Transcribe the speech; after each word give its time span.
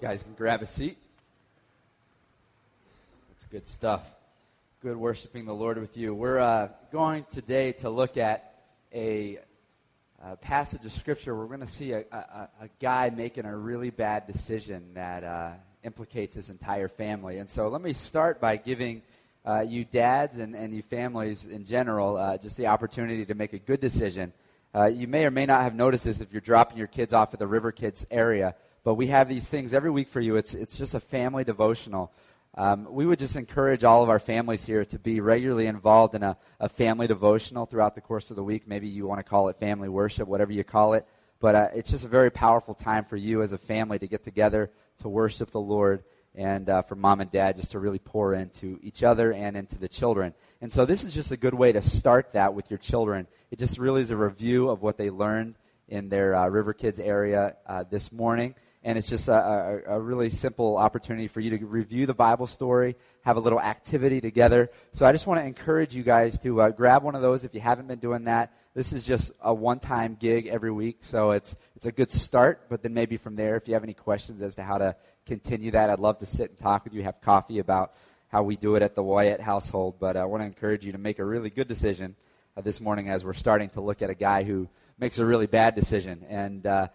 You 0.00 0.08
guys 0.08 0.22
can 0.22 0.32
grab 0.32 0.62
a 0.62 0.66
seat. 0.66 0.96
That's 3.28 3.44
good 3.44 3.68
stuff. 3.68 4.10
Good 4.80 4.96
worshiping 4.96 5.44
the 5.44 5.52
Lord 5.52 5.76
with 5.78 5.94
you. 5.94 6.14
We're 6.14 6.38
uh, 6.38 6.68
going 6.90 7.24
today 7.24 7.72
to 7.72 7.90
look 7.90 8.16
at 8.16 8.62
a, 8.94 9.40
a 10.24 10.36
passage 10.36 10.86
of 10.86 10.92
Scripture. 10.92 11.36
We're 11.36 11.48
going 11.48 11.60
to 11.60 11.66
see 11.66 11.92
a, 11.92 12.04
a, 12.10 12.48
a, 12.62 12.68
guy 12.80 13.10
making 13.10 13.44
a 13.44 13.54
really 13.54 13.90
bad 13.90 14.26
decision 14.26 14.94
that 14.94 15.22
uh, 15.22 15.50
implicates 15.84 16.34
his 16.34 16.48
entire 16.48 16.88
family. 16.88 17.36
And 17.36 17.50
so 17.50 17.68
let 17.68 17.82
me 17.82 17.92
start 17.92 18.40
by 18.40 18.56
giving 18.56 19.02
uh, 19.44 19.60
you 19.60 19.84
dads 19.84 20.38
and, 20.38 20.54
and 20.54 20.72
you 20.72 20.80
families 20.80 21.44
in 21.44 21.66
general 21.66 22.16
uh, 22.16 22.38
just 22.38 22.56
the 22.56 22.68
opportunity 22.68 23.26
to 23.26 23.34
make 23.34 23.52
a 23.52 23.58
good 23.58 23.80
decision. 23.80 24.32
Uh, 24.74 24.86
you 24.86 25.06
may 25.06 25.26
or 25.26 25.30
may 25.30 25.44
not 25.44 25.62
have 25.62 25.74
noticed 25.74 26.04
this 26.04 26.22
if 26.22 26.32
you're 26.32 26.40
dropping 26.40 26.78
your 26.78 26.86
kids 26.86 27.12
off 27.12 27.34
at 27.34 27.38
the 27.38 27.46
River 27.46 27.70
Kids 27.70 28.06
area. 28.10 28.54
But 28.82 28.94
we 28.94 29.08
have 29.08 29.28
these 29.28 29.48
things 29.48 29.74
every 29.74 29.90
week 29.90 30.08
for 30.08 30.20
you. 30.20 30.36
It's, 30.36 30.54
it's 30.54 30.78
just 30.78 30.94
a 30.94 31.00
family 31.00 31.44
devotional. 31.44 32.12
Um, 32.54 32.88
we 32.90 33.06
would 33.06 33.18
just 33.18 33.36
encourage 33.36 33.84
all 33.84 34.02
of 34.02 34.08
our 34.08 34.18
families 34.18 34.64
here 34.64 34.84
to 34.86 34.98
be 34.98 35.20
regularly 35.20 35.66
involved 35.66 36.14
in 36.14 36.22
a, 36.22 36.36
a, 36.58 36.68
family 36.68 37.06
devotional 37.06 37.64
throughout 37.64 37.94
the 37.94 38.00
course 38.00 38.30
of 38.30 38.36
the 38.36 38.42
week. 38.42 38.66
Maybe 38.66 38.88
you 38.88 39.06
want 39.06 39.20
to 39.20 39.22
call 39.22 39.48
it 39.48 39.56
family 39.56 39.88
worship, 39.88 40.26
whatever 40.26 40.52
you 40.52 40.64
call 40.64 40.94
it. 40.94 41.06
But 41.38 41.54
uh, 41.54 41.68
it's 41.74 41.90
just 41.90 42.04
a 42.04 42.08
very 42.08 42.30
powerful 42.30 42.74
time 42.74 43.04
for 43.04 43.16
you 43.16 43.42
as 43.42 43.52
a 43.52 43.58
family 43.58 43.98
to 44.00 44.08
get 44.08 44.24
together 44.24 44.70
to 44.98 45.08
worship 45.08 45.52
the 45.52 45.60
Lord 45.60 46.02
and 46.34 46.68
uh, 46.68 46.82
for 46.82 46.96
mom 46.96 47.20
and 47.20 47.30
dad 47.30 47.56
just 47.56 47.72
to 47.72 47.78
really 47.78 47.98
pour 47.98 48.34
into 48.34 48.78
each 48.82 49.02
other 49.02 49.32
and 49.32 49.56
into 49.56 49.78
the 49.78 49.88
children. 49.88 50.34
And 50.60 50.72
so 50.72 50.84
this 50.84 51.04
is 51.04 51.14
just 51.14 51.32
a 51.32 51.36
good 51.36 51.54
way 51.54 51.72
to 51.72 51.82
start 51.82 52.32
that 52.32 52.54
with 52.54 52.70
your 52.70 52.78
children. 52.78 53.26
It 53.50 53.58
just 53.58 53.78
really 53.78 54.00
is 54.00 54.10
a 54.10 54.16
review 54.16 54.68
of 54.70 54.82
what 54.82 54.96
they 54.96 55.10
learned 55.10 55.54
in 55.88 56.08
their 56.08 56.34
uh, 56.34 56.48
River 56.48 56.72
Kids 56.72 56.98
area 56.98 57.56
uh, 57.66 57.84
this 57.88 58.10
morning 58.12 58.54
and 58.82 58.96
it's 58.96 59.08
just 59.08 59.28
a, 59.28 59.34
a, 59.86 59.96
a, 59.96 60.00
really 60.00 60.30
simple 60.30 60.78
opportunity 60.78 61.28
for 61.28 61.40
you 61.40 61.56
to 61.56 61.66
review 61.66 62.06
the 62.06 62.14
Bible 62.14 62.46
story, 62.46 62.96
have 63.22 63.36
a 63.36 63.40
little 63.40 63.60
activity 63.60 64.20
together. 64.22 64.70
So 64.92 65.04
I 65.04 65.12
just 65.12 65.26
want 65.26 65.40
to 65.40 65.46
encourage 65.46 65.94
you 65.94 66.02
guys 66.02 66.38
to 66.40 66.62
uh, 66.62 66.70
grab 66.70 67.02
one 67.02 67.14
of 67.14 67.20
those 67.20 67.44
if 67.44 67.54
you 67.54 67.60
haven't 67.60 67.88
been 67.88 67.98
doing 67.98 68.24
that. 68.24 68.54
This 68.74 68.92
is 68.92 69.04
just 69.04 69.32
a 69.42 69.52
one-time 69.52 70.16
gig 70.18 70.46
every 70.46 70.70
week, 70.70 70.98
so 71.00 71.32
it's 71.32 71.56
it's 71.76 71.86
a 71.86 71.92
good 71.92 72.10
start. 72.10 72.68
But 72.70 72.82
then 72.82 72.94
maybe 72.94 73.16
from 73.16 73.36
there, 73.36 73.56
if 73.56 73.68
you 73.68 73.74
have 73.74 73.82
any 73.84 73.94
questions 73.94 74.40
as 74.40 74.54
to 74.54 74.62
how 74.62 74.78
to 74.78 74.96
continue 75.26 75.72
that, 75.72 75.90
I'd 75.90 75.98
love 75.98 76.18
to 76.18 76.26
sit 76.26 76.50
and 76.50 76.58
talk 76.58 76.84
with 76.84 76.94
you, 76.94 77.02
have 77.02 77.20
coffee 77.20 77.58
about 77.58 77.92
how 78.28 78.44
we 78.44 78.56
do 78.56 78.76
it 78.76 78.82
at 78.82 78.94
the 78.94 79.02
Wyatt 79.02 79.40
household. 79.40 79.96
But 80.00 80.16
I 80.16 80.24
want 80.24 80.42
to 80.42 80.46
encourage 80.46 80.86
you 80.86 80.92
to 80.92 80.98
make 80.98 81.18
a 81.18 81.24
really 81.24 81.50
good 81.50 81.68
decision 81.68 82.16
uh, 82.56 82.62
this 82.62 82.80
morning 82.80 83.10
as 83.10 83.24
we're 83.24 83.34
starting 83.34 83.68
to 83.70 83.82
look 83.82 84.00
at 84.00 84.08
a 84.08 84.14
guy 84.14 84.44
who 84.44 84.68
makes 84.98 85.18
a 85.18 85.26
really 85.26 85.46
bad 85.46 85.74
decision 85.74 86.24
and. 86.30 86.66
Uh, 86.66 86.88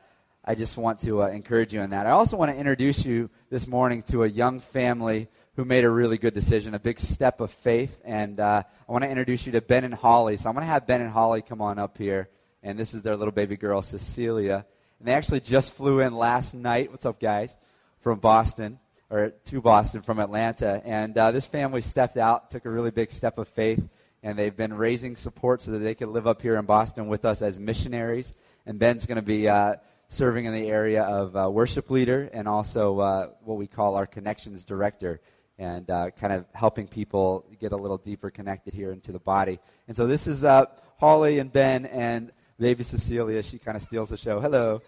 I 0.47 0.53
just 0.53 0.77
want 0.77 0.99
to 0.99 1.23
uh, 1.23 1.27
encourage 1.29 1.73
you 1.73 1.81
in 1.81 1.89
that. 1.89 2.05
I 2.05 2.11
also 2.11 2.38
want 2.38 2.51
to 2.51 2.57
introduce 2.57 3.03
you 3.03 3.31
this 3.49 3.65
morning 3.65 4.03
to 4.11 4.25
a 4.25 4.27
young 4.27 4.59
family 4.59 5.27
who 5.55 5.65
made 5.65 5.83
a 5.83 5.89
really 5.89 6.19
good 6.19 6.35
decision, 6.35 6.75
a 6.75 6.79
big 6.79 6.99
step 6.99 7.41
of 7.41 7.49
faith. 7.49 7.99
And 8.05 8.39
uh, 8.39 8.61
I 8.88 8.91
want 8.91 9.03
to 9.03 9.09
introduce 9.09 9.47
you 9.47 9.53
to 9.53 9.61
Ben 9.61 9.83
and 9.83 9.93
Holly. 9.93 10.38
So 10.38 10.47
I'm 10.47 10.53
going 10.53 10.61
to 10.61 10.71
have 10.71 10.85
Ben 10.85 11.01
and 11.01 11.09
Holly 11.09 11.41
come 11.41 11.61
on 11.61 11.79
up 11.79 11.97
here. 11.97 12.29
And 12.61 12.77
this 12.77 12.93
is 12.93 13.01
their 13.01 13.17
little 13.17 13.31
baby 13.31 13.57
girl, 13.57 13.81
Cecilia. 13.81 14.67
And 14.99 15.07
they 15.07 15.13
actually 15.13 15.39
just 15.39 15.73
flew 15.73 15.99
in 15.99 16.13
last 16.13 16.53
night. 16.53 16.91
What's 16.91 17.07
up, 17.07 17.19
guys? 17.19 17.57
From 18.01 18.19
Boston, 18.19 18.77
or 19.09 19.31
to 19.45 19.61
Boston 19.61 20.03
from 20.03 20.19
Atlanta. 20.19 20.79
And 20.85 21.17
uh, 21.17 21.31
this 21.31 21.47
family 21.47 21.81
stepped 21.81 22.17
out, 22.17 22.51
took 22.51 22.66
a 22.66 22.69
really 22.69 22.91
big 22.91 23.09
step 23.09 23.39
of 23.39 23.47
faith. 23.47 23.83
And 24.21 24.38
they've 24.38 24.55
been 24.55 24.75
raising 24.75 25.16
support 25.16 25.63
so 25.63 25.71
that 25.71 25.79
they 25.79 25.95
could 25.95 26.09
live 26.09 26.27
up 26.27 26.43
here 26.43 26.57
in 26.57 26.66
Boston 26.66 27.07
with 27.07 27.25
us 27.25 27.41
as 27.41 27.57
missionaries. 27.57 28.35
And 28.67 28.77
Ben's 28.77 29.07
going 29.07 29.16
to 29.16 29.23
be 29.23 29.49
uh, 29.49 29.77
serving 30.07 30.45
in 30.45 30.53
the 30.53 30.69
area 30.69 31.03
of 31.03 31.35
uh, 31.35 31.49
worship 31.49 31.89
leader 31.89 32.29
and 32.33 32.47
also 32.47 32.99
uh, 32.99 33.29
what 33.43 33.57
we 33.57 33.67
call 33.67 33.95
our 33.95 34.05
connections 34.05 34.65
director 34.65 35.19
and 35.57 35.89
uh, 35.89 36.11
kind 36.11 36.33
of 36.33 36.45
helping 36.53 36.87
people 36.87 37.45
get 37.59 37.71
a 37.71 37.77
little 37.77 37.97
deeper 37.97 38.29
connected 38.29 38.73
here 38.73 38.91
into 38.91 39.11
the 39.11 39.19
body. 39.19 39.59
And 39.87 39.95
so 39.95 40.05
this 40.05 40.27
is 40.27 40.43
uh, 40.43 40.65
Holly 40.99 41.39
and 41.39 41.51
Ben 41.51 41.85
and 41.85 42.31
baby 42.59 42.83
Cecilia. 42.83 43.41
She 43.41 43.57
kind 43.57 43.77
of 43.77 43.83
steals 43.83 44.09
the 44.09 44.17
show. 44.17 44.39
Hello. 44.39 44.81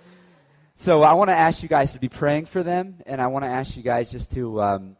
So 0.76 1.02
I 1.02 1.14
want 1.14 1.30
to 1.30 1.36
ask 1.36 1.64
you 1.64 1.70
guys 1.70 1.94
to 1.94 2.00
be 2.00 2.10
praying 2.10 2.46
for 2.46 2.62
them, 2.62 2.98
and 3.08 3.20
I 3.20 3.28
want 3.28 3.44
to 3.46 3.50
ask 3.50 3.76
you 3.76 3.82
guys 3.82 4.12
just 4.12 4.32
to 4.34 4.62
um, 4.62 4.98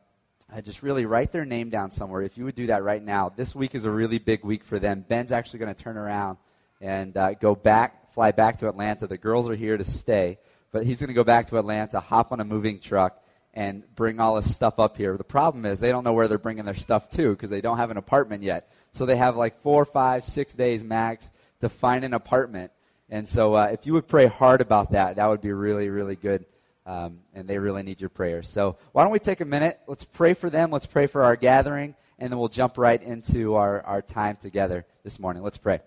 uh, 0.52 0.60
just 0.62 0.82
really 0.82 1.06
write 1.06 1.32
their 1.32 1.46
name 1.46 1.70
down 1.70 1.92
somewhere. 1.92 2.24
If 2.24 2.38
you 2.38 2.46
would 2.46 2.56
do 2.56 2.68
that 2.68 2.84
right 2.84 3.04
now, 3.04 3.30
this 3.30 3.54
week 3.54 3.76
is 3.76 3.86
a 3.86 3.92
really 3.92 4.18
big 4.18 4.44
week 4.44 4.64
for 4.64 4.80
them. 4.80 5.06
Ben's 5.08 5.32
actually 5.32 5.60
going 5.60 5.74
to 5.74 5.84
turn 5.84 5.98
around 5.98 6.38
and 6.82 7.16
uh, 7.16 7.34
go 7.36 7.54
back 7.54 8.07
fly 8.18 8.32
back 8.32 8.58
to 8.58 8.68
Atlanta. 8.68 9.06
The 9.06 9.16
girls 9.16 9.48
are 9.48 9.54
here 9.54 9.78
to 9.78 9.84
stay, 9.84 10.40
but 10.72 10.88
he's 10.88 11.00
going 11.00 11.10
to 11.10 11.14
go 11.14 11.24
back 11.24 11.50
to 11.50 11.60
Atlanta, 11.60 12.00
hop 12.00 12.32
on 12.32 12.40
a 12.40 12.44
moving 12.44 12.80
truck, 12.80 13.24
and 13.54 13.84
bring 13.94 14.20
all 14.20 14.38
his 14.38 14.52
stuff 14.52 14.80
up 14.80 14.98
here. 14.98 15.16
The 15.18 15.24
problem 15.24 15.68
is 15.68 15.80
they 15.80 15.92
don't 15.92 16.04
know 16.04 16.14
where 16.14 16.28
they're 16.28 16.40
bringing 16.40 16.66
their 16.66 16.74
stuff 16.74 17.10
to 17.10 17.30
because 17.30 17.52
they 17.52 17.62
don't 17.62 17.78
have 17.78 17.92
an 17.92 17.98
apartment 17.98 18.42
yet. 18.42 18.72
So 18.92 19.06
they 19.06 19.18
have 19.18 19.38
like 19.38 19.62
four, 19.62 19.86
five, 19.86 20.26
six 20.26 20.56
days 20.56 20.84
max 20.84 21.30
to 21.62 21.70
find 21.70 22.04
an 22.04 22.16
apartment. 22.16 22.72
And 23.08 23.30
so 23.30 23.54
uh, 23.54 23.70
if 23.72 23.86
you 23.86 23.94
would 23.94 24.08
pray 24.08 24.26
hard 24.26 24.62
about 24.62 24.94
that, 24.94 25.18
that 25.18 25.28
would 25.28 25.42
be 25.42 25.52
really, 25.52 25.90
really 25.90 26.16
good. 26.16 26.44
Um, 26.88 27.20
and 27.36 27.48
they 27.48 27.60
really 27.60 27.84
need 27.84 28.02
your 28.02 28.10
prayers. 28.10 28.50
So 28.50 28.78
why 28.94 29.04
don't 29.04 29.12
we 29.12 29.20
take 29.20 29.42
a 29.42 29.46
minute? 29.46 29.80
Let's 29.86 30.06
pray 30.06 30.34
for 30.34 30.50
them. 30.50 30.72
Let's 30.72 30.88
pray 30.88 31.06
for 31.06 31.24
our 31.24 31.36
gathering. 31.36 31.94
And 32.18 32.32
then 32.32 32.40
we'll 32.40 32.50
jump 32.50 32.80
right 32.80 33.00
into 33.00 33.54
our, 33.54 33.84
our 33.84 34.02
time 34.02 34.38
together 34.42 34.88
this 35.04 35.20
morning. 35.20 35.44
Let's 35.44 35.60
pray. 35.60 35.82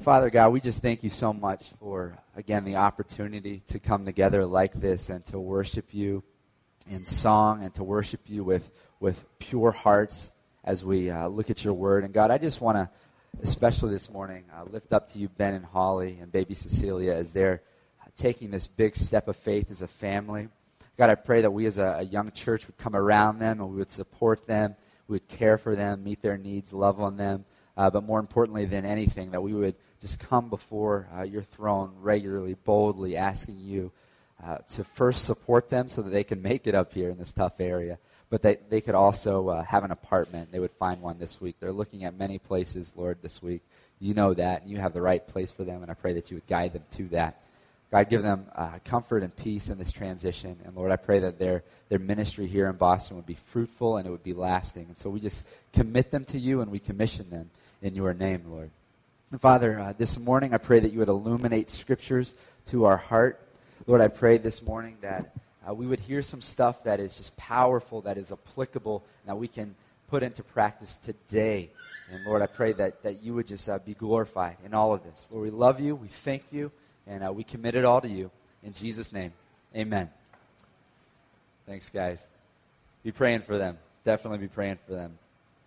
Father 0.00 0.30
God, 0.30 0.52
we 0.52 0.60
just 0.60 0.82
thank 0.82 1.04
you 1.04 1.10
so 1.10 1.32
much 1.32 1.70
for, 1.78 2.18
again, 2.34 2.64
the 2.64 2.76
opportunity 2.76 3.62
to 3.68 3.78
come 3.78 4.04
together 4.04 4.44
like 4.44 4.72
this 4.72 5.10
and 5.10 5.24
to 5.26 5.38
worship 5.38 5.94
you 5.94 6.24
in 6.90 7.06
song 7.06 7.62
and 7.62 7.72
to 7.74 7.84
worship 7.84 8.22
you 8.26 8.42
with, 8.42 8.68
with 8.98 9.24
pure 9.38 9.70
hearts 9.70 10.32
as 10.64 10.84
we 10.84 11.08
uh, 11.08 11.28
look 11.28 11.50
at 11.50 11.64
your 11.64 11.74
word. 11.74 12.02
And 12.02 12.12
God, 12.12 12.32
I 12.32 12.38
just 12.38 12.60
want 12.60 12.78
to, 12.78 12.90
especially 13.42 13.92
this 13.92 14.10
morning, 14.10 14.44
uh, 14.52 14.64
lift 14.64 14.92
up 14.92 15.12
to 15.12 15.20
you 15.20 15.28
Ben 15.28 15.54
and 15.54 15.64
Holly 15.64 16.18
and 16.20 16.32
baby 16.32 16.54
Cecilia 16.54 17.12
as 17.12 17.32
they're 17.32 17.62
taking 18.16 18.50
this 18.50 18.66
big 18.66 18.94
step 18.94 19.28
of 19.28 19.36
faith 19.36 19.70
as 19.70 19.82
a 19.82 19.88
family. 19.88 20.48
God, 20.98 21.10
I 21.10 21.14
pray 21.14 21.42
that 21.42 21.50
we 21.50 21.66
as 21.66 21.78
a, 21.78 21.98
a 22.00 22.02
young 22.02 22.30
church 22.32 22.66
would 22.66 22.76
come 22.76 22.96
around 22.96 23.38
them 23.38 23.60
and 23.60 23.70
we 23.70 23.76
would 23.76 23.90
support 23.90 24.46
them, 24.46 24.74
we 25.06 25.14
would 25.14 25.28
care 25.28 25.58
for 25.58 25.76
them, 25.76 26.02
meet 26.04 26.22
their 26.22 26.36
needs, 26.36 26.72
love 26.72 27.00
on 27.00 27.16
them. 27.16 27.44
Uh, 27.76 27.90
but 27.90 28.04
more 28.04 28.20
importantly 28.20 28.64
than 28.66 28.84
anything, 28.84 29.30
that 29.30 29.42
we 29.42 29.52
would 29.52 29.74
just 30.00 30.18
come 30.20 30.48
before 30.48 31.08
uh, 31.16 31.22
your 31.22 31.42
throne 31.42 31.92
regularly, 32.00 32.54
boldly, 32.64 33.16
asking 33.16 33.58
you 33.58 33.90
uh, 34.44 34.58
to 34.70 34.84
first 34.84 35.24
support 35.24 35.68
them 35.68 35.88
so 35.88 36.02
that 36.02 36.10
they 36.10 36.24
can 36.24 36.42
make 36.42 36.66
it 36.66 36.74
up 36.74 36.92
here 36.92 37.08
in 37.10 37.18
this 37.18 37.32
tough 37.32 37.60
area. 37.60 37.98
But 38.28 38.42
they, 38.42 38.58
they 38.68 38.80
could 38.80 38.94
also 38.94 39.48
uh, 39.48 39.62
have 39.62 39.84
an 39.84 39.90
apartment. 39.90 40.52
They 40.52 40.58
would 40.58 40.72
find 40.72 41.00
one 41.00 41.18
this 41.18 41.40
week. 41.40 41.56
They're 41.60 41.72
looking 41.72 42.04
at 42.04 42.18
many 42.18 42.38
places, 42.38 42.92
Lord, 42.96 43.18
this 43.22 43.42
week. 43.42 43.62
You 44.00 44.14
know 44.14 44.34
that, 44.34 44.62
and 44.62 44.70
you 44.70 44.78
have 44.78 44.94
the 44.94 45.02
right 45.02 45.24
place 45.26 45.50
for 45.50 45.64
them, 45.64 45.82
and 45.82 45.90
I 45.90 45.94
pray 45.94 46.14
that 46.14 46.30
you 46.30 46.38
would 46.38 46.46
guide 46.46 46.72
them 46.72 46.82
to 46.96 47.08
that. 47.08 47.40
God, 47.92 48.08
give 48.08 48.22
them 48.22 48.46
uh, 48.56 48.78
comfort 48.86 49.22
and 49.22 49.36
peace 49.36 49.68
in 49.68 49.78
this 49.78 49.92
transition. 49.92 50.56
And 50.64 50.74
Lord, 50.74 50.90
I 50.90 50.96
pray 50.96 51.20
that 51.20 51.38
their, 51.38 51.62
their 51.90 51.98
ministry 51.98 52.46
here 52.46 52.68
in 52.68 52.76
Boston 52.76 53.16
would 53.16 53.26
be 53.26 53.36
fruitful 53.48 53.98
and 53.98 54.06
it 54.06 54.10
would 54.10 54.24
be 54.24 54.32
lasting. 54.32 54.86
And 54.88 54.98
so 54.98 55.10
we 55.10 55.20
just 55.20 55.44
commit 55.74 56.10
them 56.10 56.24
to 56.26 56.38
you 56.38 56.62
and 56.62 56.70
we 56.70 56.78
commission 56.78 57.28
them 57.28 57.50
in 57.82 57.96
your 57.96 58.14
name, 58.14 58.44
Lord. 58.48 58.70
Father, 59.40 59.78
uh, 59.78 59.92
this 59.98 60.18
morning 60.18 60.54
I 60.54 60.58
pray 60.58 60.78
that 60.78 60.92
you 60.92 61.00
would 61.00 61.08
illuminate 61.08 61.68
scriptures 61.68 62.34
to 62.66 62.84
our 62.84 62.96
heart. 62.96 63.40
Lord, 63.86 64.00
I 64.00 64.08
pray 64.08 64.38
this 64.38 64.62
morning 64.62 64.96
that 65.00 65.34
uh, 65.68 65.74
we 65.74 65.86
would 65.86 65.98
hear 65.98 66.22
some 66.22 66.40
stuff 66.40 66.84
that 66.84 67.00
is 67.00 67.16
just 67.16 67.36
powerful, 67.36 68.00
that 68.02 68.18
is 68.18 68.30
applicable, 68.30 69.02
that 69.26 69.36
we 69.36 69.48
can 69.48 69.74
put 70.08 70.22
into 70.22 70.42
practice 70.44 70.96
today. 70.96 71.70
And 72.12 72.24
Lord, 72.24 72.42
I 72.42 72.46
pray 72.46 72.72
that, 72.74 73.02
that 73.02 73.22
you 73.22 73.34
would 73.34 73.48
just 73.48 73.68
uh, 73.68 73.78
be 73.78 73.94
glorified 73.94 74.58
in 74.64 74.74
all 74.74 74.94
of 74.94 75.02
this. 75.02 75.28
Lord, 75.32 75.44
we 75.44 75.50
love 75.50 75.80
you, 75.80 75.96
we 75.96 76.08
thank 76.08 76.44
you, 76.52 76.70
and 77.06 77.24
uh, 77.24 77.32
we 77.32 77.42
commit 77.42 77.74
it 77.74 77.84
all 77.84 78.00
to 78.00 78.08
you. 78.08 78.30
In 78.62 78.72
Jesus' 78.72 79.12
name, 79.12 79.32
amen. 79.74 80.08
Thanks, 81.66 81.88
guys. 81.88 82.28
Be 83.02 83.10
praying 83.10 83.40
for 83.40 83.58
them. 83.58 83.78
Definitely 84.04 84.38
be 84.38 84.48
praying 84.48 84.78
for 84.86 84.92
them. 84.92 85.18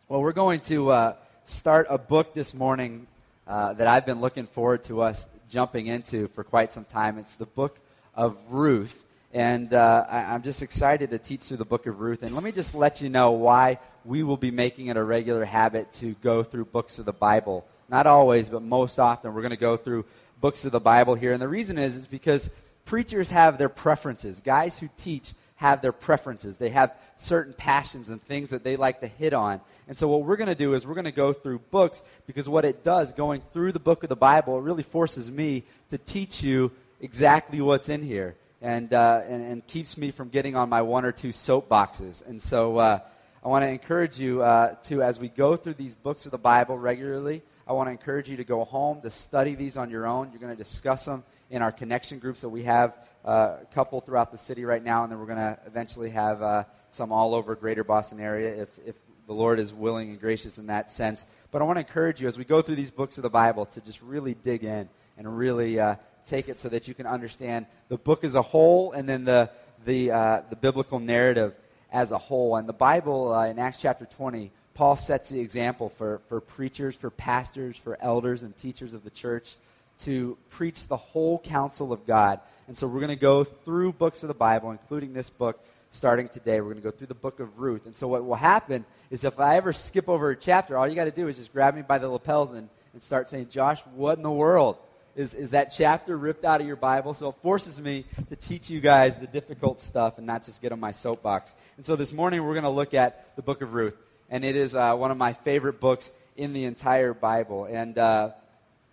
Well, 0.08 0.22
we're 0.22 0.34
going 0.34 0.60
to 0.62 0.92
uh, 0.92 1.14
start 1.46 1.86
a 1.92 1.98
book 1.98 2.34
this 2.34 2.56
morning 2.56 3.06
uh, 3.48 3.74
that 3.74 3.86
I've 3.86 4.06
been 4.06 4.20
looking 4.20 4.48
forward 4.48 4.84
to 4.86 5.02
us 5.02 5.30
jumping 5.48 5.86
into 5.86 6.28
for 6.30 6.44
quite 6.44 6.72
some 6.72 6.86
time. 6.86 7.20
It's 7.20 7.36
the 7.36 7.46
book 7.46 7.80
of 8.16 8.36
Ruth. 8.50 9.04
And 9.32 9.72
uh, 9.74 10.06
I, 10.10 10.34
am 10.34 10.42
just 10.42 10.64
excited 10.64 11.12
to 11.12 11.20
teach 11.20 11.42
through 11.42 11.58
the 11.58 11.66
book 11.66 11.86
of 11.86 12.00
Ruth. 12.00 12.24
And 12.24 12.34
let 12.34 12.44
me 12.44 12.52
just 12.52 12.74
let 12.74 13.02
you 13.02 13.10
know 13.10 13.32
why 13.32 13.80
we 14.04 14.24
will 14.24 14.38
be 14.38 14.50
making 14.50 14.88
it 14.88 14.98
a 14.98 15.04
regular 15.04 15.46
habit 15.46 15.92
to 15.94 16.16
go 16.16 16.42
through 16.42 16.66
books 16.66 16.98
of 16.98 17.06
the 17.06 17.14
Bible. 17.14 17.66
Not 17.90 18.08
always, 18.08 18.50
but 18.50 18.64
most 18.64 18.98
often, 18.98 19.34
we're 19.34 19.42
going 19.42 19.52
to 19.52 19.58
go 19.58 19.78
through 19.78 20.06
books 20.42 20.66
of 20.66 20.72
the 20.72 20.80
Bible 20.80 21.14
here. 21.14 21.34
And 21.34 21.42
the 21.42 21.48
reason 21.48 21.78
is, 21.78 21.96
is 21.96 22.08
because 22.08 22.50
preachers 22.86 23.30
have 23.30 23.60
their 23.60 23.70
preferences. 23.70 24.40
Guys 24.40 24.80
who 24.80 24.90
teach 24.98 25.34
have 25.56 25.82
their 25.82 25.92
preferences. 25.92 26.58
They 26.58 26.70
have 26.70 26.94
certain 27.18 27.54
passions 27.54 28.10
and 28.10 28.22
things 28.22 28.50
that 28.50 28.64
they 28.64 28.76
like 28.76 29.00
to 29.02 29.08
hit 29.08 29.34
on. 29.34 29.62
And 29.88 29.98
so, 29.98 30.08
what 30.08 30.24
we're 30.24 30.36
going 30.36 30.48
to 30.48 30.56
do 30.56 30.74
is 30.74 30.86
we're 30.86 30.96
going 30.96 31.06
to 31.06 31.12
go 31.12 31.34
through 31.34 31.60
books 31.72 32.02
because 32.28 32.50
what 32.50 32.66
it 32.66 32.84
does, 32.84 33.14
going 33.14 33.42
through 33.54 33.72
the 33.72 33.80
book 33.80 34.04
of 34.04 34.10
the 34.10 34.16
Bible, 34.16 34.58
it 34.58 34.62
really 34.62 34.84
forces 34.84 35.32
me 35.32 35.64
to 35.90 35.98
teach 35.98 36.44
you 36.44 36.72
exactly 37.00 37.62
what's 37.62 37.90
in 37.90 38.02
here. 38.02 38.36
and, 38.62 38.94
uh, 38.94 39.22
and, 39.28 39.44
and, 39.44 39.68
keeps 39.68 39.98
me 39.98 40.12
from 40.12 40.30
getting 40.30 40.56
on 40.56 40.70
my 40.70 40.82
one 40.82 41.06
or 41.06 41.12
two 41.12 41.30
soapboxes. 41.30 42.26
And 42.26 42.42
so 42.42 42.78
uh, 42.78 43.00
I 43.44 43.48
want 43.48 43.64
to 43.64 43.70
encourage 43.70 44.20
you 44.20 44.42
uh, 44.42 44.76
to, 44.86 45.04
as 45.04 45.20
we 45.20 45.30
go 45.30 45.56
through 45.56 45.76
these 45.76 45.94
books 45.94 46.26
of 46.26 46.32
the 46.32 46.40
Bible 46.40 46.78
regularly, 46.78 47.44
I 47.68 47.74
want 47.74 47.88
to 47.88 47.92
encourage 47.92 48.28
you 48.28 48.38
to 48.38 48.44
go 48.44 48.64
home 48.64 49.02
to 49.02 49.12
study 49.12 49.54
these 49.56 49.78
on 49.78 49.90
your 49.90 50.08
own. 50.08 50.32
You're 50.32 50.40
going 50.40 50.56
to 50.56 50.64
discuss 50.64 51.06
them 51.06 51.24
in 51.52 51.62
our 51.62 51.72
connection 51.72 52.18
groups 52.18 52.42
that 52.42 52.50
we 52.50 52.64
have 52.64 52.96
uh, 53.26 53.58
a 53.62 53.66
couple 53.74 54.00
throughout 54.02 54.32
the 54.32 54.38
city 54.38 54.66
right 54.66 54.84
now, 54.84 55.04
and 55.04 55.12
then 55.12 55.20
we're 55.20 55.26
going 55.26 55.38
to 55.38 55.58
eventually 55.66 56.12
have 56.12 56.42
uh, 56.42 56.64
some 56.92 57.12
all 57.12 57.34
over 57.34 57.56
greater 57.56 57.84
Boston 57.84 58.20
area 58.20 58.62
if, 58.62 58.70
if 58.86 58.96
the 59.28 59.34
Lord 59.34 59.60
is 59.60 59.74
willing 59.74 60.12
and 60.12 60.20
gracious 60.20 60.60
in 60.60 60.68
that 60.68 60.92
sense. 60.92 61.26
But 61.52 61.62
I 61.62 61.66
want 61.66 61.78
to 61.78 61.82
encourage 61.82 62.22
you 62.22 62.28
as 62.28 62.38
we 62.38 62.46
go 62.46 62.62
through 62.62 62.76
these 62.76 62.92
books 62.92 63.18
of 63.18 63.24
the 63.24 63.30
Bible 63.30 63.66
to 63.68 63.82
just 63.82 64.02
really 64.02 64.36
dig 64.36 64.64
in 64.64 64.88
and 65.18 65.38
really 65.38 65.80
uh, 65.80 65.96
take 66.26 66.50
it 66.50 66.60
so 66.60 66.70
that 66.70 66.88
you 66.88 66.94
can 66.94 67.08
understand 67.08 67.66
the 67.90 67.98
book 67.98 68.24
as 68.24 68.36
a 68.36 68.42
whole 68.42 68.92
and 68.92 69.08
then 69.10 69.26
the, 69.26 69.50
the, 69.86 70.12
uh, 70.12 70.42
the 70.50 70.56
biblical 70.56 71.00
narrative 71.00 71.56
as 71.92 72.12
a 72.12 72.18
whole. 72.18 72.58
And 72.58 72.70
the 72.70 72.74
Bible 72.74 73.34
uh, 73.34 73.48
in 73.48 73.58
Acts 73.58 73.82
chapter 73.82 74.06
20, 74.06 74.52
Paul 74.74 74.98
sets 74.98 75.30
the 75.30 75.40
example 75.40 75.90
for, 75.90 76.22
for 76.28 76.42
preachers, 76.42 76.96
for 76.96 77.10
pastors, 77.10 77.78
for 77.78 77.98
elders, 78.02 78.44
and 78.44 78.56
teachers 78.56 78.94
of 78.94 79.04
the 79.04 79.10
church 79.10 79.56
to 80.00 80.38
preach 80.50 80.88
the 80.88 80.98
whole 80.98 81.40
counsel 81.40 81.94
of 81.94 82.06
God. 82.06 82.42
And 82.68 82.78
so 82.78 82.88
we're 82.88 83.00
going 83.00 83.10
to 83.10 83.16
go 83.16 83.44
through 83.44 83.94
books 83.94 84.24
of 84.24 84.28
the 84.28 84.34
Bible, 84.34 84.72
including 84.72 85.14
this 85.14 85.30
book, 85.30 85.64
starting 85.92 86.28
today. 86.28 86.62
We're 86.62 86.74
going 86.74 86.78
to 86.78 86.82
go 86.82 86.92
through 86.92 87.08
the 87.08 87.14
book 87.14 87.40
of 87.40 87.60
Ruth. 87.60 87.86
And 87.86 87.96
so 87.96 88.08
what 88.08 88.26
will 88.26 88.36
happen 88.36 88.86
is 89.12 89.24
if 89.24 89.40
I 89.40 89.58
ever 89.58 89.72
skip 89.72 90.10
over 90.10 90.32
a 90.32 90.36
chapter, 90.36 90.78
all 90.78 90.88
you 90.88 90.96
got 90.96 91.06
to 91.06 91.12
do 91.12 91.28
is 91.28 91.38
just 91.38 91.54
grab 91.54 91.76
me 91.76 91.84
by 91.84 92.00
the 92.00 92.10
lapels 92.10 92.52
and, 92.52 92.68
and 92.94 93.04
start 93.04 93.30
saying, 93.30 93.50
Josh, 93.50 93.82
what 93.94 94.18
in 94.18 94.24
the 94.24 94.32
world? 94.32 94.78
Is, 95.16 95.34
is 95.34 95.52
that 95.52 95.66
chapter 95.66 96.18
ripped 96.18 96.44
out 96.44 96.60
of 96.60 96.68
your 96.68 96.76
Bible? 96.76 97.14
So 97.14 97.30
it 97.30 97.36
forces 97.42 97.80
me 97.80 98.04
to 98.30 98.36
teach 98.36 98.70
you 98.70 98.82
guys 98.82 99.16
the 99.16 99.28
difficult 99.28 99.80
stuff 99.80 100.18
and 100.18 100.28
not 100.28 100.44
just 100.44 100.62
get 100.62 100.74
on 100.74 100.80
my 100.80 100.92
soapbox. 100.92 101.56
And 101.78 101.86
so 101.86 101.96
this 101.96 102.12
morning 102.12 102.44
we're 102.44 102.54
going 102.54 102.64
to 102.64 102.70
look 102.70 102.94
at 102.94 103.36
the 103.38 103.42
book 103.42 103.62
of 103.62 103.74
Ruth. 103.74 103.96
And 104.30 104.44
it 104.44 104.56
is 104.56 104.76
uh, 104.76 104.96
one 104.96 105.12
of 105.12 105.18
my 105.18 105.34
favorite 105.34 105.80
books 105.80 106.12
in 106.36 106.52
the 106.52 106.66
entire 106.66 107.14
Bible. 107.14 107.66
And 107.66 107.98
uh, 107.98 108.32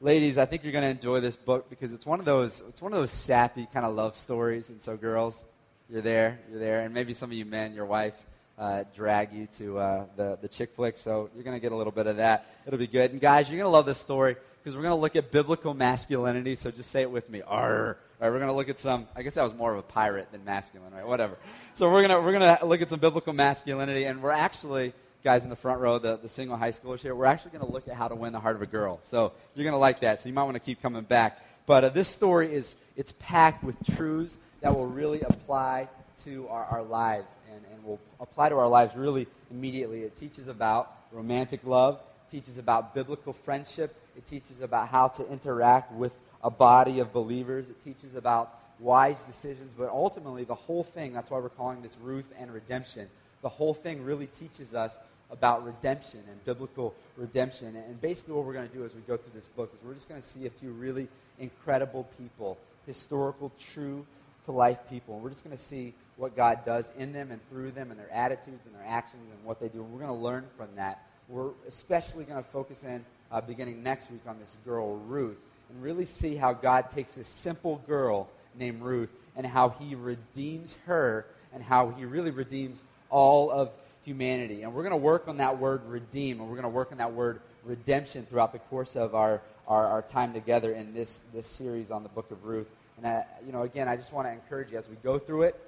ladies, 0.03 0.37
I 0.37 0.45
think 0.45 0.65
you're 0.65 0.73
going 0.73 0.83
to 0.85 0.91
enjoy 0.91 1.21
this 1.21 1.37
book 1.37 1.71
because 1.71 1.95
it's 1.95 2.05
one 2.05 2.19
of 2.19 2.27
those 2.27 2.61
it's 2.69 2.83
one 2.83 2.93
of 2.93 2.99
those 2.99 3.13
sappy 3.13 3.67
kind 3.73 3.87
of 3.87 3.95
love 3.95 4.17
stories. 4.17 4.69
And 4.69 4.83
so, 4.83 4.97
girls, 4.97 5.47
you're 5.89 6.03
there, 6.03 6.41
you're 6.51 6.59
there, 6.59 6.81
and 6.81 6.93
maybe 6.93 7.15
some 7.15 7.31
of 7.31 7.37
you 7.37 7.45
men, 7.47 7.73
your 7.73 7.87
wives. 7.87 8.27
Uh, 8.59 8.85
drag 8.95 9.33
you 9.33 9.47
to 9.47 9.79
uh, 9.79 10.05
the, 10.15 10.39
the 10.43 10.47
chick 10.47 10.75
flick, 10.77 10.97
so 10.97 11.31
you're 11.35 11.43
going 11.43 11.57
to 11.57 11.61
get 11.61 11.73
a 11.73 11.75
little 11.75 11.91
bit 11.91 12.07
of 12.07 12.19
that. 12.19 12.47
It'll 12.67 12.79
be 12.79 12.87
good. 12.87 13.11
And 13.11 13.21
guys, 13.21 13.49
you're 13.49 13.57
going 13.57 13.67
to 13.67 13.73
love 13.73 13.87
this 13.87 13.99
story 13.99 14.37
because 14.63 14.77
we're 14.77 14.83
going 14.83 14.95
to 14.95 15.01
look 15.01 15.17
at 15.17 15.33
biblical 15.33 15.73
masculinity. 15.73 16.55
So 16.55 16.71
just 16.71 16.91
say 16.91 17.01
it 17.01 17.11
with 17.11 17.29
me. 17.31 17.41
Arr. 17.41 17.97
All 18.21 18.29
right, 18.29 18.33
we're 18.33 18.39
going 18.39 18.51
to 18.51 18.55
look 18.55 18.69
at 18.69 18.79
some. 18.79 19.09
I 19.17 19.23
guess 19.23 19.39
I 19.39 19.43
was 19.43 19.55
more 19.55 19.73
of 19.73 19.79
a 19.79 19.83
pirate 19.83 20.31
than 20.31 20.45
masculine, 20.45 20.93
right? 20.93 21.05
Whatever. 21.05 21.39
So 21.75 21.91
we're 21.91 22.07
going 22.07 22.11
to 22.11 22.21
we're 22.21 22.39
going 22.39 22.59
to 22.59 22.67
look 22.67 22.83
at 22.83 22.91
some 22.91 23.01
biblical 23.01 23.33
masculinity, 23.33 24.05
and 24.05 24.23
we're 24.23 24.31
actually 24.31 24.93
guys 25.23 25.45
in 25.45 25.49
the 25.49 25.57
front 25.57 25.81
row, 25.81 25.99
the, 25.99 26.17
the 26.17 26.29
single 26.29 26.57
high 26.57 26.71
schoolers 26.71 27.01
here, 27.01 27.15
we're 27.15 27.25
actually 27.27 27.53
going 27.53 27.65
to 27.65 27.73
look 27.73 27.89
at 27.89 27.95
how 27.95 28.09
to 28.09 28.15
win 28.15 28.33
the 28.33 28.41
heart 28.41 28.57
of 28.57 28.63
a 28.63 28.67
girl. 28.67 28.99
So 29.03 29.33
you're 29.55 29.65
going 29.65 29.73
to 29.73 29.79
like 29.79 30.01
that. 30.01 30.21
So 30.21 30.29
you 30.29 30.35
might 30.35 30.45
want 30.45 30.55
to 30.55 30.61
keep 30.61 30.83
coming 30.83 31.05
back. 31.05 31.41
But 31.67 31.85
uh, 31.85 31.89
this 31.91 32.09
story 32.09 32.53
is 32.53 32.75
it's 32.97 33.13
packed 33.13 33.63
with 33.63 33.77
truths 33.95 34.39
that 34.61 34.75
will 34.75 34.87
really 34.87 35.23
apply 35.23 35.89
to 36.25 36.49
our, 36.49 36.65
our 36.65 36.83
lives 36.83 37.33
and, 37.53 37.65
and 37.73 37.85
will 37.85 38.01
apply 38.21 38.49
to 38.49 38.57
our 38.57 38.69
lives 38.69 38.95
really 38.97 39.27
immediately. 39.51 40.03
It 40.03 40.17
teaches 40.17 40.49
about 40.49 40.93
romantic 41.13 41.61
love, 41.65 42.01
teaches 42.31 42.59
about 42.59 42.95
biblical 42.95 43.33
friendship, 43.33 43.95
it 44.17 44.27
teaches 44.27 44.61
about 44.61 44.89
how 44.89 45.09
to 45.09 45.29
interact 45.31 45.93
with 45.93 46.15
a 46.43 46.51
body 46.51 46.99
of 46.99 47.13
believers, 47.13 47.69
it 47.69 47.83
teaches 47.85 48.15
about 48.15 48.59
wise 48.79 49.23
decisions, 49.23 49.75
but 49.75 49.89
ultimately 49.89 50.45
the 50.45 50.55
whole 50.55 50.83
thing, 50.83 51.13
that's 51.13 51.31
why 51.31 51.39
we're 51.39 51.49
calling 51.49 51.83
this 51.83 51.97
Ruth 52.03 52.33
and 52.39 52.53
redemption. 52.53 53.09
The 53.43 53.49
whole 53.49 53.75
thing 53.75 54.05
really 54.05 54.27
teaches 54.27 54.75
us 54.75 54.99
about 55.33 55.65
redemption 55.65 56.21
and 56.31 56.45
biblical 56.45 56.95
redemption. 57.17 57.75
And 57.75 58.01
basically, 58.01 58.35
what 58.35 58.45
we're 58.45 58.53
going 58.53 58.69
to 58.69 58.75
do 58.75 58.85
as 58.85 58.95
we 58.95 59.01
go 59.01 59.17
through 59.17 59.33
this 59.35 59.49
book 59.49 59.73
is 59.75 59.81
we're 59.83 59.95
just 59.95 60.09
going 60.09 60.21
to 60.21 60.27
see 60.27 60.47
a 60.47 60.51
few 60.51 60.71
really 60.71 61.09
incredible 61.39 62.07
people, 62.19 62.59
historical, 62.87 63.51
true 63.59 64.07
to 64.45 64.53
life 64.53 64.79
people. 64.91 65.15
And 65.15 65.25
we're 65.25 65.31
just 65.31 65.43
going 65.43 65.57
to 65.57 65.63
see 65.63 65.95
what 66.17 66.37
God 66.37 66.65
does 66.65 66.93
in 66.99 67.13
them 67.13 67.31
and 67.31 67.41
through 67.49 67.73
them 67.73 67.91
and 67.91 67.99
their 67.99 68.13
attitudes 68.13 68.67
and 68.67 68.75
their 68.75 68.87
actions 68.87 69.23
and 69.35 69.45
what 69.45 69.59
they 69.59 69.69
do. 69.69 69.83
And 69.83 69.93
we're 69.93 70.01
going 70.01 70.17
to 70.17 70.25
learn 70.25 70.47
from 70.57 70.69
that. 70.77 71.07
We're 71.29 71.51
especially 71.67 72.25
going 72.25 72.43
to 72.43 72.49
focus 72.51 72.85
in 72.85 73.05
uh, 73.31 73.41
beginning 73.41 73.83
next 73.83 74.11
week 74.11 74.23
on 74.27 74.39
this 74.39 74.59
girl, 74.65 74.97
Ruth, 74.97 75.39
and 75.71 75.83
really 75.83 76.05
see 76.05 76.37
how 76.37 76.53
God 76.53 76.91
takes 76.91 77.15
this 77.15 77.29
simple 77.29 77.83
girl 77.87 78.29
named 78.55 78.83
Ruth 78.83 79.09
and 79.35 79.47
how 79.47 79.71
he 79.71 79.95
redeems 79.95 80.77
her 80.85 81.27
and 81.55 81.63
how 81.63 81.91
he 81.91 82.05
really 82.05 82.31
redeems 82.31 82.83
all 83.09 83.51
of 83.51 83.71
humanity. 84.05 84.63
And 84.63 84.75
we're 84.75 84.83
going 84.83 84.93
to 84.93 84.97
work 84.97 85.29
on 85.29 85.39
that 85.39 85.59
word 85.59 85.83
redeem, 85.87 86.41
and 86.41 86.49
we're 86.49 86.57
going 86.57 86.65
to 86.65 86.69
work 86.69 86.93
on 86.93 86.99
that 86.99 87.13
word 87.13 87.41
redemption 87.65 88.27
throughout 88.27 88.53
the 88.53 88.59
course 88.59 88.97
of 88.97 89.15
our, 89.15 89.41
our, 89.69 89.87
our 89.87 90.03
time 90.03 90.33
together 90.33 90.73
in 90.73 90.93
this, 90.93 91.23
this 91.33 91.47
series 91.47 91.91
on 91.91 92.03
the 92.03 92.09
book 92.09 92.31
of 92.31 92.45
Ruth. 92.45 92.67
And, 92.99 93.07
I, 93.07 93.25
you 93.47 93.53
know, 93.53 93.63
again, 93.63 93.89
I 93.89 93.97
just 93.97 94.13
want 94.13 94.27
to 94.27 94.33
encourage 94.33 94.73
you 94.73 94.79
as 94.79 94.89
we 94.89 94.97
go 94.97 95.19
through 95.19 95.43
it, 95.43 95.61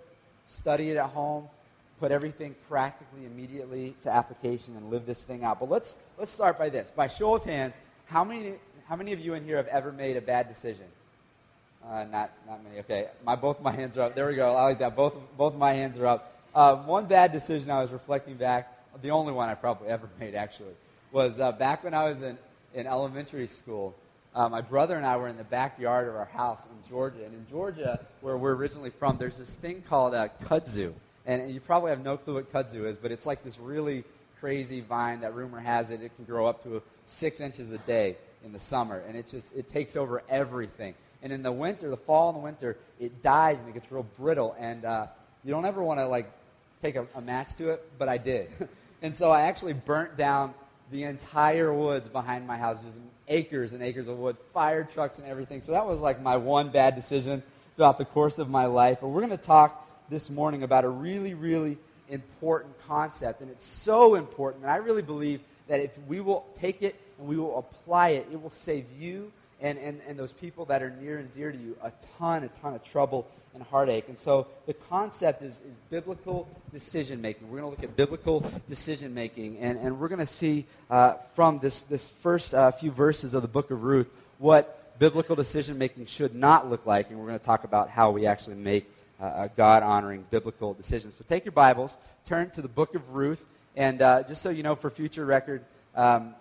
study 0.47 0.91
it 0.91 0.97
at 0.97 1.11
home, 1.11 1.49
put 2.01 2.11
everything 2.11 2.55
practically, 2.69 3.25
immediately 3.25 3.95
to 4.03 4.11
application, 4.11 4.77
and 4.77 4.91
live 4.91 5.07
this 5.07 5.25
thing 5.25 5.45
out. 5.45 5.61
But 5.61 5.71
let's, 5.71 5.97
let's 6.19 6.31
start 6.31 6.59
by 6.59 6.69
this. 6.69 6.91
By 6.91 7.07
show 7.07 7.35
of 7.35 7.45
hands, 7.45 7.79
how 8.07 8.25
many, 8.25 8.55
how 8.89 8.97
many 8.97 9.13
of 9.13 9.21
you 9.21 9.35
in 9.35 9.45
here 9.45 9.57
have 9.57 9.69
ever 9.69 9.93
made 9.93 10.17
a 10.17 10.21
bad 10.21 10.49
decision? 10.49 10.87
Uh, 11.89 12.05
not, 12.05 12.31
not 12.49 12.65
many. 12.65 12.79
Okay, 12.81 13.09
my, 13.25 13.37
both 13.37 13.61
my 13.61 13.71
hands 13.71 13.97
are 13.97 14.03
up. 14.03 14.15
There 14.15 14.27
we 14.27 14.35
go. 14.35 14.55
I 14.55 14.63
like 14.65 14.79
that. 14.79 14.97
Both, 14.97 15.15
both 15.37 15.55
my 15.55 15.73
hands 15.73 15.99
are 15.99 16.07
up. 16.07 16.34
Uh, 16.55 16.77
one 16.77 17.07
bad 17.07 17.33
decision 17.33 17.69
I 17.69 17.81
was 17.81 17.91
reflecting 17.91 18.37
back, 18.37 18.73
the 19.03 19.11
only 19.11 19.33
one 19.33 19.49
I 19.49 19.55
probably 19.55 19.89
ever 19.89 20.09
made 20.21 20.35
actually, 20.35 20.75
was 21.11 21.41
uh, 21.41 21.51
back 21.53 21.83
when 21.83 21.95
I 21.95 22.05
was 22.05 22.23
in, 22.23 22.39
in 22.75 22.87
elementary 22.87 23.49
school. 23.49 23.95
Uh, 24.35 24.49
my 24.49 24.61
brother 24.61 24.97
and 24.97 25.05
I 25.07 25.17
were 25.17 25.29
in 25.29 25.37
the 25.37 25.45
backyard 25.45 26.09
of 26.09 26.15
our 26.15 26.25
house 26.27 26.67
in 26.67 26.89
Georgia. 26.89 27.25
And 27.25 27.35
in 27.35 27.47
Georgia, 27.51 28.05
where 28.21 28.37
we're 28.37 28.55
originally 28.55 28.91
from, 28.91 29.17
there's 29.17 29.39
this 29.39 29.55
thing 29.55 29.83
called 29.83 30.15
a 30.15 30.31
kudzu. 30.45 30.93
And, 31.27 31.43
and 31.43 31.53
you 31.53 31.61
probably 31.61 31.91
have 31.91 32.05
no 32.05 32.17
clue 32.17 32.35
what 32.35 32.53
kudzu 32.53 32.85
is, 32.85 32.99
but 32.99 33.11
it's 33.11 33.27
like 33.27 33.43
this 33.43 33.59
really 33.59 34.05
crazy 34.41 34.81
vine 34.81 35.21
that 35.21 35.35
rumor 35.35 35.59
has 35.59 35.91
it 35.91 36.03
it 36.03 36.15
can 36.17 36.25
grow 36.25 36.47
up 36.47 36.63
to 36.65 36.83
six 37.05 37.41
inches 37.41 37.73
a 37.73 37.79
day 37.79 38.17
in 38.45 38.53
the 38.53 38.61
summer. 38.61 39.03
And 39.09 39.17
it 39.17 39.29
just 39.29 39.55
it 39.57 39.69
takes 39.69 39.97
over 39.97 40.23
everything. 40.29 40.95
And 41.23 41.33
in 41.33 41.43
the 41.43 41.53
winter, 41.53 41.89
the 41.89 41.97
fall 41.97 42.31
and 42.31 42.39
the 42.39 42.43
winter, 42.43 42.77
it 43.01 43.23
dies 43.23 43.61
and 43.61 43.69
it 43.69 43.73
gets 43.73 43.91
real 43.91 44.07
brittle. 44.19 44.55
And 44.59 44.85
uh, 44.85 45.07
you 45.45 45.53
don't 45.53 45.65
ever 45.65 45.83
want 45.83 46.01
to 46.01 46.07
like 46.07 46.31
take 46.85 46.97
a, 46.97 47.07
a 47.15 47.21
match 47.21 47.55
to 47.55 47.71
it, 47.71 47.83
but 47.99 48.09
I 48.09 48.19
did. 48.19 48.51
and 49.03 49.17
so 49.17 49.31
I 49.31 49.43
actually 49.43 49.73
burnt 49.73 50.17
down 50.17 50.53
the 50.91 51.05
entire 51.05 51.73
woods 51.73 52.09
behind 52.09 52.47
my 52.47 52.59
house, 52.59 52.79
just 52.85 52.99
acres 53.27 53.73
and 53.73 53.83
acres 53.83 54.07
of 54.07 54.19
wood, 54.19 54.37
fire 54.53 54.85
trucks 54.85 55.19
and 55.19 55.27
everything. 55.27 55.63
So 55.63 55.73
that 55.73 55.87
was 55.87 56.01
like 56.01 56.21
my 56.21 56.37
one 56.37 56.69
bad 56.69 56.95
decision 56.95 57.43
throughout 57.77 57.97
the 57.97 58.05
course 58.05 58.39
of 58.39 58.51
my 58.51 58.67
life. 58.67 58.99
But 59.01 59.09
we're 59.09 59.23
going 59.23 59.37
to 59.37 59.43
talk 59.43 59.89
this 60.11 60.29
morning 60.29 60.63
about 60.63 60.85
a 60.85 60.89
really, 60.89 61.33
really 61.33 61.79
important 62.11 62.75
concept. 62.87 63.41
And 63.41 63.51
it's 63.51 63.65
so 63.65 64.15
important 64.15 64.65
And 64.65 64.71
I 64.71 64.77
really 64.77 65.03
believe 65.03 65.41
that 65.69 65.81
if 65.81 65.97
we 66.07 66.21
will 66.21 66.45
take 66.55 66.83
it 66.83 67.01
and 67.19 67.27
we 67.27 67.39
will 67.39 67.59
apply 67.59 68.11
it, 68.11 68.29
it 68.31 68.41
will 68.41 68.51
save 68.51 68.85
you 68.99 69.33
and, 69.65 69.79
and, 69.79 70.01
and 70.07 70.19
those 70.19 70.35
people 70.35 70.67
that 70.67 70.83
are 70.83 70.91
near 70.91 71.17
and 71.17 71.33
dear 71.33 71.51
to 71.51 71.57
you 71.57 71.75
a 71.83 71.91
ton, 72.19 72.45
a 72.45 72.49
ton 72.49 72.75
of 72.75 72.85
trouble 72.85 73.27
and 73.55 73.63
heartache. 73.63 74.05
And 74.09 74.19
so 74.19 74.47
the 74.67 74.75
concept 74.75 75.41
is, 75.41 75.63
is 75.67 75.77
biblical 75.89 76.47
decision 76.71 77.23
making. 77.23 77.49
We're 77.49 77.61
going 77.61 77.75
to 77.75 77.81
look 77.81 77.91
at 77.91 77.97
biblical 77.97 78.45
decision 78.69 79.15
making, 79.15 79.59
and, 79.59 79.79
and 79.79 79.99
we're 79.99 80.09
going 80.09 80.19
to 80.19 80.27
see 80.27 80.67
uh, 80.91 81.15
from 81.33 81.61
this, 81.61 81.81
this 81.81 82.07
first 82.07 82.53
uh, 82.53 82.73
few 82.73 82.91
verses 82.91 83.33
of 83.33 83.41
the 83.41 83.49
book 83.49 83.71
of 83.71 83.85
Ruth 83.85 84.09
what 84.39 84.99
biblical 84.99 85.35
decision 85.35 85.79
making 85.79 86.07
should 86.07 86.35
not 86.35 86.69
look 86.69 86.85
like, 86.85 87.09
and 87.09 87.19
we're 87.19 87.27
going 87.27 87.39
to 87.39 87.45
talk 87.45 87.65
about 87.65 87.89
how 87.89 88.11
we 88.11 88.27
actually 88.27 88.57
make 88.57 88.87
uh, 89.19 89.49
God 89.57 89.83
honoring 89.83 90.27
biblical 90.31 90.75
decision. 90.75 91.11
So 91.11 91.25
take 91.27 91.47
your 91.47 91.53
Bibles, 91.53 91.97
turn 92.27 92.51
to 92.51 92.61
the 92.61 92.69
book 92.69 92.95
of 92.95 93.15
Ruth, 93.15 93.43
and 93.77 94.03
uh, 94.03 94.25
just 94.25 94.43
so 94.43 94.51
you 94.51 94.63
know, 94.63 94.75
for 94.75 94.91
future 94.91 95.25
record, 95.25 95.65
um, 95.95 96.35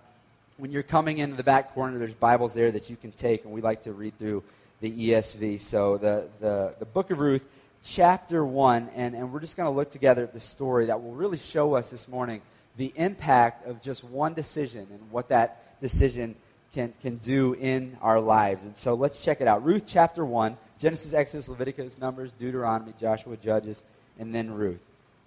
when 0.58 0.72
you're 0.72 0.84
coming 0.84 1.18
into 1.18 1.36
the 1.36 1.44
back 1.44 1.74
corner, 1.74 1.98
there's 1.98 2.14
Bibles 2.14 2.54
there 2.54 2.72
that 2.72 2.90
you 2.90 2.96
can 2.96 3.12
take, 3.12 3.44
and 3.44 3.54
we 3.54 3.62
like 3.62 3.84
to 3.84 3.94
read 3.94 4.18
through 4.20 4.44
the 4.82 5.10
ESV. 5.10 5.60
So 5.60 5.98
the, 5.98 6.28
the, 6.40 6.76
the 6.80 6.86
book 6.86 7.10
of 7.10 7.20
Ruth, 7.20 7.44
chapter 7.84 8.46
1, 8.46 8.90
and, 8.96 9.16
and 9.16 9.32
we're 9.32 9.40
just 9.40 9.58
going 9.58 9.72
to 9.72 9.76
look 9.76 9.90
together 9.90 10.24
at 10.24 10.34
the 10.34 10.40
story 10.40 10.88
that 10.88 11.02
will 11.02 11.14
really 11.14 11.38
show 11.38 11.76
us 11.76 11.90
this 11.90 12.08
morning 12.08 12.42
the 12.78 12.94
impact 12.96 13.68
of 13.68 13.82
just 13.82 14.04
one 14.04 14.34
decision 14.34 14.88
and 14.92 15.12
what 15.12 15.30
that 15.30 15.80
decision 15.82 16.36
can, 16.74 16.94
can 17.02 17.18
do 17.18 17.54
in 17.54 17.98
our 18.02 18.20
lives. 18.20 18.64
And 18.64 18.76
so 18.78 18.94
let's 18.94 19.24
check 19.24 19.42
it 19.42 19.48
out. 19.48 19.64
Ruth 19.64 19.84
chapter 19.88 20.26
1, 20.26 20.58
Genesis, 20.78 21.14
Exodus, 21.14 21.50
Leviticus, 21.50 21.98
Numbers, 21.98 22.32
Deuteronomy, 22.34 22.94
Joshua, 23.00 23.38
Judges, 23.38 23.84
and 24.20 24.34
then 24.34 24.52
Ruth. 24.52 24.82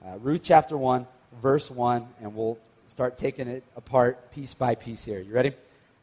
Uh, 0.05 0.19
Ruth 0.19 0.43
chapter 0.43 0.77
1, 0.77 1.07
verse 1.41 1.71
1, 1.71 2.07
and 2.21 2.35
we'll 2.35 2.59
start 2.87 3.17
taking 3.17 3.49
it 3.49 3.65
apart 3.77 4.31
piece 4.33 4.55
by 4.55 4.75
piece 4.75 5.05
here. 5.05 5.21
You 5.21 5.33
ready? 5.33 5.53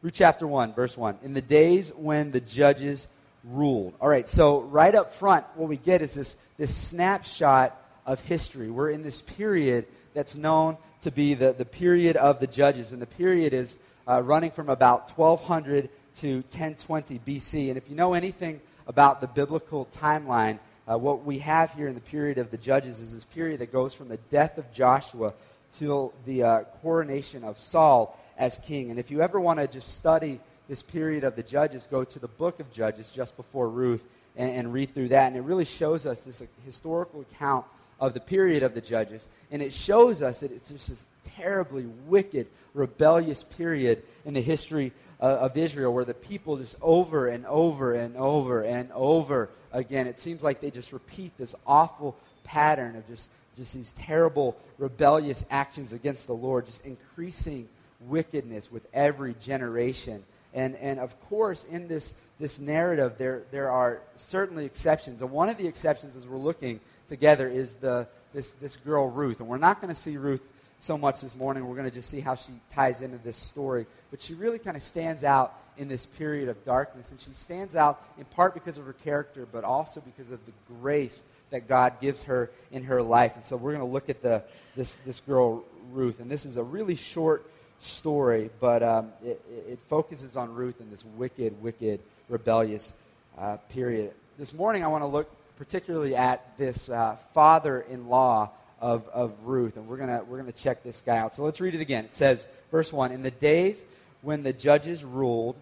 Ruth 0.02 0.13
chapter 0.13 0.46
1, 0.46 0.74
verse 0.74 0.98
1. 0.98 1.20
In 1.24 1.34
the 1.34 1.42
days 1.42 1.92
when 1.96 2.32
the 2.32 2.42
judges 2.42 3.08
ruled. 3.44 3.94
All 4.00 4.10
right, 4.10 4.28
so 4.28 4.62
right 4.62 4.94
up 4.94 5.13
front, 5.13 5.46
what 5.56 5.70
we 5.70 5.78
get 5.78 6.02
is 6.02 6.13
this, 6.13 6.36
this 6.58 6.75
snapshot 6.75 7.80
of 8.06 8.20
history. 8.22 8.70
We're 8.70 8.90
in 8.90 9.02
this 9.02 9.22
period 9.22 9.86
that's 10.13 10.36
known 10.36 10.78
to 11.02 11.12
be 11.12 11.34
the, 11.34 11.54
the 11.54 11.66
period 11.66 12.16
of 12.16 12.40
the 12.40 12.48
judges, 12.48 12.92
and 12.92 13.02
the 13.02 13.08
period 13.08 13.54
is 13.54 13.78
uh, 14.08 14.22
running 14.22 14.52
from 14.52 14.70
about 14.70 15.10
1200 15.18 15.90
to 16.16 16.36
1020 16.36 17.20
BC. 17.20 17.70
And 17.70 17.78
if 17.78 17.90
you 17.90 17.96
know 17.96 18.13
anything 18.13 18.62
about 18.88 19.22
the 19.22 19.28
biblical 19.28 19.88
timeline, 19.94 20.60
uh, 20.90 20.98
what 20.98 21.24
we 21.24 21.40
have 21.40 21.74
here 21.74 21.88
in 21.88 21.96
the 21.96 22.02
period 22.02 22.38
of 22.38 22.52
the 22.52 22.58
judges 22.58 23.00
is 23.00 23.13
this 23.13 23.24
period 23.24 23.60
that 23.62 23.72
goes 23.72 23.94
from 23.94 24.10
the 24.10 24.18
death 24.30 24.58
of 24.58 24.72
Joshua 24.72 25.34
till 25.77 26.13
the 26.25 26.44
uh, 26.44 26.60
coronation 26.82 27.44
of 27.44 27.58
Saul 27.58 28.20
as 28.38 28.60
king. 28.60 28.89
And 28.89 29.00
if 29.00 29.12
you 29.12 29.22
ever 29.22 29.39
want 29.39 29.60
to 29.60 29.68
just 29.68 29.94
study 29.94 30.39
this 30.68 30.82
period 30.82 31.24
of 31.24 31.36
the 31.36 31.44
judges, 31.44 31.88
go 31.88 32.03
to 32.03 32.20
the 32.20 32.27
book 32.27 32.60
of 32.60 32.72
Judges 32.72 33.12
just 33.12 33.36
before 33.36 33.70
Ruth 33.70 34.03
and, 34.36 34.50
and 34.50 34.74
read 34.74 34.94
through 34.94 35.10
that. 35.10 35.27
And 35.27 35.36
it 35.36 35.42
really 35.42 35.65
shows 35.65 36.06
us 36.06 36.22
this 36.22 36.42
uh, 36.42 36.46
historical 36.65 37.22
account 37.22 37.65
of 38.00 38.13
the 38.13 38.20
period 38.20 38.63
of 38.63 38.74
the 38.74 38.82
judges. 38.82 39.27
And 39.51 39.62
it 39.62 39.74
shows 39.74 40.22
us 40.22 40.39
that 40.39 40.51
it's 40.51 40.70
just 40.70 40.89
this 40.89 41.08
terribly 41.38 41.86
wicked, 42.08 42.48
rebellious 42.74 43.44
period 43.44 44.03
in 44.25 44.34
the 44.34 44.42
history 44.42 44.92
uh, 45.22 45.25
of 45.25 45.58
Israel 45.58 45.94
where 45.94 46.06
the 46.06 46.13
people 46.13 46.58
just 46.58 46.75
over 46.82 47.27
and 47.27 47.46
over 47.46 47.94
and 47.94 48.15
over 48.18 48.63
and 48.63 48.92
over 48.94 49.50
again, 49.72 50.08
it 50.08 50.20
seems 50.20 50.44
like 50.44 50.62
they 50.62 50.72
just 50.72 50.94
repeat 50.94 51.38
this 51.38 51.56
awful 51.65 52.18
pattern 52.44 52.96
of 52.96 53.08
just, 53.08 53.30
just 53.55 53.74
these 53.75 53.91
terrible, 53.93 54.57
rebellious 54.77 55.45
actions 55.50 55.93
against 55.93 56.27
the 56.27 56.33
Lord, 56.33 56.65
just 56.65 56.86
increasing 56.86 57.67
wickedness 58.01 58.72
with 58.72 58.86
every 58.93 59.36
generation. 59.36 60.24
And, 60.53 60.75
and 60.77 61.00
of 61.00 61.19
course, 61.29 61.63
in 61.63 61.88
this, 61.88 62.13
this 62.39 62.60
narrative, 62.60 63.13
there, 63.17 63.43
there 63.51 63.72
are 63.72 64.01
certainly 64.17 64.65
exceptions. 64.65 65.22
And 65.22 65.31
one 65.31 65.50
of 65.50 65.57
the 65.57 65.67
exceptions, 65.67 66.15
as 66.15 66.27
we're 66.27 66.38
looking 66.38 66.79
together, 67.10 67.48
is 67.48 67.75
the, 67.75 68.07
this, 68.33 68.51
this 68.51 68.75
girl, 68.77 69.10
Ruth. 69.10 69.39
And 69.39 69.50
we're 69.50 69.57
not 69.57 69.81
going 69.81 69.93
to 69.93 70.00
see 70.00 70.17
Ruth 70.17 70.41
so 70.79 70.98
much 70.98 71.22
this 71.22 71.36
morning. 71.36 71.67
We're 71.67 71.75
going 71.75 71.89
to 71.89 71.95
just 71.95 72.10
see 72.10 72.19
how 72.19 72.36
she 72.36 72.51
ties 72.72 73.01
into 73.01 73.17
this 73.17 73.38
story. 73.38 73.86
But 74.12 74.22
she 74.22 74.33
really 74.33 74.60
kind 74.60 74.77
of 74.77 74.83
stands 74.83 75.24
out 75.24 75.60
in 75.77 75.88
this 75.88 76.05
period 76.05 76.50
of 76.50 76.63
darkness. 76.63 77.12
And 77.12 77.19
she 77.19 77.31
stands 77.33 77.75
out 77.75 78.03
in 78.17 78.25
part 78.25 78.53
because 78.53 78.77
of 78.77 78.86
her 78.86 78.93
character, 78.93 79.48
but 79.51 79.63
also 79.63 80.01
because 80.01 80.29
of 80.29 80.39
the 80.45 80.51
grace 80.79 81.24
that 81.53 81.67
God 81.67 82.01
gives 82.01 82.24
her 82.24 82.50
in 82.72 82.83
her 82.83 83.01
life. 83.01 83.33
And 83.36 83.45
so 83.45 83.55
we're 83.55 83.74
going 83.74 83.86
to 83.86 83.91
look 83.91 84.10
at 84.10 84.24
the, 84.24 84.43
this, 84.75 84.95
this 84.95 85.19
girl, 85.19 85.63
Ruth. 85.91 86.19
And 86.19 86.29
this 86.29 86.45
is 86.45 86.57
a 86.57 86.63
really 86.63 86.95
short 86.95 87.45
story, 87.79 88.50
but 88.60 88.81
um, 88.81 89.12
it, 89.24 89.39
it, 89.69 89.79
focuses 89.88 90.36
on 90.36 90.55
Ruth 90.55 90.81
in 90.81 90.89
this 90.89 91.05
wicked, 91.15 91.62
wicked, 91.62 92.00
rebellious 92.27 92.93
uh, 93.38 93.57
period. 93.69 94.13
This 94.39 94.51
morning, 94.51 94.83
I 94.83 94.88
want 94.88 95.03
to 95.03 95.07
look 95.07 95.29
particularly 95.60 96.15
at 96.15 96.57
this 96.57 96.89
uh, 96.89 97.17
father 97.36 97.81
in 97.81 98.07
law 98.07 98.50
of, 98.81 99.07
of 99.10 99.31
Ruth, 99.43 99.77
and 99.77 99.88
we're 99.88 99.98
going 99.98 100.10
we're 100.27 100.38
gonna 100.38 100.51
check 100.51 100.81
this 100.81 101.01
guy 101.01 101.17
out. 101.17 101.36
So 101.36 101.43
let's 101.43 101.62
read 101.62 101.75
it 101.75 101.81
again. 101.81 102.05
It 102.05 102.15
says, 102.15 102.48
verse 102.72 102.91
1 102.91 103.12
In 103.12 103.22
the 103.22 103.31
days 103.31 103.86
when 104.24 104.41
the 104.41 104.53
judges 104.53 105.03
ruled, 105.03 105.55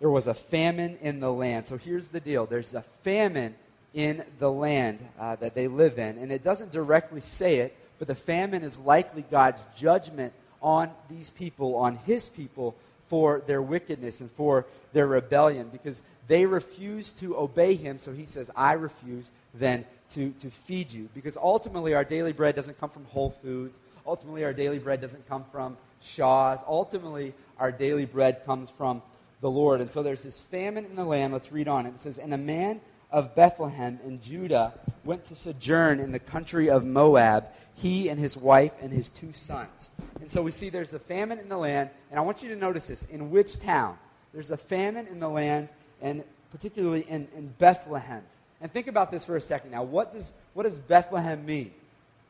there 0.00 0.10
was 0.10 0.26
a 0.26 0.34
famine 0.34 0.96
in 1.02 1.20
the 1.20 1.30
land. 1.30 1.66
So 1.66 1.76
here's 1.76 2.08
the 2.08 2.20
deal 2.20 2.46
there's 2.46 2.72
a 2.74 2.82
famine 3.02 3.54
in 3.94 4.24
the 4.38 4.50
land 4.50 4.98
uh, 5.18 5.36
that 5.36 5.54
they 5.54 5.68
live 5.68 5.98
in. 5.98 6.18
And 6.18 6.32
it 6.32 6.42
doesn't 6.42 6.72
directly 6.72 7.20
say 7.20 7.58
it, 7.58 7.76
but 7.98 8.08
the 8.08 8.14
famine 8.14 8.62
is 8.62 8.78
likely 8.78 9.22
God's 9.30 9.66
judgment 9.76 10.32
on 10.62 10.90
these 11.10 11.30
people, 11.30 11.76
on 11.76 11.96
his 11.96 12.28
people, 12.28 12.74
for 13.08 13.42
their 13.46 13.60
wickedness 13.60 14.22
and 14.22 14.30
for 14.32 14.64
their 14.92 15.06
rebellion 15.06 15.68
because 15.70 16.02
they 16.28 16.46
refuse 16.46 17.12
to 17.12 17.36
obey 17.36 17.74
him. 17.74 17.98
So 17.98 18.12
he 18.12 18.26
says, 18.26 18.50
I 18.56 18.72
refuse 18.74 19.30
then 19.52 19.84
to, 20.10 20.30
to 20.40 20.50
feed 20.50 20.90
you. 20.90 21.08
Because 21.14 21.36
ultimately, 21.36 21.94
our 21.94 22.04
daily 22.04 22.32
bread 22.32 22.54
doesn't 22.54 22.80
come 22.80 22.90
from 22.90 23.04
Whole 23.06 23.30
Foods. 23.42 23.78
Ultimately, 24.06 24.44
our 24.44 24.52
daily 24.52 24.78
bread 24.78 25.00
doesn't 25.00 25.28
come 25.28 25.44
from 25.52 25.76
Shaw's. 26.00 26.60
Ultimately, 26.66 27.34
our 27.58 27.72
daily 27.72 28.06
bread 28.06 28.44
comes 28.46 28.70
from 28.70 29.02
the 29.40 29.50
Lord. 29.50 29.80
And 29.80 29.90
so 29.90 30.02
there's 30.02 30.22
this 30.22 30.40
famine 30.40 30.84
in 30.84 30.96
the 30.96 31.04
land. 31.04 31.32
Let's 31.32 31.52
read 31.52 31.68
on. 31.68 31.86
It 31.86 32.00
says, 32.00 32.18
And 32.18 32.32
a 32.32 32.38
man 32.38 32.80
of 33.12 33.34
Bethlehem 33.34 34.00
in 34.04 34.20
Judah 34.20 34.72
went 35.04 35.24
to 35.24 35.34
sojourn 35.34 36.00
in 36.00 36.12
the 36.12 36.18
country 36.18 36.70
of 36.70 36.84
Moab, 36.84 37.46
he 37.74 38.08
and 38.08 38.18
his 38.18 38.36
wife 38.36 38.72
and 38.80 38.92
his 38.92 39.10
two 39.10 39.32
sons. 39.32 39.90
And 40.20 40.30
so 40.30 40.42
we 40.42 40.50
see 40.50 40.70
there's 40.70 40.94
a 40.94 40.98
famine 40.98 41.38
in 41.38 41.48
the 41.48 41.56
land, 41.56 41.90
and 42.10 42.18
I 42.18 42.22
want 42.22 42.42
you 42.42 42.48
to 42.50 42.56
notice 42.56 42.86
this. 42.86 43.02
In 43.04 43.30
which 43.30 43.60
town? 43.60 43.98
There's 44.32 44.50
a 44.50 44.56
famine 44.56 45.06
in 45.08 45.20
the 45.20 45.28
land, 45.28 45.68
and 46.00 46.24
particularly 46.50 47.02
in, 47.02 47.28
in 47.36 47.48
Bethlehem. 47.58 48.22
And 48.60 48.72
think 48.72 48.86
about 48.86 49.10
this 49.10 49.24
for 49.24 49.36
a 49.36 49.40
second 49.40 49.72
now. 49.72 49.82
What 49.82 50.12
does, 50.12 50.32
what 50.54 50.62
does 50.62 50.78
Bethlehem 50.78 51.44
mean? 51.44 51.72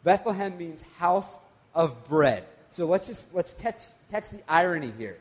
Bethlehem 0.02 0.56
means 0.56 0.82
house 0.98 1.38
of 1.74 2.04
bread. 2.04 2.44
So 2.70 2.86
let's 2.86 3.06
just 3.06 3.34
let's 3.34 3.52
catch, 3.54 3.82
catch 4.10 4.30
the 4.30 4.40
irony 4.48 4.92
here. 4.96 5.18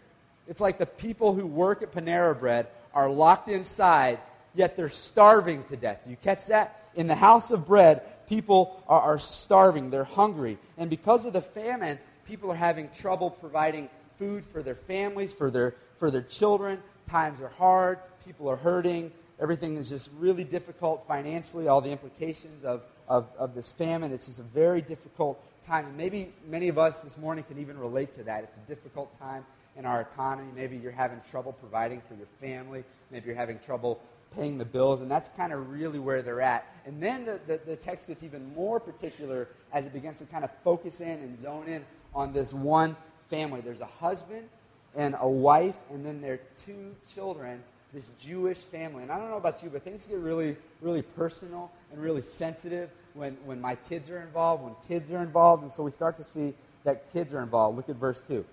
It's 0.47 0.61
like 0.61 0.77
the 0.77 0.85
people 0.85 1.33
who 1.33 1.45
work 1.45 1.81
at 1.81 1.91
Panera 1.91 2.37
Bread 2.39 2.67
are 2.93 3.09
locked 3.09 3.49
inside 3.49 4.19
yet 4.53 4.75
they're 4.75 4.89
starving 4.89 5.63
to 5.65 5.77
death. 5.77 6.01
Do 6.03 6.11
you 6.11 6.17
catch 6.17 6.47
that? 6.47 6.89
In 6.95 7.07
the 7.07 7.15
house 7.15 7.51
of 7.51 7.65
bread, 7.65 8.01
people 8.27 8.83
are, 8.87 9.01
are 9.01 9.19
starving, 9.19 9.89
they're 9.89 10.03
hungry. 10.03 10.57
And 10.77 10.89
because 10.89 11.25
of 11.25 11.33
the 11.33 11.41
famine, 11.41 11.99
people 12.25 12.51
are 12.51 12.55
having 12.55 12.89
trouble 12.89 13.29
providing 13.29 13.89
food 14.17 14.45
for 14.45 14.61
their 14.61 14.75
families, 14.75 15.33
for 15.33 15.49
their, 15.49 15.75
for 15.99 16.11
their 16.11 16.21
children. 16.21 16.81
Times 17.09 17.41
are 17.41 17.49
hard, 17.49 17.99
people 18.25 18.49
are 18.49 18.55
hurting, 18.55 19.11
everything 19.39 19.75
is 19.75 19.89
just 19.89 20.09
really 20.17 20.43
difficult 20.43 21.05
financially, 21.07 21.67
all 21.67 21.81
the 21.81 21.91
implications 21.91 22.63
of, 22.63 22.83
of, 23.07 23.27
of 23.37 23.55
this 23.55 23.71
famine. 23.71 24.13
It's 24.13 24.27
just 24.27 24.39
a 24.39 24.43
very 24.43 24.81
difficult 24.81 25.43
time. 25.65 25.87
And 25.87 25.97
maybe 25.97 26.33
many 26.47 26.67
of 26.67 26.77
us 26.77 27.01
this 27.01 27.17
morning 27.17 27.43
can 27.43 27.57
even 27.59 27.77
relate 27.77 28.13
to 28.15 28.23
that. 28.23 28.43
It's 28.43 28.57
a 28.57 28.61
difficult 28.61 29.17
time 29.19 29.45
in 29.75 29.85
our 29.85 30.01
economy. 30.01 30.51
Maybe 30.55 30.77
you're 30.77 30.91
having 30.91 31.21
trouble 31.29 31.53
providing 31.53 32.01
for 32.07 32.15
your 32.15 32.27
family. 32.39 32.83
Maybe 33.09 33.27
you're 33.27 33.35
having 33.35 33.59
trouble 33.59 34.01
paying 34.35 34.57
the 34.57 34.65
bills, 34.65 35.01
and 35.01 35.11
that's 35.11 35.29
kind 35.29 35.51
of 35.53 35.71
really 35.71 35.99
where 35.99 36.21
they're 36.21 36.41
at. 36.41 36.65
And 36.85 37.01
then 37.01 37.25
the, 37.25 37.39
the, 37.47 37.59
the, 37.65 37.75
text 37.75 38.07
gets 38.07 38.23
even 38.23 38.53
more 38.55 38.79
particular 38.79 39.49
as 39.73 39.85
it 39.85 39.93
begins 39.93 40.19
to 40.19 40.25
kind 40.25 40.43
of 40.43 40.51
focus 40.63 41.01
in 41.01 41.19
and 41.19 41.37
zone 41.37 41.67
in 41.67 41.85
on 42.15 42.33
this 42.33 42.53
one 42.53 42.95
family. 43.29 43.61
There's 43.61 43.81
a 43.81 43.85
husband 43.85 44.47
and 44.95 45.15
a 45.19 45.27
wife, 45.27 45.75
and 45.91 46.05
then 46.05 46.21
their 46.21 46.39
two 46.65 46.95
children, 47.13 47.61
this 47.93 48.11
Jewish 48.19 48.57
family. 48.57 49.03
And 49.03 49.11
I 49.11 49.17
don't 49.17 49.29
know 49.29 49.37
about 49.37 49.61
you, 49.63 49.69
but 49.69 49.83
things 49.83 50.05
get 50.05 50.17
really, 50.17 50.55
really 50.81 51.01
personal 51.01 51.71
and 51.91 52.01
really 52.01 52.21
sensitive 52.21 52.89
when, 53.13 53.37
when 53.45 53.59
my 53.59 53.75
kids 53.75 54.09
are 54.09 54.21
involved, 54.21 54.63
when 54.63 54.73
kids 54.87 55.11
are 55.11 55.21
involved. 55.21 55.63
And 55.63 55.71
so 55.71 55.83
we 55.83 55.91
start 55.91 56.17
to 56.17 56.23
see 56.23 56.53
that 56.83 57.11
kids 57.13 57.33
are 57.33 57.41
involved. 57.41 57.77
Look 57.77 57.89
at 57.89 57.95
verse 57.95 58.21
2. 58.23 58.43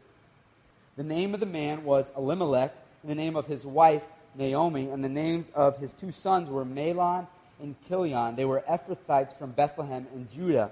The 0.97 1.04
name 1.04 1.35
of 1.35 1.40
the 1.40 1.47
man 1.47 1.85
was 1.85 2.12
Elimelech, 2.16 2.75
and 3.02 3.11
the 3.11 3.14
name 3.14 3.37
of 3.37 3.47
his 3.47 3.64
wife 3.64 4.04
Naomi, 4.35 4.88
and 4.90 5.02
the 5.02 5.08
names 5.08 5.50
of 5.54 5.78
his 5.78 5.92
two 5.92 6.12
sons 6.12 6.49
were 6.49 6.64
Mahlon 6.64 7.26
and 7.61 7.75
Chilion. 7.88 8.37
They 8.37 8.44
were 8.44 8.62
Ephrathites 8.68 9.37
from 9.37 9.52
Bethlehem 9.52 10.06
in 10.14 10.28
Judah. 10.28 10.70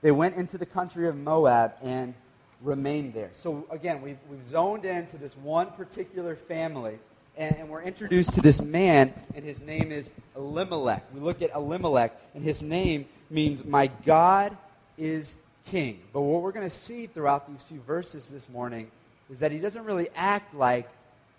They 0.00 0.10
went 0.10 0.36
into 0.36 0.58
the 0.58 0.66
country 0.66 1.08
of 1.08 1.16
Moab 1.16 1.74
and 1.82 2.14
remained 2.60 3.14
there. 3.14 3.30
So 3.34 3.66
again, 3.70 4.02
we've, 4.02 4.18
we've 4.28 4.44
zoned 4.44 4.84
into 4.84 5.16
this 5.18 5.36
one 5.36 5.68
particular 5.72 6.36
family, 6.36 6.98
and, 7.36 7.56
and 7.56 7.68
we're 7.68 7.82
introduced 7.82 8.32
to 8.34 8.40
this 8.40 8.60
man, 8.60 9.12
and 9.34 9.44
his 9.44 9.62
name 9.62 9.92
is 9.92 10.12
Elimelech. 10.36 11.04
We 11.14 11.20
look 11.20 11.42
at 11.42 11.54
Elimelech, 11.54 12.18
and 12.34 12.42
his 12.42 12.62
name 12.62 13.06
means, 13.30 13.64
My 13.64 13.88
God 14.04 14.56
is 14.96 15.36
king. 15.66 16.00
But 16.12 16.22
what 16.22 16.42
we're 16.42 16.52
going 16.52 16.68
to 16.68 16.74
see 16.74 17.06
throughout 17.06 17.48
these 17.48 17.62
few 17.62 17.80
verses 17.80 18.28
this 18.28 18.48
morning 18.48 18.90
is 19.30 19.40
that 19.40 19.52
he 19.52 19.58
doesn't 19.58 19.84
really 19.84 20.08
act 20.14 20.54
like 20.54 20.88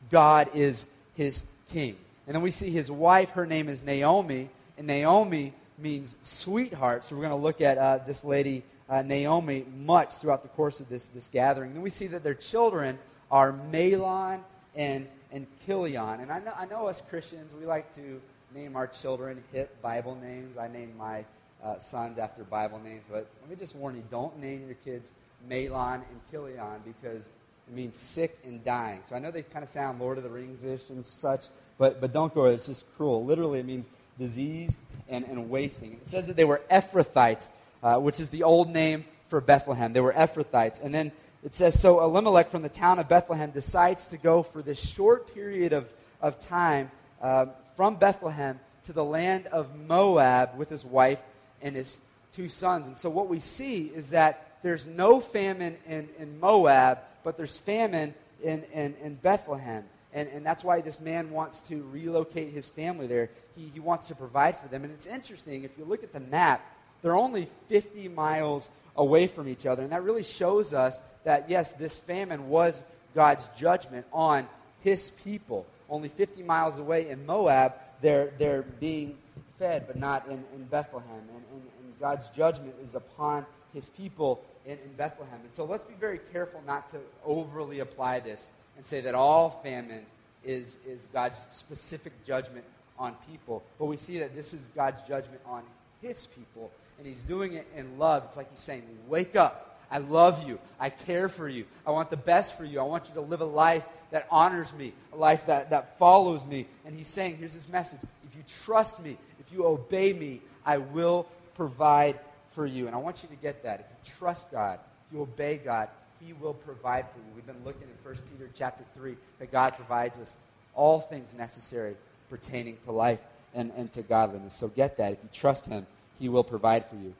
God 0.09 0.49
is 0.53 0.87
his 1.15 1.45
king. 1.73 1.97
And 2.27 2.35
then 2.35 2.43
we 2.43 2.51
see 2.51 2.69
his 2.69 2.89
wife, 2.89 3.31
her 3.31 3.45
name 3.45 3.67
is 3.67 3.83
Naomi, 3.83 4.49
and 4.77 4.87
Naomi 4.87 5.53
means 5.77 6.15
sweetheart. 6.21 7.03
So 7.03 7.15
we're 7.15 7.23
going 7.23 7.35
to 7.35 7.43
look 7.43 7.59
at 7.59 7.77
uh, 7.77 7.99
this 8.05 8.23
lady, 8.23 8.63
uh, 8.87 9.01
Naomi, 9.01 9.65
much 9.75 10.13
throughout 10.17 10.43
the 10.43 10.49
course 10.49 10.79
of 10.79 10.87
this, 10.87 11.07
this 11.07 11.27
gathering. 11.27 11.69
And 11.69 11.77
then 11.77 11.83
we 11.83 11.89
see 11.89 12.07
that 12.07 12.23
their 12.23 12.35
children 12.35 12.99
are 13.29 13.51
Mahlon 13.71 14.41
and, 14.75 15.07
and 15.31 15.47
Chilion. 15.65 16.21
And 16.21 16.31
I 16.31 16.39
know, 16.39 16.53
I 16.55 16.65
know 16.65 16.87
us 16.87 17.01
Christians, 17.01 17.53
we 17.53 17.65
like 17.65 17.93
to 17.95 18.21
name 18.53 18.75
our 18.75 18.87
children 18.87 19.43
hip 19.51 19.81
Bible 19.81 20.15
names. 20.15 20.57
I 20.57 20.67
name 20.67 20.93
my 20.97 21.25
uh, 21.63 21.79
sons 21.79 22.19
after 22.19 22.43
Bible 22.43 22.79
names. 22.79 23.03
But 23.09 23.27
let 23.41 23.49
me 23.49 23.55
just 23.55 23.75
warn 23.75 23.95
you 23.95 24.03
don't 24.11 24.39
name 24.39 24.65
your 24.67 24.75
kids 24.85 25.11
Mahlon 25.49 25.95
and 25.95 26.21
Chilion 26.29 26.81
because 26.85 27.31
it 27.67 27.73
means 27.73 27.97
sick 27.97 28.37
and 28.45 28.63
dying. 28.63 29.01
So 29.05 29.15
I 29.15 29.19
know 29.19 29.31
they 29.31 29.41
kind 29.41 29.63
of 29.63 29.69
sound 29.69 29.99
Lord 29.99 30.17
of 30.17 30.23
the 30.23 30.29
Rings 30.29 30.63
ish 30.63 30.89
and 30.89 31.05
such, 31.05 31.45
but, 31.77 31.99
but 32.01 32.13
don't 32.13 32.33
go, 32.33 32.43
there. 32.43 32.53
it's 32.53 32.67
just 32.67 32.85
cruel. 32.95 33.23
Literally, 33.25 33.59
it 33.59 33.65
means 33.65 33.89
diseased 34.17 34.79
and, 35.09 35.25
and 35.25 35.49
wasting. 35.49 35.93
It 35.93 36.07
says 36.07 36.27
that 36.27 36.35
they 36.35 36.45
were 36.45 36.61
Ephrathites, 36.71 37.49
uh, 37.81 37.97
which 37.97 38.19
is 38.19 38.29
the 38.29 38.43
old 38.43 38.69
name 38.69 39.05
for 39.27 39.41
Bethlehem. 39.41 39.93
They 39.93 40.01
were 40.01 40.13
Ephrathites. 40.13 40.81
And 40.81 40.93
then 40.93 41.11
it 41.43 41.55
says, 41.55 41.79
So 41.79 42.01
Elimelech 42.01 42.49
from 42.49 42.61
the 42.61 42.69
town 42.69 42.99
of 42.99 43.09
Bethlehem 43.09 43.51
decides 43.51 44.07
to 44.09 44.17
go 44.17 44.43
for 44.43 44.61
this 44.61 44.79
short 44.79 45.33
period 45.33 45.73
of, 45.73 45.91
of 46.21 46.39
time 46.39 46.91
uh, 47.21 47.47
from 47.75 47.95
Bethlehem 47.95 48.59
to 48.85 48.93
the 48.93 49.03
land 49.03 49.47
of 49.47 49.75
Moab 49.75 50.57
with 50.57 50.69
his 50.69 50.85
wife 50.85 51.21
and 51.61 51.75
his 51.75 52.01
two 52.33 52.49
sons. 52.49 52.87
And 52.87 52.97
so 52.97 53.09
what 53.09 53.27
we 53.27 53.39
see 53.39 53.91
is 53.93 54.09
that 54.11 54.57
there's 54.63 54.87
no 54.87 55.19
famine 55.19 55.77
in, 55.87 56.09
in 56.17 56.39
Moab, 56.39 56.99
but 57.23 57.37
there's 57.37 57.57
famine 57.57 58.13
in, 58.41 58.63
in, 58.73 58.95
in 59.01 59.15
Bethlehem. 59.15 59.83
And, 60.13 60.29
and 60.29 60.45
that's 60.45 60.63
why 60.63 60.81
this 60.81 60.99
man 60.99 61.31
wants 61.31 61.61
to 61.61 61.83
relocate 61.91 62.53
his 62.53 62.69
family 62.69 63.07
there. 63.07 63.29
He, 63.55 63.71
he 63.73 63.79
wants 63.79 64.07
to 64.09 64.15
provide 64.15 64.57
for 64.59 64.67
them. 64.67 64.83
And 64.83 64.93
it's 64.93 65.07
interesting, 65.07 65.63
if 65.63 65.71
you 65.77 65.85
look 65.85 66.03
at 66.03 66.13
the 66.13 66.19
map, 66.19 66.63
they're 67.01 67.15
only 67.15 67.49
50 67.67 68.07
miles 68.09 68.69
away 68.95 69.27
from 69.27 69.47
each 69.47 69.65
other. 69.65 69.81
And 69.81 69.91
that 69.91 70.03
really 70.03 70.23
shows 70.23 70.73
us 70.73 71.01
that, 71.23 71.49
yes, 71.49 71.73
this 71.73 71.97
famine 71.97 72.47
was 72.47 72.83
God's 73.15 73.47
judgment 73.57 74.05
on 74.13 74.47
his 74.83 75.11
people. 75.23 75.65
Only 75.89 76.09
50 76.09 76.43
miles 76.43 76.77
away 76.77 77.09
in 77.09 77.25
Moab, 77.25 77.73
they're, 78.01 78.31
they're 78.37 78.61
being 78.61 79.17
fed, 79.57 79.87
but 79.87 79.95
not 79.95 80.27
in, 80.27 80.43
in 80.55 80.65
Bethlehem. 80.69 81.09
And, 81.09 81.43
and, 81.51 81.61
and 81.61 81.99
God's 81.99 82.29
judgment 82.29 82.75
is 82.83 82.93
upon 82.93 83.45
his 83.73 83.89
people 83.89 84.43
in, 84.65 84.73
in 84.73 84.93
Bethlehem. 84.95 85.39
And 85.43 85.53
so 85.53 85.65
let's 85.65 85.87
be 85.87 85.95
very 85.95 86.19
careful 86.31 86.61
not 86.67 86.89
to 86.91 86.99
overly 87.25 87.79
apply 87.79 88.19
this 88.19 88.51
and 88.77 88.85
say 88.85 89.01
that 89.01 89.15
all 89.15 89.49
famine 89.49 90.05
is, 90.43 90.77
is 90.87 91.07
God's 91.13 91.37
specific 91.37 92.13
judgment 92.25 92.65
on 92.97 93.15
people. 93.29 93.63
But 93.79 93.85
we 93.85 93.97
see 93.97 94.19
that 94.19 94.35
this 94.35 94.53
is 94.53 94.69
God's 94.75 95.01
judgment 95.01 95.41
on 95.45 95.63
his 96.01 96.25
people, 96.27 96.71
and 96.97 97.07
he's 97.07 97.23
doing 97.23 97.53
it 97.53 97.67
in 97.75 97.97
love. 97.97 98.23
It's 98.27 98.37
like 98.37 98.49
he's 98.49 98.59
saying, 98.59 98.83
Wake 99.07 99.35
up. 99.35 99.69
I 99.91 99.99
love 99.99 100.47
you. 100.47 100.57
I 100.79 100.89
care 100.89 101.29
for 101.29 101.47
you. 101.47 101.65
I 101.85 101.91
want 101.91 102.09
the 102.09 102.17
best 102.17 102.57
for 102.57 102.65
you. 102.65 102.79
I 102.79 102.83
want 102.83 103.09
you 103.09 103.13
to 103.15 103.21
live 103.21 103.41
a 103.41 103.45
life 103.45 103.85
that 104.09 104.25
honors 104.31 104.73
me, 104.73 104.91
a 105.11 105.15
life 105.15 105.45
that, 105.45 105.69
that 105.69 105.99
follows 105.99 106.45
me. 106.45 106.65
And 106.85 106.95
he's 106.95 107.07
saying, 107.07 107.37
Here's 107.37 107.53
his 107.53 107.69
message. 107.69 107.99
If 108.27 108.35
you 108.35 108.43
trust 108.63 109.03
me, 109.03 109.17
if 109.39 109.53
you 109.53 109.65
obey 109.65 110.13
me, 110.13 110.41
I 110.65 110.79
will 110.79 111.27
provide 111.55 112.19
for 112.49 112.65
you. 112.65 112.87
And 112.87 112.95
I 112.95 112.99
want 112.99 113.23
you 113.23 113.29
to 113.29 113.35
get 113.35 113.63
that. 113.63 113.81
If 113.81 113.85
you 113.89 114.15
trust 114.17 114.51
God, 114.51 114.79
if 115.07 115.13
you 115.13 115.21
obey 115.21 115.57
God, 115.57 115.89
He 116.25 116.33
will 116.33 116.53
provide 116.53 117.05
for 117.11 117.19
you. 117.19 117.25
We've 117.35 117.45
been 117.45 117.63
looking 117.65 117.83
in 117.83 118.05
1 118.05 118.15
Peter 118.31 118.49
chapter 118.53 118.83
3 118.95 119.15
that 119.39 119.51
God 119.51 119.75
provides 119.75 120.17
us 120.17 120.35
all 120.75 120.99
things 120.99 121.35
necessary 121.35 121.95
pertaining 122.29 122.77
to 122.85 122.91
life 122.91 123.19
and, 123.53 123.71
and 123.75 123.91
to 123.93 124.01
godliness. 124.01 124.55
So 124.55 124.67
get 124.69 124.97
that. 124.97 125.13
If 125.13 125.19
you 125.23 125.29
trust 125.33 125.65
Him, 125.65 125.85
He 126.19 126.29
will 126.29 126.43
provide 126.43 126.85
for 126.85 126.95
you. 126.95 127.13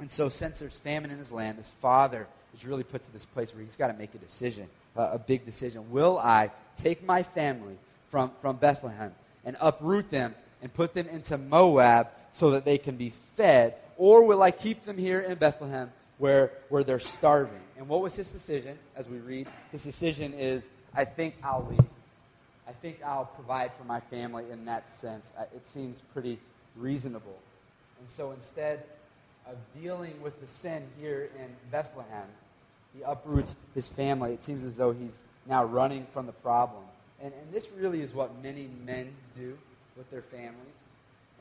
And 0.00 0.10
so, 0.10 0.28
since 0.28 0.58
there's 0.58 0.76
famine 0.76 1.10
in 1.10 1.18
his 1.18 1.30
land, 1.30 1.58
this 1.58 1.70
father 1.70 2.26
is 2.54 2.66
really 2.66 2.82
put 2.82 3.04
to 3.04 3.12
this 3.12 3.24
place 3.24 3.54
where 3.54 3.62
he's 3.62 3.76
got 3.76 3.88
to 3.88 3.94
make 3.94 4.14
a 4.14 4.18
decision, 4.18 4.68
uh, 4.96 5.10
a 5.12 5.18
big 5.18 5.46
decision. 5.46 5.90
Will 5.90 6.18
I 6.18 6.50
take 6.76 7.04
my 7.04 7.22
family 7.22 7.76
from, 8.10 8.32
from 8.40 8.56
Bethlehem 8.56 9.12
and 9.44 9.56
uproot 9.60 10.10
them 10.10 10.34
and 10.62 10.74
put 10.74 10.94
them 10.94 11.06
into 11.06 11.38
Moab 11.38 12.08
so 12.32 12.50
that 12.50 12.64
they 12.64 12.76
can 12.76 12.96
be 12.96 13.10
fed? 13.36 13.76
Or 13.96 14.24
will 14.24 14.42
I 14.42 14.50
keep 14.50 14.84
them 14.84 14.98
here 14.98 15.20
in 15.20 15.36
Bethlehem 15.36 15.92
where, 16.24 16.52
where 16.70 16.82
they're 16.82 16.98
starving? 16.98 17.60
And 17.76 17.86
what 17.86 18.00
was 18.00 18.16
his 18.16 18.32
decision 18.32 18.78
as 18.96 19.06
we 19.06 19.18
read? 19.18 19.46
His 19.72 19.84
decision 19.84 20.32
is 20.32 20.70
I 20.94 21.04
think 21.04 21.34
I'll 21.42 21.66
leave. 21.68 21.90
I 22.66 22.72
think 22.72 23.00
I'll 23.04 23.26
provide 23.26 23.72
for 23.74 23.84
my 23.84 24.00
family 24.00 24.44
in 24.50 24.64
that 24.64 24.88
sense. 24.88 25.30
Uh, 25.38 25.42
it 25.54 25.68
seems 25.68 26.00
pretty 26.14 26.38
reasonable. 26.76 27.38
And 28.00 28.08
so 28.08 28.32
instead 28.32 28.84
of 29.46 29.56
dealing 29.78 30.18
with 30.22 30.40
the 30.40 30.46
sin 30.46 30.84
here 30.98 31.28
in 31.38 31.54
Bethlehem, 31.70 32.28
he 32.96 33.02
uproots 33.02 33.56
his 33.74 33.90
family. 33.90 34.32
It 34.32 34.42
seems 34.42 34.64
as 34.64 34.78
though 34.78 34.92
he's 34.92 35.24
now 35.44 35.66
running 35.66 36.06
from 36.14 36.24
the 36.24 36.32
problem. 36.32 36.84
And, 37.22 37.34
and 37.34 37.52
this 37.52 37.68
really 37.76 38.00
is 38.00 38.14
what 38.14 38.42
many 38.42 38.70
men 38.86 39.14
do 39.36 39.58
with 39.94 40.10
their 40.10 40.22
families. 40.22 40.84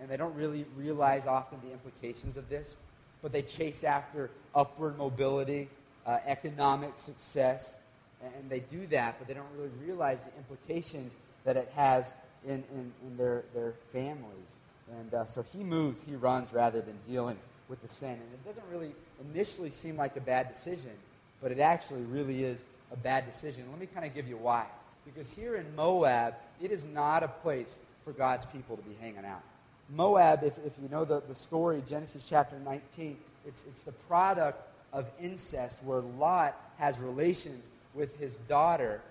And 0.01 0.09
they 0.09 0.17
don't 0.17 0.35
really 0.35 0.65
realize 0.75 1.25
often 1.25 1.59
the 1.63 1.71
implications 1.71 2.35
of 2.35 2.49
this, 2.49 2.75
but 3.23 3.31
they 3.31 3.41
chase 3.41 3.83
after 3.83 4.29
upward 4.53 4.97
mobility, 4.97 5.69
uh, 6.05 6.19
economic 6.27 6.91
success, 6.97 7.79
and 8.21 8.49
they 8.49 8.59
do 8.59 8.85
that, 8.87 9.17
but 9.17 9.27
they 9.27 9.33
don't 9.33 9.47
really 9.57 9.71
realize 9.83 10.25
the 10.25 10.31
implications 10.37 11.15
that 11.45 11.57
it 11.57 11.71
has 11.75 12.13
in, 12.45 12.63
in, 12.73 12.91
in 13.07 13.17
their, 13.17 13.45
their 13.53 13.73
families. 13.91 14.59
And 14.99 15.13
uh, 15.13 15.25
so 15.25 15.43
he 15.53 15.63
moves, 15.63 16.01
he 16.01 16.15
runs 16.15 16.53
rather 16.53 16.81
than 16.81 16.97
dealing 17.07 17.37
with 17.69 17.81
the 17.81 17.89
sin. 17.89 18.11
And 18.11 18.21
it 18.21 18.45
doesn't 18.45 18.65
really 18.71 18.93
initially 19.31 19.69
seem 19.69 19.97
like 19.97 20.15
a 20.17 20.21
bad 20.21 20.53
decision, 20.53 20.91
but 21.41 21.51
it 21.51 21.59
actually 21.59 22.03
really 22.03 22.43
is 22.43 22.65
a 22.91 22.97
bad 22.97 23.25
decision. 23.25 23.63
Let 23.71 23.79
me 23.79 23.87
kind 23.87 24.05
of 24.05 24.13
give 24.13 24.27
you 24.27 24.37
why. 24.37 24.67
Because 25.05 25.29
here 25.29 25.55
in 25.55 25.75
Moab, 25.75 26.35
it 26.61 26.71
is 26.71 26.85
not 26.85 27.23
a 27.23 27.27
place 27.27 27.79
for 28.03 28.11
God's 28.11 28.45
people 28.45 28.77
to 28.77 28.83
be 28.83 28.95
hanging 29.01 29.25
out. 29.25 29.41
Moab, 29.95 30.43
if, 30.43 30.53
if 30.65 30.73
you 30.81 30.89
know 30.89 31.05
the, 31.05 31.21
the 31.27 31.35
story, 31.35 31.81
Genesis 31.87 32.25
chapter 32.27 32.57
19, 32.59 33.17
it's, 33.45 33.63
it's 33.67 33.81
the 33.81 33.91
product 33.91 34.67
of 34.91 35.05
incest 35.19 35.83
where 35.83 36.01
Lot 36.01 36.59
has 36.77 36.97
relations 36.99 37.69
with 37.93 38.17
his 38.19 38.37
daughter, 38.37 39.01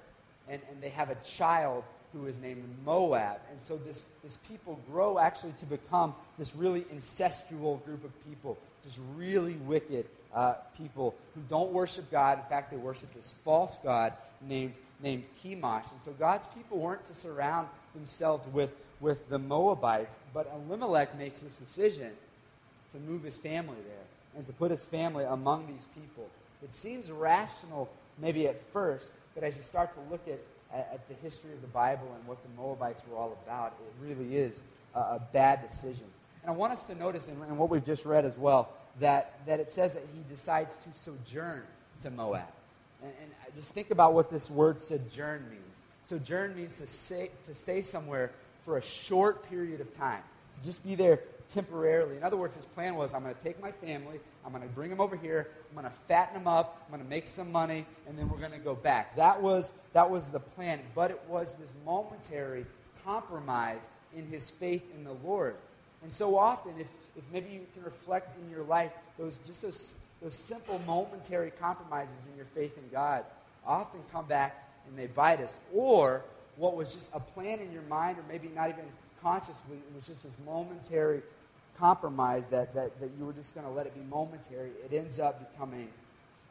and, 0.48 0.60
and 0.70 0.82
they 0.82 0.88
have 0.88 1.10
a 1.10 1.16
child 1.16 1.84
who 2.12 2.26
is 2.26 2.38
named 2.38 2.62
Moab. 2.84 3.38
And 3.50 3.60
so 3.60 3.76
this, 3.76 4.04
this 4.22 4.36
people 4.48 4.78
grow 4.90 5.18
actually 5.18 5.52
to 5.52 5.66
become 5.66 6.14
this 6.38 6.54
really 6.54 6.82
incestual 6.82 7.84
group 7.84 8.04
of 8.04 8.10
people, 8.28 8.58
just 8.84 8.98
really 9.16 9.54
wicked 9.54 10.06
uh, 10.34 10.54
people 10.76 11.14
who 11.34 11.40
don't 11.48 11.72
worship 11.72 12.10
God. 12.10 12.38
In 12.38 12.44
fact, 12.46 12.70
they 12.70 12.76
worship 12.76 13.12
this 13.14 13.34
false 13.44 13.78
God 13.82 14.12
named, 14.40 14.74
named 15.02 15.24
Chemosh. 15.42 15.90
And 15.90 16.02
so 16.02 16.12
God's 16.12 16.46
people 16.48 16.78
weren't 16.78 17.04
to 17.04 17.14
surround 17.14 17.68
themselves 17.94 18.46
with, 18.48 18.70
with 19.02 19.28
the 19.28 19.38
Moabites, 19.38 20.18
but 20.32 20.50
Elimelech 20.54 21.18
makes 21.18 21.42
this 21.42 21.58
decision 21.58 22.12
to 22.94 22.98
move 23.00 23.22
his 23.22 23.36
family 23.36 23.76
there 23.86 24.06
and 24.36 24.46
to 24.46 24.52
put 24.54 24.70
his 24.70 24.84
family 24.84 25.24
among 25.24 25.66
these 25.66 25.86
people. 25.94 26.26
It 26.62 26.72
seems 26.72 27.10
rational 27.10 27.90
maybe 28.18 28.48
at 28.48 28.62
first, 28.72 29.10
but 29.34 29.44
as 29.44 29.54
you 29.56 29.62
start 29.62 29.92
to 29.94 30.00
look 30.10 30.26
at 30.28 30.38
at, 30.72 31.06
the 31.08 31.14
history 31.22 31.52
of 31.52 31.60
the 31.60 31.68
Bible 31.68 32.08
and 32.16 32.26
what 32.26 32.38
the 32.42 32.48
Moabites 32.60 33.02
were 33.08 33.16
all 33.16 33.36
about, 33.44 33.74
it 33.80 34.06
really 34.06 34.36
is 34.36 34.62
a, 34.94 34.98
a 34.98 35.22
bad 35.32 35.66
decision. 35.68 36.06
And 36.42 36.50
I 36.50 36.54
want 36.54 36.72
us 36.72 36.84
to 36.84 36.94
notice 36.94 37.28
in, 37.28 37.34
in 37.48 37.56
what 37.56 37.68
we've 37.68 37.84
just 37.84 38.04
read 38.04 38.24
as 38.24 38.36
well 38.36 38.70
that, 39.00 39.38
that 39.46 39.60
it 39.60 39.70
says 39.70 39.94
that 39.94 40.04
he 40.14 40.20
decides 40.30 40.76
to 40.84 40.88
sojourn 40.94 41.62
to 42.02 42.10
Moab. 42.10 42.42
And, 43.02 43.12
and 43.22 43.30
just 43.56 43.74
think 43.74 43.90
about 43.90 44.14
what 44.14 44.30
this 44.30 44.50
word 44.50 44.80
sojourn 44.80 45.48
means. 45.50 45.84
Sojourn 46.04 46.56
means 46.56 46.78
to, 46.78 46.86
say, 46.86 47.30
to 47.44 47.54
stay 47.54 47.80
somewhere 47.80 48.32
for 48.64 48.76
a 48.76 48.82
short 48.82 49.48
period 49.48 49.80
of 49.80 49.94
time, 49.96 50.22
to 50.56 50.64
just 50.64 50.84
be 50.84 50.94
there 50.94 51.20
temporarily. 51.48 52.16
In 52.16 52.22
other 52.22 52.36
words, 52.36 52.54
his 52.54 52.64
plan 52.64 52.94
was 52.94 53.14
I'm 53.14 53.22
going 53.22 53.34
to 53.34 53.42
take 53.42 53.60
my 53.60 53.72
family, 53.72 54.20
I'm 54.44 54.52
going 54.52 54.66
to 54.66 54.74
bring 54.74 54.90
them 54.90 55.00
over 55.00 55.16
here, 55.16 55.50
I'm 55.70 55.74
going 55.74 55.90
to 55.90 55.98
fatten 56.06 56.34
them 56.34 56.46
up, 56.46 56.82
I'm 56.86 56.92
going 56.92 57.04
to 57.04 57.10
make 57.10 57.26
some 57.26 57.52
money, 57.52 57.86
and 58.08 58.18
then 58.18 58.28
we're 58.28 58.38
going 58.38 58.52
to 58.52 58.58
go 58.58 58.74
back. 58.74 59.16
That 59.16 59.40
was, 59.40 59.72
that 59.92 60.08
was 60.08 60.30
the 60.30 60.40
plan, 60.40 60.80
but 60.94 61.10
it 61.10 61.20
was 61.28 61.56
this 61.56 61.72
momentary 61.84 62.66
compromise 63.04 63.88
in 64.16 64.26
his 64.26 64.50
faith 64.50 64.82
in 64.94 65.04
the 65.04 65.14
Lord. 65.24 65.56
And 66.02 66.12
so 66.12 66.36
often, 66.36 66.72
if, 66.78 66.88
if 67.16 67.24
maybe 67.32 67.50
you 67.50 67.66
can 67.74 67.84
reflect 67.84 68.36
in 68.40 68.50
your 68.50 68.64
life 68.64 68.92
those 69.18 69.38
just 69.38 69.62
those, 69.62 69.96
those 70.20 70.34
simple 70.34 70.80
momentary 70.86 71.50
compromises 71.50 72.26
in 72.30 72.36
your 72.36 72.46
faith 72.46 72.76
in 72.76 72.84
God 72.90 73.24
often 73.66 74.00
come 74.12 74.26
back 74.26 74.68
and 74.88 74.98
they 74.98 75.06
bite 75.06 75.40
us. 75.40 75.60
Or 75.72 76.22
what 76.62 76.76
was 76.76 76.94
just 76.94 77.10
a 77.12 77.18
plan 77.18 77.58
in 77.58 77.72
your 77.72 77.82
mind, 77.82 78.16
or 78.18 78.24
maybe 78.28 78.48
not 78.54 78.68
even 78.68 78.84
consciously, 79.20 79.76
it 79.76 79.94
was 79.96 80.06
just 80.06 80.22
this 80.22 80.36
momentary 80.46 81.20
compromise 81.76 82.46
that, 82.46 82.72
that, 82.72 83.00
that 83.00 83.10
you 83.18 83.26
were 83.26 83.32
just 83.32 83.52
going 83.52 83.66
to 83.66 83.72
let 83.72 83.84
it 83.84 83.94
be 83.96 84.00
momentary, 84.08 84.70
it 84.88 84.94
ends 84.94 85.18
up 85.18 85.52
becoming 85.52 85.88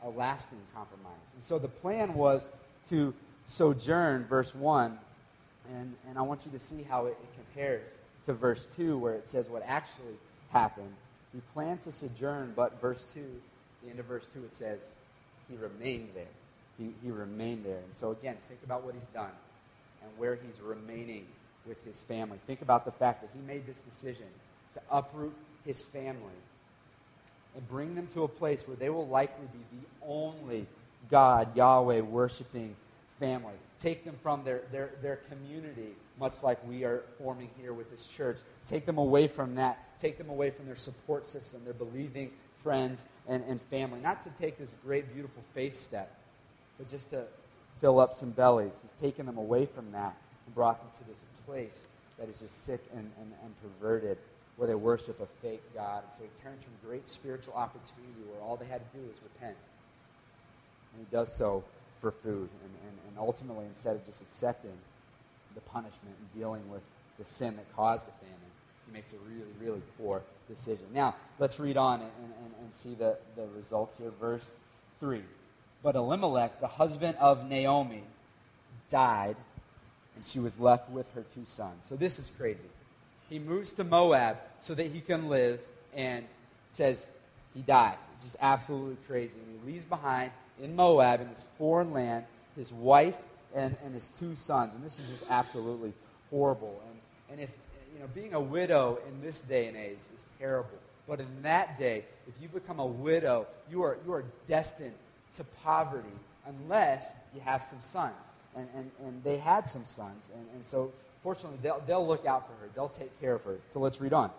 a 0.04 0.10
lasting 0.10 0.60
compromise. 0.76 1.32
And 1.34 1.42
so 1.42 1.58
the 1.58 1.70
plan 1.70 2.14
was 2.14 2.50
to 2.90 3.14
sojourn, 3.48 4.26
verse 4.26 4.54
1, 4.54 5.00
and, 5.76 5.96
and 6.10 6.18
I 6.18 6.24
want 6.24 6.46
you 6.46 6.52
to 6.52 6.60
see 6.60 6.84
how 6.84 7.06
it, 7.06 7.12
it 7.12 7.30
compares 7.54 7.88
to 8.26 8.34
verse 8.34 8.68
2, 8.76 8.98
where 8.98 9.14
it 9.14 9.30
says 9.30 9.48
what 9.48 9.64
actually 9.66 10.18
happened. 10.52 10.92
He 11.34 11.40
planned 11.54 11.80
to 11.84 11.94
sojourn, 11.94 12.52
but 12.54 12.82
verse 12.82 13.06
2, 13.14 13.24
the 13.82 13.90
end 13.90 14.00
of 14.00 14.08
verse 14.08 14.28
2, 14.34 14.44
it 14.44 14.56
says 14.58 14.92
he 15.50 15.56
remained 15.56 16.10
there. 16.14 16.26
He, 16.78 16.90
he 17.02 17.12
remained 17.12 17.64
there. 17.64 17.78
And 17.78 17.94
so, 17.94 18.12
again, 18.12 18.36
think 18.50 18.60
about 18.66 18.84
what 18.84 18.94
he's 18.94 19.08
done 19.14 19.32
and 20.02 20.12
where 20.18 20.36
he's 20.36 20.60
remaining 20.62 21.26
with 21.66 21.84
his 21.86 22.02
family. 22.02 22.38
Think 22.48 22.62
about 22.62 22.86
the 22.86 22.92
fact 22.92 23.22
that 23.22 23.30
he 23.34 23.42
made 23.48 23.66
this 23.66 23.82
decision 23.82 24.26
to 24.74 24.82
uproot 24.90 25.36
his 25.66 25.84
family 25.84 26.40
and 27.56 27.68
bring 27.70 27.96
them 27.96 28.08
to 28.08 28.24
a 28.24 28.28
place 28.28 28.68
where 28.68 28.78
they 28.78 28.90
will 28.90 29.08
likely 29.08 29.46
be 29.52 29.78
the 29.78 30.08
only 30.08 30.66
God, 31.10 31.56
Yahweh, 31.56 32.02
worshiping 32.02 32.76
family. 33.20 33.54
Take 33.80 34.06
them 34.06 34.16
from 34.22 34.44
their, 34.44 34.62
their, 34.72 34.92
their 35.02 35.18
community, 35.30 35.96
much 36.20 36.44
like 36.44 36.66
we 36.68 36.84
are 36.84 37.04
forming 37.18 37.50
here 37.60 37.74
with 37.74 37.92
this 37.92 38.08
church. 38.08 38.38
Take 38.68 38.86
them 38.86 38.98
away 38.98 39.28
from 39.28 39.56
that. 39.56 39.98
Take 40.00 40.18
them 40.18 40.30
away 40.30 40.50
from 40.50 40.66
their 40.66 40.76
support 40.76 41.28
system, 41.28 41.62
their 41.64 41.74
believing 41.74 42.32
friends 42.64 43.06
and, 43.28 43.44
and 43.48 43.62
family. 43.64 44.00
Not 44.02 44.22
to 44.24 44.30
take 44.40 44.58
this 44.58 44.76
great, 44.86 45.12
beautiful 45.14 45.44
faith 45.54 45.76
step, 45.76 46.16
but 46.78 46.90
just 46.90 47.10
to 47.10 47.26
fill 47.82 48.00
up 48.00 48.14
some 48.14 48.30
bellies. 48.30 48.74
He's 48.84 48.94
taken 49.02 49.26
them 49.26 49.38
away 49.38 49.66
from 49.66 49.92
that 49.92 50.16
and 50.46 50.56
brought 50.56 50.80
them 50.80 50.90
to 51.00 51.12
this 51.12 51.24
place 51.46 51.88
that 52.20 52.30
is 52.30 52.40
just 52.40 52.66
sick 52.66 52.82
and, 52.94 53.12
and, 53.20 53.34
and 53.44 53.54
perverted, 53.62 54.18
where 54.56 54.68
they 54.68 54.76
worship 54.76 55.20
a 55.20 55.26
fake 55.42 55.64
God. 55.74 56.04
And 56.04 56.14
so 56.14 56.20
he 56.22 56.44
turns 56.44 56.64
from 56.64 56.72
great 56.88 57.08
spiritual 57.08 57.56
opportunity 57.56 58.22
where 58.32 58.42
all 58.42 58.56
they 58.56 58.68
had 58.68 58.80
to 58.80 58.98
do 58.98 59.04
is 59.04 59.18
repent. 59.24 59.58
And 60.94 61.06
he 61.06 61.16
does 61.16 61.34
so 61.34 61.64
for 62.00 62.12
food. 62.12 62.50
And, 62.64 62.74
and, 62.88 62.98
and 63.10 63.18
ultimately, 63.18 63.66
instead 63.66 63.96
of 63.96 64.06
just 64.06 64.22
accepting 64.22 64.78
the 65.56 65.62
punishment 65.62 66.16
and 66.18 66.40
dealing 66.40 66.70
with 66.72 66.82
the 67.18 67.26
sin 67.26 67.56
that 67.56 67.76
caused 67.76 68.08
the 68.08 68.14
famine, 68.14 68.38
he 68.86 68.94
makes 68.94 69.14
a 69.14 69.18
really, 69.28 69.52
really 69.60 69.82
poor 69.98 70.22
decision. 70.48 70.86
Now, 70.94 71.16
let's 71.40 71.60
read 71.60 71.78
on 71.78 72.02
and, 72.02 72.12
and, 72.20 72.54
and 72.62 72.76
see 72.76 72.94
the, 72.94 73.18
the 73.36 73.48
results 73.56 73.98
here. 73.98 74.12
Verse 74.20 74.54
3. 75.00 75.24
But 75.84 75.96
Elimelech, 75.96 76.60
the 76.60 76.68
husband 76.68 77.18
of 77.20 77.50
Naomi, 77.50 78.04
died, 78.90 79.36
and 80.16 80.26
she 80.26 80.40
was 80.40 80.60
left 80.60 80.90
with 80.90 81.12
her 81.14 81.24
two 81.34 81.44
sons. 81.48 81.86
So 81.86 81.96
this 81.96 82.20
is 82.20 82.32
crazy. 82.38 82.70
He 83.30 83.40
moves 83.40 83.74
to 83.74 83.84
Moab 83.84 84.38
so 84.60 84.76
that 84.76 84.88
he 84.88 85.00
can 85.00 85.30
live, 85.30 85.60
and 85.96 86.26
says 86.72 87.08
he 87.54 87.62
dies. 87.62 87.96
It's 88.16 88.24
just 88.24 88.38
absolutely 88.42 88.98
crazy. 89.08 89.36
And 89.38 89.60
he 89.60 89.72
leaves 89.72 89.86
behind 89.86 90.32
in 90.62 90.76
Moab, 90.76 91.22
in 91.22 91.30
this 91.30 91.46
foreign 91.58 91.92
land, 91.94 92.26
his 92.56 92.72
wife 92.72 93.16
and, 93.56 93.76
and 93.84 93.94
his 93.94 94.08
two 94.10 94.36
sons. 94.36 94.76
And 94.76 94.84
this 94.84 95.00
is 95.00 95.10
just 95.10 95.26
absolutely 95.30 95.94
horrible. 96.30 96.82
And, 96.88 97.00
and 97.32 97.42
if, 97.42 97.50
you 97.94 98.00
know, 98.00 98.08
being 98.14 98.34
a 98.34 98.40
widow 98.40 99.00
in 99.08 99.22
this 99.22 99.42
day 99.42 99.68
and 99.68 99.76
age 99.76 99.98
is 100.16 100.28
terrible. 100.40 100.70
But 101.08 101.20
in 101.20 101.42
that 101.42 101.78
day, 101.78 102.06
if 102.28 102.42
you 102.42 102.48
become 102.48 102.80
a 102.80 102.86
widow, 102.86 103.48
you 103.70 103.84
are, 103.84 103.98
you 104.06 104.14
are 104.14 104.24
destined 104.48 104.94
to 105.36 105.44
poverty 105.64 106.08
unless 106.46 107.14
you 107.34 107.42
have 107.42 107.64
some 107.64 107.82
sons. 107.82 108.14
And, 108.56 108.68
and, 108.76 108.92
and 109.06 109.24
they 109.24 109.38
had 109.38 109.68
some 109.68 109.86
sons. 109.86 110.30
And, 110.34 110.46
and 110.56 110.66
so, 110.66 110.92
fortunately, 111.24 111.60
they'll, 111.62 111.82
they'll 111.88 112.06
look 112.06 112.26
out 112.26 112.48
for 112.48 112.54
her. 112.62 112.70
They'll 112.76 112.90
take 112.90 113.18
care 113.22 113.36
of 113.36 113.44
her. 113.44 113.58
So 113.70 113.80
let's 113.80 114.02
read 114.02 114.14
on. 114.14 114.32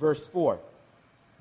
Verse 0.00 0.26
4. 0.26 0.58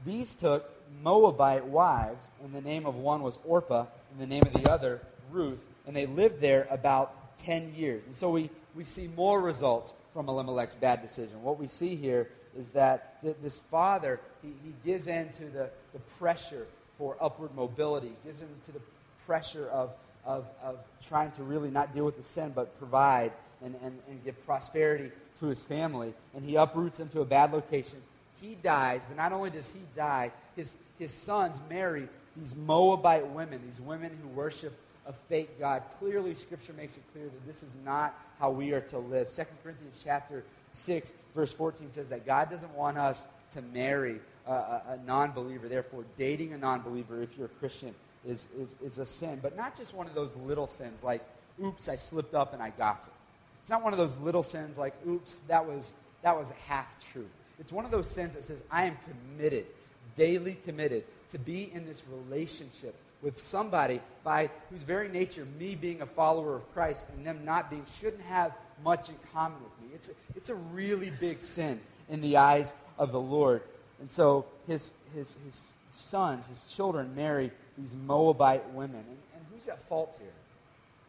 These 0.06 0.34
took 0.36 0.70
Moabite 1.04 1.66
wives, 1.66 2.30
and 2.44 2.54
the 2.54 2.62
name 2.62 2.86
of 2.86 2.96
one 2.96 3.22
was 3.22 3.40
Orpah, 3.46 3.86
and 4.12 4.20
the 4.20 4.28
name 4.28 4.44
of 4.44 4.54
the 4.54 4.72
other 4.72 5.02
Ruth, 5.32 5.60
and 5.88 5.96
they 5.96 6.06
lived 6.06 6.42
there 6.42 6.68
about 6.70 7.38
10 7.40 7.74
years. 7.76 8.06
And 8.06 8.16
so 8.16 8.30
we, 8.30 8.50
we 8.76 8.84
see 8.84 9.08
more 9.16 9.42
results 9.42 9.94
from 10.14 10.28
Elimelech's 10.28 10.76
bad 10.76 11.02
decision. 11.02 11.42
What 11.42 11.58
we 11.58 11.68
see 11.68 11.96
here 11.96 12.30
is 12.58 12.72
that 12.72 13.22
th- 13.22 13.38
this 13.42 13.60
father, 13.60 14.20
he, 14.42 14.50
he 14.64 14.74
gives 14.86 15.08
in 15.08 15.30
to 15.30 15.46
the, 15.46 15.70
the 15.94 16.00
pressure 16.20 16.68
for 17.02 17.18
upward 17.20 17.50
mobility, 17.56 18.12
gives 18.24 18.42
in 18.42 18.48
to 18.68 18.72
the 18.72 18.80
pressure 19.26 19.68
of, 19.70 19.90
of, 20.24 20.46
of 20.64 20.78
trying 21.02 21.32
to 21.32 21.42
really 21.42 21.72
not 21.72 21.92
deal 21.96 22.06
with 22.06 22.16
the 22.16 22.22
sin, 22.22 22.52
but 22.54 22.78
provide 22.78 23.32
and, 23.66 23.74
and, 23.82 23.98
and 24.08 24.24
give 24.24 24.40
prosperity 24.46 25.12
to 25.40 25.48
his 25.48 25.66
family. 25.66 26.14
And 26.36 26.46
he 26.46 26.58
uproots 26.58 27.00
them 27.00 27.10
to 27.10 27.22
a 27.22 27.26
bad 27.26 27.54
location. 27.54 27.98
He 28.40 28.54
dies, 28.54 29.04
but 29.06 29.18
not 29.18 29.34
only 29.34 29.50
does 29.50 29.68
he 29.70 29.80
die, 29.96 30.32
his, 30.56 30.78
his 31.00 31.12
sons 31.12 31.60
marry 31.72 32.08
these 32.38 32.56
Moabite 32.56 33.26
women, 33.30 33.62
these 33.66 33.82
women 33.82 34.16
who 34.22 34.28
worship 34.28 34.78
a 35.08 35.14
fake 35.28 35.60
God. 35.60 35.82
Clearly, 35.98 36.36
Scripture 36.36 36.74
makes 36.74 36.98
it 36.98 37.04
clear 37.14 37.26
that 37.26 37.48
this 37.48 37.64
is 37.64 37.74
not 37.84 38.16
how 38.40 38.52
we 38.52 38.74
are 38.74 38.82
to 38.82 39.00
live. 39.00 39.28
2 39.28 39.42
Corinthians 39.64 40.00
chapter 40.04 40.44
6, 40.70 41.14
verse 41.34 41.52
14 41.52 41.92
says 41.92 42.10
that 42.10 42.28
God 42.28 42.52
doesn't 42.52 42.76
want 42.76 43.00
us 43.00 43.26
to 43.54 43.64
marry 43.74 44.20
a, 44.48 44.52
a 44.52 45.00
non 45.06 45.32
believer. 45.32 45.68
Therefore, 45.68 46.06
dating 46.18 46.54
a 46.54 46.58
non 46.58 46.82
believer, 46.82 47.22
if 47.22 47.38
you're 47.38 47.48
a 47.48 47.60
Christian, 47.60 47.94
is, 48.26 48.48
is, 48.58 48.76
is 48.84 48.98
a 48.98 49.06
sin. 49.06 49.40
But 49.42 49.56
not 49.56 49.76
just 49.76 49.94
one 49.94 50.08
of 50.08 50.16
those 50.16 50.36
little 50.36 50.68
sins 50.68 51.04
like, 51.04 51.24
oops, 51.64 51.88
I 51.88 51.96
slipped 51.96 52.34
up 52.34 52.54
and 52.54 52.62
I 52.62 52.72
gossiped. 52.72 53.16
It's 53.62 53.70
not 53.70 53.84
one 53.84 53.94
of 53.94 54.00
those 54.00 54.18
little 54.18 54.44
sins 54.44 54.78
like, 54.78 54.96
oops, 55.08 55.42
that 55.42 55.66
was, 55.66 55.94
that 56.24 56.36
was 56.36 56.52
a 56.52 56.70
half 56.70 56.88
truth. 57.12 57.30
It's 57.60 57.72
one 57.72 57.86
of 57.86 57.92
those 57.92 58.10
sins 58.10 58.34
that 58.34 58.44
says, 58.44 58.62
I 58.72 58.86
am 58.86 58.98
committed, 59.08 59.68
daily 60.16 60.58
committed, 60.66 61.04
to 61.30 61.38
be 61.38 61.72
in 61.74 61.86
this 61.86 62.04
relationship 62.10 62.96
with 63.22 63.40
somebody 63.40 64.02
by 64.24 64.50
whose 64.70 64.82
very 64.82 65.10
nature, 65.10 65.46
me 65.60 65.76
being 65.76 66.02
a 66.02 66.06
follower 66.06 66.56
of 66.56 66.74
Christ 66.74 67.06
and 67.16 67.26
them 67.26 67.46
not 67.46 67.70
being, 67.70 67.86
shouldn't 68.00 68.24
have 68.24 68.52
much 68.84 69.10
in 69.10 69.16
common 69.32 69.60
with 69.64 69.88
me. 69.88 69.94
It's 69.94 70.10
a, 70.10 70.14
it's 70.36 70.50
a 70.50 70.56
really 70.56 71.12
big 71.20 71.40
sin 71.40 71.80
in 72.10 72.22
the 72.22 72.38
eyes 72.38 72.74
of 72.98 73.12
the 73.12 73.22
Lord. 73.22 73.62
And 74.02 74.12
so 74.12 74.46
his, 74.68 74.92
his, 75.16 75.38
his 75.46 75.72
sons, 75.92 76.48
his 76.48 76.66
children, 76.66 77.16
marry 77.16 77.52
these 77.78 77.96
Moabite 77.96 78.68
women. 78.72 78.98
And, 79.08 79.18
and 79.36 79.46
who's 79.54 79.68
at 79.68 79.82
fault 79.88 80.18
here? 80.20 80.28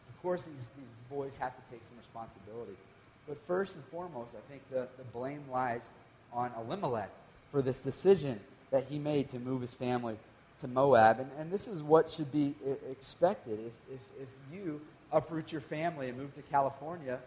Of 0.09 0.21
course, 0.21 0.45
these, 0.45 0.67
these 0.77 0.87
boys 1.09 1.35
have 1.37 1.53
to 1.55 1.61
take 1.71 1.83
some 1.83 1.97
responsibility. 1.97 2.73
But 3.27 3.37
first 3.45 3.75
and 3.75 3.83
foremost, 3.85 4.35
I 4.35 4.51
think 4.51 4.61
the, 4.69 4.87
the 4.97 5.03
blame 5.11 5.43
lies 5.51 5.89
on 6.31 6.51
Elimelech 6.57 7.09
for 7.51 7.61
this 7.61 7.83
decision 7.83 8.39
that 8.71 8.85
he 8.89 8.99
made 8.99 9.27
to 9.29 9.39
move 9.39 9.61
his 9.61 9.73
family 9.73 10.15
to 10.61 10.67
Moab. 10.67 11.19
And, 11.19 11.29
and 11.39 11.51
this 11.51 11.67
is 11.67 11.81
what 11.83 12.09
should 12.09 12.31
be 12.31 12.53
expected. 12.89 13.59
If, 13.59 13.95
if, 13.95 14.23
if 14.23 14.27
you 14.53 14.81
uproot 15.11 15.51
your 15.51 15.61
family 15.61 16.09
and 16.09 16.17
move 16.17 16.33
to 16.35 16.41
California, 16.43 17.19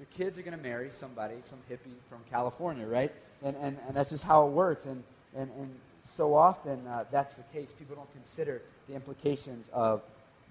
your 0.00 0.06
kids 0.16 0.38
are 0.38 0.42
going 0.42 0.56
to 0.56 0.62
marry 0.62 0.88
somebody, 0.88 1.34
some 1.42 1.58
hippie 1.70 1.92
from 2.08 2.20
California, 2.30 2.86
right? 2.86 3.12
And, 3.44 3.54
and, 3.60 3.76
and 3.86 3.94
that's 3.94 4.08
just 4.08 4.24
how 4.24 4.46
it 4.46 4.50
works. 4.50 4.86
And, 4.86 5.04
and, 5.36 5.50
and 5.58 5.74
so 6.02 6.34
often 6.34 6.86
uh, 6.86 7.04
that's 7.10 7.34
the 7.34 7.42
case. 7.52 7.70
People 7.78 7.96
don't 7.96 8.12
consider 8.14 8.62
the 8.88 8.94
implications 8.94 9.68
of 9.74 10.00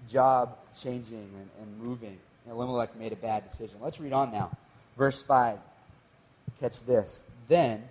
job 0.08 0.56
changing 0.80 1.18
and, 1.36 1.50
and 1.60 1.82
moving. 1.82 2.16
And 2.44 2.54
Elimelech 2.54 2.96
made 2.96 3.12
a 3.12 3.16
bad 3.16 3.48
decision. 3.48 3.76
Let's 3.82 3.98
read 3.98 4.12
on 4.12 4.30
now. 4.30 4.52
Verse 4.96 5.20
5. 5.20 5.58
Catch 6.60 6.84
this. 6.84 7.24
Then 7.48 7.82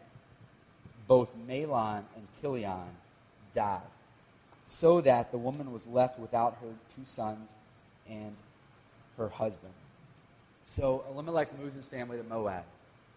both 1.09 1.27
Mahlon 1.45 2.03
and 2.15 2.25
Chilion 2.39 2.87
died 3.53 3.81
so 4.65 5.01
that 5.01 5.31
the 5.33 5.37
woman 5.37 5.73
was 5.73 5.85
left 5.87 6.19
without 6.19 6.57
her 6.61 6.69
two 6.95 7.01
sons 7.03 7.57
and 8.07 8.33
her 9.17 9.27
husband. 9.27 9.73
So 10.69 11.03
Elimelech 11.09 11.57
moves 11.59 11.73
his 11.73 11.87
family 11.87 12.19
to 12.19 12.23
Moab. 12.23 12.63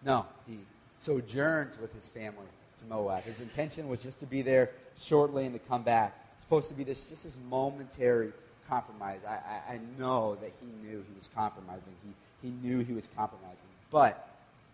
No, 0.03 0.25
he 0.47 0.57
sojourns 0.97 1.77
with 1.79 1.93
his 1.93 2.07
family 2.07 2.47
to 2.79 2.85
Moab. 2.85 3.23
His 3.25 3.41
intention 3.41 3.87
was 3.87 4.01
just 4.01 4.19
to 4.21 4.25
be 4.25 4.41
there 4.41 4.71
shortly 4.97 5.45
and 5.45 5.53
to 5.53 5.59
come 5.69 5.83
back. 5.83 6.17
It's 6.33 6.43
supposed 6.43 6.67
to 6.69 6.73
be 6.73 6.83
this 6.83 7.03
just 7.03 7.25
this 7.25 7.37
momentary 7.51 8.33
compromise. 8.67 9.19
I, 9.27 9.33
I, 9.33 9.73
I 9.73 9.79
know 9.99 10.33
that 10.41 10.51
he 10.59 10.87
knew 10.87 11.05
he 11.07 11.15
was 11.15 11.29
compromising. 11.35 11.93
He, 12.03 12.47
he 12.47 12.53
knew 12.67 12.83
he 12.83 12.93
was 12.93 13.07
compromising. 13.15 13.67
But 13.91 14.27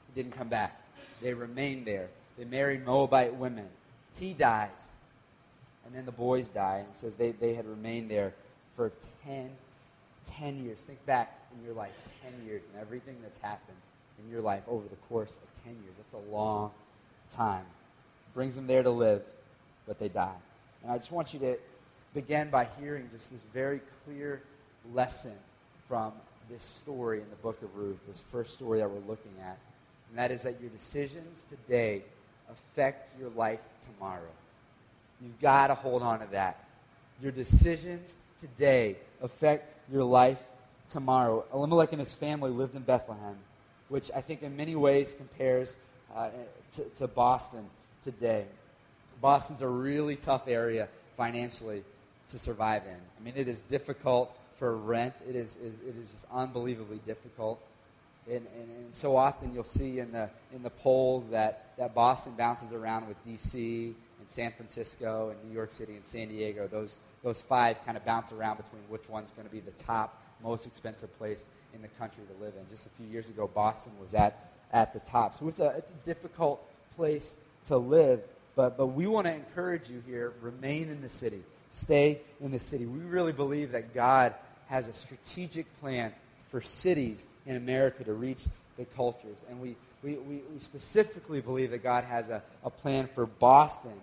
he 0.08 0.24
didn't 0.24 0.38
come 0.38 0.48
back. 0.48 0.82
They 1.22 1.34
remained 1.34 1.86
there. 1.86 2.08
They 2.38 2.46
married 2.46 2.86
Moabite 2.86 3.36
women. 3.36 3.68
He 4.18 4.34
dies. 4.34 4.88
And 5.86 5.94
then 5.94 6.06
the 6.06 6.13
boys 6.13 6.50
die, 6.50 6.78
and 6.78 6.88
it 6.88 6.96
says 6.96 7.15
they, 7.15 7.32
they 7.32 7.56
had 7.56 7.68
remained 7.68 8.10
there 8.10 8.34
for 8.78 8.94
10, 9.26 9.50
10 10.26 10.63
years. 10.63 10.82
Think 10.84 11.06
back 11.06 11.38
in 11.57 11.65
your 11.65 11.73
life, 11.73 11.97
10 12.23 12.47
years, 12.47 12.63
and 12.71 12.81
everything 12.81 13.17
that's 13.21 13.38
happened 13.38 13.77
in 14.23 14.31
your 14.31 14.41
life 14.41 14.63
over 14.67 14.88
the 14.88 14.95
course 15.07 15.38
of 15.38 15.63
10 15.63 15.73
years. 15.73 15.93
That's 15.97 16.25
a 16.25 16.31
long 16.31 16.71
time. 17.31 17.65
Brings 18.33 18.55
them 18.55 18.67
there 18.67 18.83
to 18.83 18.89
live, 18.89 19.23
but 19.88 19.99
they 19.99 20.09
die. 20.09 20.35
And 20.83 20.91
I 20.91 20.97
just 20.97 21.12
want 21.12 21.33
you 21.33 21.39
to 21.39 21.57
begin 22.13 22.49
by 22.49 22.67
hearing 22.79 23.09
just 23.12 23.31
this 23.31 23.43
very 23.53 23.81
clear 24.05 24.41
lesson 24.93 25.33
from 25.88 26.13
this 26.49 26.63
story 26.63 27.19
in 27.19 27.29
the 27.29 27.35
book 27.38 27.62
of 27.62 27.75
Ruth, 27.75 27.99
this 28.07 28.21
first 28.21 28.53
story 28.55 28.79
that 28.79 28.89
we're 28.89 29.07
looking 29.07 29.33
at. 29.41 29.57
And 30.09 30.17
that 30.17 30.31
is 30.31 30.43
that 30.43 30.59
your 30.59 30.69
decisions 30.71 31.45
today 31.49 32.03
affect 32.49 33.17
your 33.19 33.29
life 33.29 33.59
tomorrow. 33.93 34.21
You've 35.21 35.39
got 35.39 35.67
to 35.67 35.75
hold 35.75 36.01
on 36.01 36.19
to 36.19 36.27
that. 36.31 36.63
Your 37.21 37.31
decisions 37.31 38.15
today 38.39 38.95
affect 39.21 39.91
your 39.91 40.03
life 40.03 40.41
tomorrow. 40.89 41.45
Elimelech 41.54 41.91
and 41.91 41.99
his 41.99 42.13
family 42.13 42.52
lived 42.52 42.75
in 42.75 42.82
Bethlehem, 42.82 43.36
which 43.89 44.12
I 44.15 44.21
think 44.21 44.41
in 44.43 44.58
many 44.58 44.75
ways 44.75 45.13
compares 45.13 45.78
uh, 46.15 46.30
to, 46.73 46.84
to 46.97 47.08
Boston 47.08 47.65
today. 48.04 48.45
Boston's 49.21 49.62
a 49.62 49.67
really 49.67 50.15
tough 50.15 50.47
area 50.47 50.88
financially 51.17 51.84
to 52.30 52.38
survive 52.38 52.84
in. 52.86 52.95
I 53.19 53.23
mean, 53.23 53.34
it 53.36 53.47
is 53.47 53.62
difficult 53.63 54.36
for 54.58 54.75
rent. 54.75 55.15
It 55.28 55.36
is, 55.36 55.56
is 55.58 55.75
it 55.75 55.95
is 56.02 56.12
just 56.12 56.25
unbelievably 56.32 57.02
difficult. 57.06 57.62
And, 58.28 58.45
and, 58.56 58.69
and, 58.78 58.95
so 58.95 59.15
often 59.15 59.54
you'll 59.54 59.63
see 59.63 59.99
in 59.99 60.12
the, 60.12 60.30
in 60.54 60.62
the 60.62 60.69
polls 60.69 61.30
that, 61.32 61.71
that 61.78 61.95
Boston 61.95 62.34
bounces 62.38 62.73
around 62.73 63.08
with 63.08 63.23
D.C. 63.25 63.95
And 64.19 64.30
San 64.30 64.52
Francisco 64.52 65.30
and 65.30 65.49
New 65.49 65.56
York 65.56 65.71
City 65.71 65.95
and 65.95 66.06
San 66.06 66.28
Diego, 66.28 66.67
those, 66.67 66.99
those 67.23 67.41
five 67.41 67.84
kind 67.86 67.97
of 67.97 68.06
bounce 68.06 68.32
around 68.32 68.58
between 68.58 68.82
which 68.89 69.10
one's 69.10 69.32
going 69.32 69.47
to 69.47 69.54
be 69.54 69.62
the 69.62 69.71
top, 69.84 70.21
most 70.43 70.65
expensive 70.65 71.15
place 71.17 71.45
in 71.73 71.82
the 71.82 71.88
country 71.88 72.23
to 72.25 72.43
live 72.43 72.54
in. 72.56 72.67
Just 72.69 72.86
a 72.86 72.89
few 72.89 73.08
years 73.08 73.30
ago, 73.30 73.49
Boston 73.54 73.93
was 73.99 74.13
at, 74.13 74.52
at 74.71 74.93
the 74.93 74.99
top. 74.99 75.34
So 75.36 75.47
it's 75.47 75.60
a, 75.60 75.73
it's 75.78 75.91
a 75.91 76.06
difficult 76.06 76.65
place 76.95 77.36
to 77.67 77.78
live, 77.78 78.21
but, 78.56 78.78
but 78.78 78.88
we 78.88 79.08
want 79.08 79.28
to 79.28 79.34
encourage 79.34 79.89
you 79.89 80.02
here 80.08 80.34
remain 80.41 80.89
in 80.89 81.02
the 81.02 81.10
city, 81.10 81.43
stay 81.71 82.21
in 82.41 82.52
the 82.52 82.60
city. 82.60 82.86
We 82.86 82.99
really 82.99 83.34
believe 83.34 83.71
that 83.71 83.93
God 83.93 84.34
has 84.67 84.88
a 84.88 84.93
strategic 84.93 85.65
plan 85.80 86.13
for 86.49 86.62
cities 86.62 87.25
in 87.45 87.56
America 87.56 88.04
to 88.04 88.13
reach 88.13 88.45
the 88.78 88.86
cultures. 88.86 89.38
And 89.49 89.60
we, 89.60 89.75
we, 90.04 90.15
we, 90.15 90.41
we 90.52 90.60
specifically 90.60 91.41
believe 91.41 91.71
that 91.71 91.84
God 91.84 92.04
has 92.06 92.30
a, 92.30 92.41
a 92.63 92.69
plan 92.69 93.08
for 93.13 93.25
Boston 93.25 93.93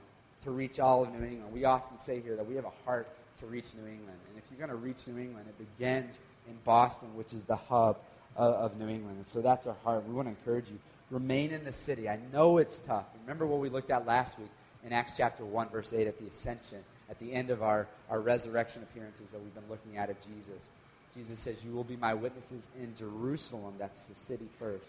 to 0.45 0.51
reach 0.51 0.79
all 0.79 1.03
of 1.03 1.13
New 1.13 1.27
England. 1.27 1.53
We 1.53 1.65
often 1.65 1.99
say 1.99 2.21
here 2.21 2.37
that 2.37 2.47
we 2.47 2.55
have 2.55 2.65
a 2.65 2.85
heart 2.85 3.09
to 3.41 3.47
reach 3.47 3.75
New 3.75 3.89
England. 3.89 4.19
And 4.29 4.39
if 4.39 4.45
you're 4.51 4.59
going 4.59 4.71
to 4.71 4.85
reach 4.85 5.07
New 5.07 5.19
England, 5.21 5.47
it 5.49 5.79
begins 5.79 6.21
in 6.49 6.57
Boston, 6.65 7.09
which 7.15 7.33
is 7.33 7.45
the 7.45 7.57
hub 7.57 7.99
of, 8.37 8.55
of 8.55 8.79
New 8.79 8.89
England. 8.89 9.17
And 9.19 9.27
so 9.27 9.41
that's 9.41 9.67
our 9.67 9.77
heart. 9.85 10.07
We 10.07 10.15
want 10.15 10.27
to 10.27 10.31
encourage 10.31 10.69
you. 10.69 10.79
Remain 11.11 11.53
in 11.53 11.65
the 11.65 11.73
city. 11.73 12.09
I 12.09 12.19
know 12.33 12.59
it's 12.59 12.81
tough. 12.81 13.05
Remember 13.23 13.47
what 13.47 13.61
we 13.61 13.69
looked 13.69 13.91
at 13.91 14.07
last 14.07 14.39
week 14.39 14.51
in 14.85 14.93
Acts 14.93 15.17
chapter 15.17 15.45
1, 15.45 15.69
verse 15.69 15.93
8 15.93 16.07
at 16.07 16.19
the 16.19 16.27
ascension, 16.27 16.79
at 17.11 17.19
the 17.19 17.33
end 17.33 17.51
of 17.51 17.63
our, 17.63 17.87
our 18.11 18.21
resurrection 18.21 18.83
appearances 18.83 19.31
that 19.31 19.41
we've 19.41 19.55
been 19.55 19.69
looking 19.69 19.97
at 19.97 20.11
of 20.11 20.17
Jesus. 20.21 20.71
Jesus 21.17 21.39
says, 21.39 21.65
You 21.65 21.73
will 21.73 21.85
be 21.85 21.97
my 21.97 22.15
witnesses 22.15 22.69
in 22.81 22.95
Jerusalem, 22.95 23.75
that's 23.79 24.07
the 24.07 24.15
city 24.15 24.49
first, 24.59 24.87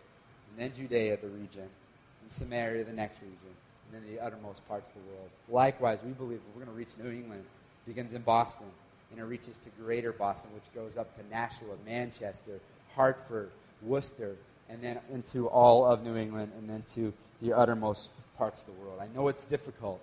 and 0.49 0.59
then 0.59 0.73
Judea, 0.73 1.17
the 1.21 1.29
region, 1.29 1.67
and 2.21 2.31
Samaria, 2.31 2.83
the 2.83 2.93
next 2.93 3.21
region, 3.21 3.55
and 3.85 4.03
then 4.03 4.13
the 4.13 4.21
uttermost 4.23 4.67
parts 4.67 4.89
of 4.89 4.95
the 4.95 5.11
world. 5.11 5.29
Likewise, 5.49 6.03
we 6.03 6.11
believe 6.11 6.39
we're 6.53 6.65
going 6.65 6.73
to 6.73 6.77
reach 6.77 6.97
New 7.01 7.09
England, 7.09 7.43
begins 7.87 8.13
in 8.13 8.21
Boston, 8.21 8.67
and 9.11 9.19
it 9.19 9.23
reaches 9.23 9.57
to 9.59 9.69
greater 9.81 10.11
Boston, 10.11 10.51
which 10.53 10.71
goes 10.75 10.97
up 10.97 11.15
to 11.17 11.23
Nashua, 11.33 11.75
Manchester, 11.85 12.59
Hartford, 12.95 13.49
Worcester, 13.81 14.35
and 14.69 14.81
then 14.83 14.99
into 15.11 15.47
all 15.47 15.85
of 15.85 16.03
New 16.03 16.17
England, 16.17 16.51
and 16.57 16.69
then 16.69 16.83
to 16.93 17.13
the 17.41 17.53
uttermost 17.53 18.09
parts 18.37 18.61
of 18.61 18.67
the 18.67 18.81
world. 18.81 18.99
I 19.01 19.07
know 19.15 19.29
it's 19.29 19.45
difficult, 19.45 20.01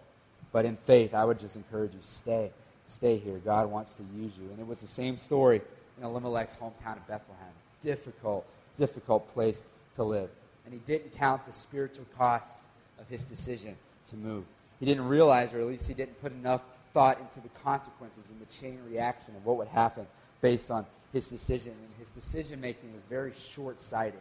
but 0.52 0.64
in 0.64 0.76
faith, 0.76 1.14
I 1.14 1.24
would 1.24 1.38
just 1.38 1.56
encourage 1.56 1.92
you 1.92 2.00
stay. 2.02 2.50
Stay 2.86 3.16
here. 3.16 3.38
God 3.44 3.70
wants 3.70 3.94
to 3.94 4.02
use 4.16 4.32
you. 4.40 4.50
And 4.50 4.58
it 4.58 4.66
was 4.66 4.80
the 4.80 4.86
same 4.86 5.16
story 5.16 5.60
in 5.98 6.04
Elimelech's 6.04 6.56
hometown 6.56 6.96
of 6.96 7.06
Bethlehem. 7.06 7.52
Difficult, 7.82 8.46
difficult 8.76 9.28
place 9.32 9.64
to 9.96 10.04
live. 10.04 10.30
And 10.64 10.72
he 10.72 10.80
didn't 10.86 11.16
count 11.16 11.46
the 11.46 11.52
spiritual 11.52 12.06
costs 12.16 12.64
of 12.98 13.08
his 13.08 13.24
decision 13.24 13.76
to 14.10 14.16
move. 14.16 14.44
He 14.80 14.86
didn't 14.86 15.08
realize, 15.08 15.54
or 15.54 15.60
at 15.60 15.66
least 15.66 15.88
he 15.88 15.94
didn't 15.94 16.20
put 16.20 16.32
enough 16.32 16.62
thought 16.94 17.18
into 17.20 17.40
the 17.40 17.50
consequences 17.62 18.30
and 18.30 18.40
the 18.40 18.50
chain 18.50 18.78
reaction 18.88 19.34
of 19.36 19.44
what 19.44 19.58
would 19.58 19.68
happen 19.68 20.06
based 20.40 20.70
on 20.70 20.86
his 21.12 21.28
decision. 21.28 21.72
And 21.72 21.90
his 21.98 22.08
decision 22.08 22.60
making 22.60 22.92
was 22.92 23.02
very 23.10 23.32
short 23.34 23.80
sighted. 23.80 24.20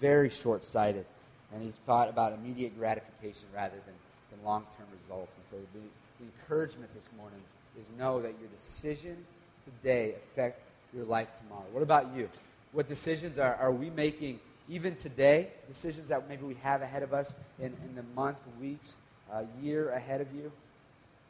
Very 0.00 0.28
short 0.28 0.64
sighted. 0.64 1.06
And 1.54 1.62
he 1.62 1.72
thought 1.86 2.08
about 2.08 2.32
immediate 2.32 2.76
gratification 2.76 3.46
rather 3.54 3.76
than, 3.86 3.94
than 4.30 4.44
long 4.44 4.66
term 4.76 4.86
results. 5.00 5.36
And 5.36 5.44
so 5.46 5.56
the, 5.72 5.80
the 6.18 6.30
encouragement 6.42 6.92
this 6.94 7.08
morning 7.16 7.40
is 7.80 7.86
know 7.98 8.20
that 8.20 8.34
your 8.40 8.48
decisions 8.56 9.26
today 9.64 10.14
affect 10.16 10.60
your 10.94 11.04
life 11.04 11.28
tomorrow. 11.42 11.66
What 11.72 11.82
about 11.82 12.14
you? 12.16 12.28
What 12.72 12.88
decisions 12.88 13.38
are, 13.38 13.54
are 13.56 13.72
we 13.72 13.90
making 13.90 14.40
even 14.68 14.96
today? 14.96 15.48
Decisions 15.68 16.08
that 16.08 16.28
maybe 16.28 16.44
we 16.44 16.54
have 16.62 16.82
ahead 16.82 17.02
of 17.02 17.12
us 17.12 17.34
in, 17.60 17.66
in 17.66 17.94
the 17.94 18.02
month, 18.16 18.38
weeks, 18.60 18.92
uh, 19.32 19.44
year 19.60 19.90
ahead 19.90 20.20
of 20.20 20.34
you? 20.34 20.50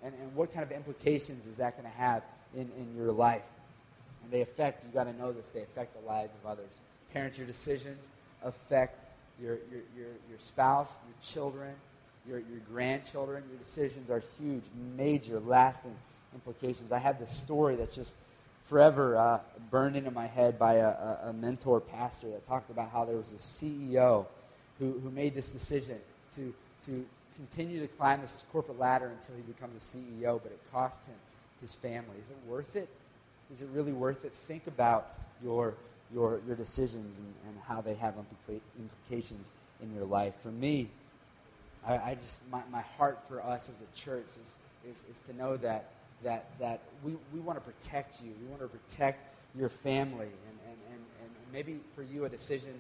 And, 0.03 0.15
and 0.21 0.35
what 0.35 0.53
kind 0.53 0.65
of 0.65 0.73
implications 0.73 1.47
is 1.47 1.57
that 1.59 1.77
going 1.77 1.91
to 1.91 1.97
have 1.97 2.23
in, 2.55 2.71
in 2.79 2.95
your 2.97 3.13
life? 3.13 3.43
And 4.23 4.33
they 4.33 4.41
affect, 4.41 4.85
you've 4.85 4.95
got 4.95 5.05
to 5.05 5.13
know 5.15 5.33
this, 5.33 5.51
they 5.51 5.63
affect 5.63 6.01
the 6.01 6.07
lives 6.07 6.33
of 6.43 6.51
others. 6.51 6.71
Parents, 7.13 7.39
your 7.39 7.47
decisions 7.47 8.09
affect 8.43 8.99
your, 9.41 9.59
your, 9.71 9.83
your, 9.97 10.09
your 10.29 10.39
spouse, 10.39 10.99
your 11.07 11.15
children, 11.23 11.75
your, 12.27 12.39
your 12.39 12.61
grandchildren. 12.71 13.43
Your 13.49 13.59
decisions 13.59 14.11
are 14.11 14.23
huge, 14.39 14.65
major, 14.97 15.41
lasting 15.41 15.95
implications. 16.35 16.93
I 16.93 16.99
have 16.99 17.19
this 17.19 17.31
story 17.31 17.77
that's 17.77 17.95
just 17.95 18.15
forever 18.65 19.17
uh, 19.17 19.41
burned 19.71 19.97
into 19.97 20.11
my 20.11 20.27
head 20.27 20.59
by 20.59 20.75
a, 20.75 21.19
a, 21.25 21.33
mentor 21.33 21.81
pastor 21.81 22.31
that 22.31 22.47
talked 22.47 22.71
about 22.71 22.91
how 22.91 23.05
there 23.05 23.17
was 23.17 23.33
a 23.33 23.37
CEO 23.37 24.25
who, 24.79 24.99
who 25.01 25.11
made 25.11 25.35
this 25.35 25.53
decision 25.53 25.99
to, 26.37 26.55
to 26.87 27.05
continue 27.37 27.81
to 27.81 27.89
climb 27.89 28.21
this 28.21 28.45
corporate 28.53 28.79
ladder 28.79 29.07
until 29.07 29.35
he 29.37 29.43
becomes 29.43 29.77
a 29.77 29.79
CEO, 29.79 30.41
but 30.43 30.53
it 30.53 30.61
cost 30.73 31.05
him 31.05 31.15
his 31.61 31.75
family. 31.75 32.17
Is 32.21 32.31
it 32.31 32.37
worth 32.47 32.77
it? 32.77 32.89
Is 33.53 33.63
it 33.63 33.69
really 33.73 33.93
worth 33.93 34.25
it? 34.25 34.33
Think 34.33 34.67
about 34.67 35.15
your, 35.43 35.75
your, 36.13 36.41
your 36.47 36.57
decisions 36.57 37.19
and, 37.19 37.35
and 37.47 37.57
how 37.67 37.81
they 37.81 37.95
have 37.95 38.15
implications 38.79 39.49
in 39.83 39.95
your 39.95 40.05
life. 40.05 40.35
For 40.43 40.51
me, 40.51 40.89
I, 41.87 41.95
I 41.99 42.15
just, 42.15 42.41
my, 42.51 42.61
my 42.71 42.81
heart 42.81 43.21
for 43.29 43.43
us 43.43 43.69
as 43.69 43.81
a 43.81 43.99
church 43.99 44.27
is, 44.45 44.59
is, 44.91 45.05
is 45.11 45.21
to 45.21 45.37
know 45.37 45.57
that 45.59 45.91
that, 46.23 46.47
that 46.59 46.81
we, 47.03 47.15
we 47.33 47.41
want 47.41 47.63
to 47.63 47.71
protect 47.71 48.23
you. 48.23 48.33
We 48.41 48.47
want 48.49 48.63
to 48.63 48.69
protect 48.69 49.35
your 49.59 49.69
family. 49.69 50.27
And, 50.27 50.59
and, 50.67 50.79
and, 50.91 51.01
and 51.23 51.31
maybe 51.53 51.81
for 51.95 52.03
you, 52.03 52.25
a 52.25 52.29
decision 52.29 52.73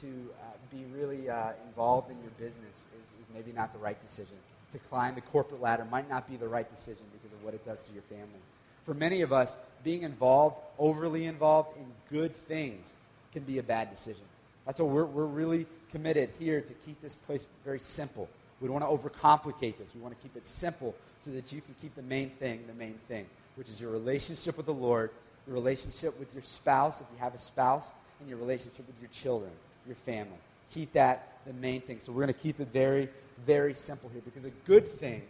to 0.00 0.06
uh, 0.06 0.44
be 0.70 0.84
really 0.94 1.28
uh, 1.28 1.52
involved 1.68 2.10
in 2.10 2.16
your 2.20 2.32
business 2.38 2.86
is, 3.00 3.08
is 3.08 3.26
maybe 3.32 3.52
not 3.52 3.72
the 3.72 3.78
right 3.78 4.00
decision. 4.00 4.36
To 4.72 4.78
climb 4.78 5.14
the 5.14 5.20
corporate 5.20 5.60
ladder 5.60 5.86
might 5.90 6.08
not 6.08 6.28
be 6.28 6.36
the 6.36 6.48
right 6.48 6.68
decision 6.68 7.04
because 7.12 7.32
of 7.32 7.44
what 7.44 7.54
it 7.54 7.64
does 7.64 7.82
to 7.82 7.92
your 7.92 8.02
family. 8.02 8.40
For 8.84 8.94
many 8.94 9.22
of 9.22 9.32
us, 9.32 9.56
being 9.82 10.02
involved, 10.02 10.56
overly 10.78 11.26
involved 11.26 11.76
in 11.78 11.86
good 12.10 12.34
things, 12.34 12.96
can 13.32 13.42
be 13.42 13.58
a 13.58 13.62
bad 13.62 13.90
decision. 13.90 14.22
That's 14.66 14.80
why 14.80 14.86
we're, 14.86 15.04
we're 15.04 15.26
really 15.26 15.66
committed 15.90 16.30
here 16.38 16.60
to 16.60 16.72
keep 16.72 17.00
this 17.02 17.14
place 17.14 17.46
very 17.64 17.80
simple. 17.80 18.28
We 18.60 18.68
don't 18.68 18.80
want 18.80 19.02
to 19.02 19.08
overcomplicate 19.08 19.78
this. 19.78 19.94
We 19.94 20.00
want 20.00 20.16
to 20.16 20.22
keep 20.22 20.36
it 20.36 20.46
simple 20.46 20.94
so 21.18 21.30
that 21.32 21.52
you 21.52 21.60
can 21.60 21.74
keep 21.82 21.94
the 21.94 22.02
main 22.02 22.30
thing 22.30 22.64
the 22.66 22.74
main 22.74 22.94
thing, 23.08 23.26
which 23.56 23.68
is 23.68 23.80
your 23.80 23.90
relationship 23.90 24.56
with 24.56 24.66
the 24.66 24.74
Lord, 24.74 25.10
your 25.46 25.54
relationship 25.54 26.18
with 26.18 26.32
your 26.32 26.42
spouse, 26.42 27.00
if 27.00 27.06
you 27.12 27.18
have 27.18 27.34
a 27.34 27.38
spouse, 27.38 27.94
and 28.20 28.28
your 28.28 28.38
relationship 28.38 28.86
with 28.86 28.96
your 29.00 29.10
children, 29.10 29.50
your 29.86 29.96
family. 29.96 30.38
Keep 30.72 30.92
that 30.94 31.34
the 31.46 31.52
main 31.54 31.80
thing. 31.80 32.00
So 32.00 32.12
we're 32.12 32.22
going 32.22 32.34
to 32.34 32.40
keep 32.40 32.60
it 32.60 32.68
very, 32.72 33.08
very 33.46 33.74
simple 33.74 34.08
here 34.10 34.22
because 34.24 34.44
a 34.44 34.50
good 34.66 34.86
thing, 34.86 35.22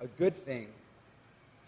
a 0.00 0.06
good 0.06 0.34
thing 0.34 0.68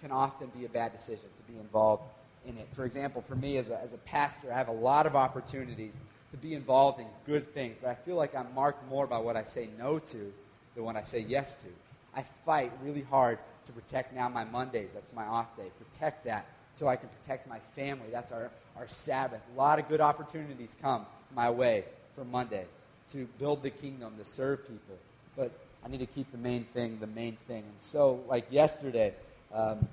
can 0.01 0.11
often 0.11 0.51
be 0.57 0.65
a 0.65 0.69
bad 0.69 0.93
decision 0.93 1.25
to 1.25 1.53
be 1.53 1.59
involved 1.59 2.03
in 2.47 2.57
it. 2.59 2.69
For 2.75 2.85
example, 2.85 3.23
for 3.23 3.37
me 3.37 3.57
as 3.57 3.71
a, 3.71 3.81
as 3.81 3.93
a 3.93 3.99
pastor, 3.99 4.53
I 4.53 4.57
have 4.57 4.69
a 4.69 4.73
lot 4.73 5.07
of 5.07 5.17
opportunities 5.17 5.95
to 6.31 6.37
be 6.37 6.55
involved 6.55 7.01
in 7.01 7.07
good 7.27 7.55
things, 7.55 7.77
but 7.81 7.91
I 7.91 7.95
feel 7.95 8.17
like 8.17 8.35
I'm 8.35 8.53
marked 8.55 8.89
more 8.91 9.07
by 9.07 9.19
what 9.19 9.37
I 9.37 9.45
say 9.45 9.69
no 9.79 9.99
to 9.99 10.33
than 10.75 10.85
what 10.85 10.97
I 10.97 11.03
say 11.03 11.21
yes 11.21 11.55
to. 11.55 11.69
I 12.17 12.25
fight 12.45 12.73
really 12.83 13.03
hard 13.03 13.39
to 13.67 13.73
protect 13.73 14.15
now 14.15 14.29
my 14.29 14.45
Mondays. 14.45 14.91
That's 14.93 15.13
my 15.13 15.25
off 15.25 15.57
day. 15.57 15.71
Protect 15.79 16.25
that 16.25 16.47
so 16.75 16.89
I 16.89 16.97
can 16.97 17.09
protect 17.09 17.49
my 17.49 17.61
family. 17.77 18.07
That's 18.11 18.33
our, 18.33 18.51
our 18.77 18.89
Sabbath. 18.89 19.41
A 19.55 19.59
lot 19.59 19.79
of 19.79 19.89
good 19.89 20.01
opportunities 20.01 20.77
come 20.81 21.07
my 21.35 21.51
way 21.51 21.85
for 22.15 22.25
Monday 22.25 22.65
to 23.13 23.27
build 23.39 23.63
the 23.63 23.71
kingdom, 23.71 24.15
to 24.19 24.25
serve 24.25 24.63
people. 24.63 24.97
But 25.37 25.53
I 25.85 25.89
need 25.89 26.01
to 26.01 26.07
keep 26.07 26.31
the 26.33 26.39
main 26.39 26.65
thing 26.73 26.99
the 27.01 27.07
main 27.07 27.37
thing. 27.47 27.63
And 27.63 27.81
so, 27.81 28.21
like 28.29 28.47
yesterday, 28.51 29.15
um, 29.53 29.87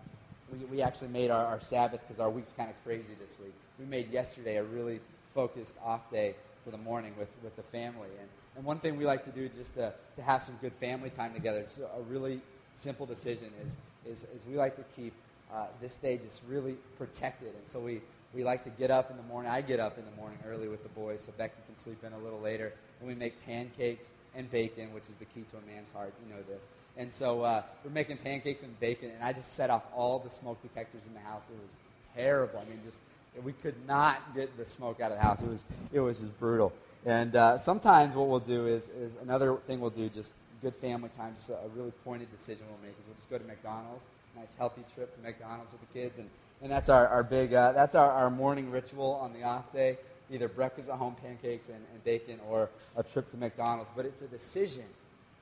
we, 0.51 0.65
we 0.65 0.81
actually 0.81 1.09
made 1.09 1.31
our, 1.31 1.45
our 1.45 1.61
Sabbath 1.61 2.01
because 2.07 2.19
our 2.19 2.29
week's 2.29 2.53
kind 2.53 2.69
of 2.69 2.75
crazy 2.83 3.13
this 3.19 3.37
week. 3.39 3.53
We 3.79 3.85
made 3.85 4.11
yesterday 4.11 4.57
a 4.57 4.63
really 4.63 4.99
focused 5.33 5.75
off 5.83 6.09
day 6.11 6.35
for 6.63 6.71
the 6.71 6.77
morning 6.77 7.13
with, 7.17 7.29
with 7.43 7.55
the 7.55 7.63
family. 7.63 8.09
And 8.19 8.29
and 8.55 8.65
one 8.65 8.79
thing 8.79 8.97
we 8.97 9.05
like 9.05 9.23
to 9.25 9.31
do 9.31 9.49
just 9.49 9.75
to, 9.75 9.93
to 10.17 10.21
have 10.21 10.43
some 10.43 10.55
good 10.61 10.73
family 10.73 11.09
time 11.09 11.33
together, 11.33 11.63
just 11.63 11.79
a 11.79 12.01
really 12.09 12.41
simple 12.73 13.05
decision 13.05 13.49
is, 13.63 13.77
is, 14.05 14.25
is 14.35 14.45
we 14.45 14.55
like 14.55 14.75
to 14.75 14.83
keep 14.95 15.13
uh, 15.53 15.65
this 15.81 15.97
day 15.97 16.17
just 16.17 16.41
really 16.47 16.75
protected. 16.97 17.49
And 17.49 17.67
so 17.67 17.79
we, 17.79 18.01
we 18.33 18.43
like 18.43 18.63
to 18.63 18.69
get 18.71 18.91
up 18.91 19.11
in 19.11 19.17
the 19.17 19.23
morning. 19.23 19.51
I 19.51 19.61
get 19.61 19.79
up 19.79 19.97
in 19.97 20.05
the 20.05 20.15
morning 20.19 20.39
early 20.47 20.67
with 20.67 20.83
the 20.83 20.89
boys 20.89 21.23
so 21.23 21.33
Becky 21.37 21.55
can 21.65 21.77
sleep 21.77 22.03
in 22.03 22.13
a 22.13 22.17
little 22.19 22.39
later. 22.39 22.73
And 22.99 23.07
we 23.07 23.15
make 23.15 23.45
pancakes 23.45 24.07
and 24.35 24.49
bacon, 24.49 24.93
which 24.93 25.03
is 25.03 25.15
the 25.15 25.25
key 25.25 25.43
to 25.51 25.57
a 25.57 25.73
man's 25.73 25.89
heart. 25.91 26.13
You 26.25 26.33
know 26.33 26.41
this. 26.47 26.67
And 26.97 27.13
so 27.13 27.41
uh, 27.41 27.63
we're 27.83 27.91
making 27.91 28.17
pancakes 28.17 28.63
and 28.63 28.77
bacon, 28.79 29.11
and 29.11 29.23
I 29.23 29.33
just 29.33 29.53
set 29.53 29.69
off 29.69 29.83
all 29.95 30.19
the 30.19 30.29
smoke 30.29 30.61
detectors 30.61 31.03
in 31.07 31.13
the 31.13 31.21
house. 31.21 31.43
It 31.49 31.57
was 31.65 31.79
terrible. 32.15 32.59
I 32.59 32.69
mean, 32.69 32.79
just 32.85 32.99
we 33.43 33.53
could 33.53 33.75
not 33.87 34.35
get 34.35 34.57
the 34.57 34.65
smoke 34.65 34.99
out 34.99 35.11
of 35.11 35.17
the 35.17 35.23
house. 35.23 35.41
It 35.41 35.49
was 35.49 35.65
it 35.93 35.99
was 35.99 36.19
just 36.19 36.37
brutal. 36.39 36.73
And 37.05 37.35
uh, 37.35 37.57
sometimes 37.57 38.15
what 38.15 38.27
we'll 38.27 38.39
do 38.39 38.67
is, 38.67 38.89
is 38.89 39.15
another 39.23 39.55
thing 39.67 39.79
we'll 39.79 39.89
do, 39.89 40.07
just 40.09 40.33
good 40.61 40.75
family 40.75 41.09
time, 41.17 41.33
just 41.35 41.49
a, 41.49 41.55
a, 41.55 41.67
really 41.75 41.91
pointed 42.05 42.29
decision 42.31 42.63
we'll 42.69 42.77
make 42.87 42.91
is 42.99 43.05
we'll 43.07 43.15
just 43.15 43.27
go 43.27 43.39
to 43.39 43.43
McDonald's, 43.45 44.05
nice 44.35 44.53
healthy 44.55 44.83
trip 44.93 45.15
to 45.15 45.23
McDonald's 45.23 45.71
with 45.71 45.81
the 45.81 45.99
kids, 45.99 46.19
and, 46.19 46.29
and 46.61 46.71
that's 46.71 46.89
our, 46.89 47.07
our 47.07 47.23
big, 47.23 47.53
uh, 47.53 47.71
that's 47.71 47.95
our, 47.95 48.09
our 48.11 48.29
morning 48.29 48.69
ritual 48.69 49.13
on 49.15 49.33
the 49.33 49.43
off 49.43 49.71
day, 49.73 49.97
either 50.29 50.47
breakfast 50.47 50.89
at 50.89 50.95
home 50.95 51.15
pancakes 51.21 51.67
and, 51.67 51.77
and 51.77 52.03
bacon 52.03 52.39
or 52.49 52.69
a 52.95 53.03
trip 53.03 53.29
to 53.31 53.37
McDonald's. 53.37 53.89
But 53.95 54.05
it's 54.05 54.21
a 54.21 54.27
decision 54.27 54.85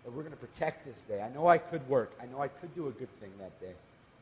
that 0.03 0.12
we're 0.12 0.23
going 0.23 0.34
to 0.34 0.39
protect 0.39 0.86
this 0.86 1.03
day. 1.03 1.21
I 1.21 1.29
know 1.29 1.47
I 1.47 1.58
could 1.58 1.88
work. 1.89 2.12
I 2.21 2.25
know 2.27 2.41
I 2.41 2.47
could 2.47 2.73
do 2.73 2.88
a 2.88 2.91
good 2.91 3.10
thing 3.19 3.32
that 3.39 3.60
day. 3.60 3.73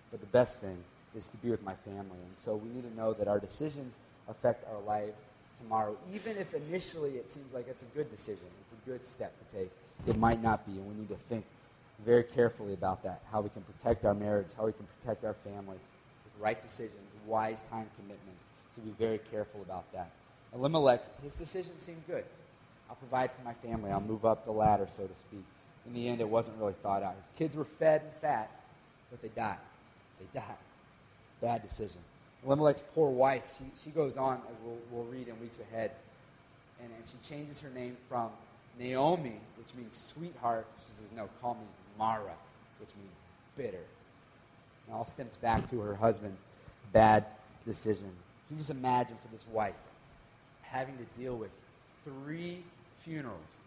But 0.09 0.21
the 0.21 0.27
best 0.27 0.61
thing 0.61 0.77
is 1.15 1.27
to 1.29 1.37
be 1.37 1.49
with 1.49 1.63
my 1.63 1.75
family. 1.75 2.17
And 2.27 2.35
so 2.35 2.55
we 2.55 2.69
need 2.69 2.89
to 2.89 2.95
know 2.95 3.13
that 3.13 3.27
our 3.27 3.39
decisions 3.39 3.95
affect 4.27 4.65
our 4.71 4.81
life 4.81 5.13
tomorrow, 5.59 5.95
even 6.13 6.37
if 6.37 6.53
initially 6.53 7.11
it 7.11 7.29
seems 7.29 7.51
like 7.53 7.67
it's 7.67 7.81
a 7.81 7.97
good 7.97 8.09
decision, 8.11 8.45
it's 8.61 8.73
a 8.73 8.89
good 8.89 9.05
step 9.07 9.33
to 9.39 9.57
take. 9.57 9.71
It 10.05 10.15
might 10.17 10.41
not 10.43 10.65
be, 10.67 10.73
and 10.73 10.87
we 10.87 10.93
need 10.93 11.09
to 11.09 11.17
think 11.29 11.43
very 12.05 12.23
carefully 12.23 12.73
about 12.73 13.01
that, 13.03 13.21
how 13.31 13.41
we 13.41 13.49
can 13.49 13.63
protect 13.63 14.05
our 14.05 14.13
marriage, 14.13 14.47
how 14.55 14.67
we 14.67 14.73
can 14.73 14.85
protect 15.01 15.25
our 15.25 15.33
family 15.33 15.77
right 16.39 16.61
decisions, 16.61 17.11
wise 17.25 17.63
time 17.69 17.87
commitments. 17.95 18.45
So 18.75 18.81
be 18.81 18.91
very 18.91 19.19
careful 19.31 19.61
about 19.61 19.91
that. 19.93 20.11
Elimelech, 20.53 21.03
his 21.23 21.35
decision 21.35 21.77
seemed 21.79 22.05
good. 22.07 22.23
I'll 22.89 22.95
provide 22.95 23.31
for 23.31 23.43
my 23.43 23.53
family. 23.53 23.91
I'll 23.91 23.99
move 23.99 24.25
up 24.25 24.45
the 24.45 24.51
ladder, 24.51 24.87
so 24.89 25.05
to 25.05 25.15
speak. 25.15 25.43
In 25.85 25.93
the 25.93 26.07
end, 26.07 26.21
it 26.21 26.29
wasn't 26.29 26.57
really 26.57 26.75
thought 26.81 27.03
out. 27.03 27.15
His 27.19 27.29
kids 27.37 27.55
were 27.55 27.65
fed 27.65 28.01
and 28.01 28.13
fat, 28.13 28.49
but 29.09 29.21
they 29.21 29.29
died. 29.29 29.57
They 30.19 30.39
died. 30.39 30.57
Bad 31.41 31.63
decision. 31.63 31.99
Elimelech's 32.45 32.83
poor 32.93 33.09
wife, 33.09 33.43
she, 33.57 33.65
she 33.83 33.89
goes 33.89 34.15
on, 34.15 34.35
as 34.49 34.55
we'll, 34.63 34.77
we'll 34.91 35.05
read 35.05 35.27
in 35.27 35.39
weeks 35.39 35.59
ahead, 35.59 35.91
and, 36.81 36.89
and 36.95 37.03
she 37.05 37.17
changes 37.27 37.59
her 37.59 37.69
name 37.71 37.97
from 38.07 38.29
Naomi, 38.79 39.39
which 39.57 39.73
means 39.75 39.97
sweetheart. 39.97 40.67
She 40.79 40.93
says, 40.93 41.07
No, 41.15 41.29
call 41.41 41.55
me 41.55 41.65
Mara, 41.97 42.33
which 42.79 42.89
means 42.95 43.11
bitter. 43.55 43.83
And 44.87 44.95
all 44.95 45.05
stems 45.05 45.35
back 45.35 45.69
to 45.69 45.79
her 45.81 45.95
husband's 45.95 46.41
bad 46.93 47.25
decision. 47.65 48.05
Can 48.47 48.55
you 48.55 48.57
just 48.57 48.69
imagine 48.69 49.17
for 49.21 49.33
this 49.33 49.45
wife 49.51 49.75
having 50.61 50.97
to 50.97 51.21
deal 51.21 51.35
with 51.35 51.51
three 52.05 52.63
funerals 53.01 53.57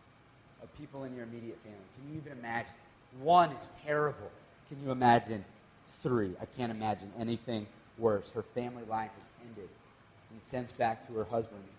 of 0.62 0.74
people 0.78 1.04
in 1.04 1.14
your 1.14 1.24
immediate 1.24 1.58
family? 1.62 1.78
Can 1.96 2.12
you 2.12 2.20
even 2.20 2.38
imagine? 2.38 2.72
One 3.20 3.50
is 3.52 3.70
terrible. 3.84 4.30
Can 4.68 4.82
you 4.82 4.90
imagine 4.90 5.44
three? 5.88 6.32
I 6.40 6.46
can't 6.46 6.70
imagine 6.70 7.12
anything 7.18 7.66
worse. 7.98 8.30
Her 8.30 8.42
family 8.42 8.84
life 8.88 9.10
is 9.20 9.28
ended. 9.42 9.68
And 10.30 10.40
it 10.42 10.50
sends 10.50 10.72
back 10.72 11.06
to 11.08 11.14
her 11.14 11.24
husband's 11.24 11.74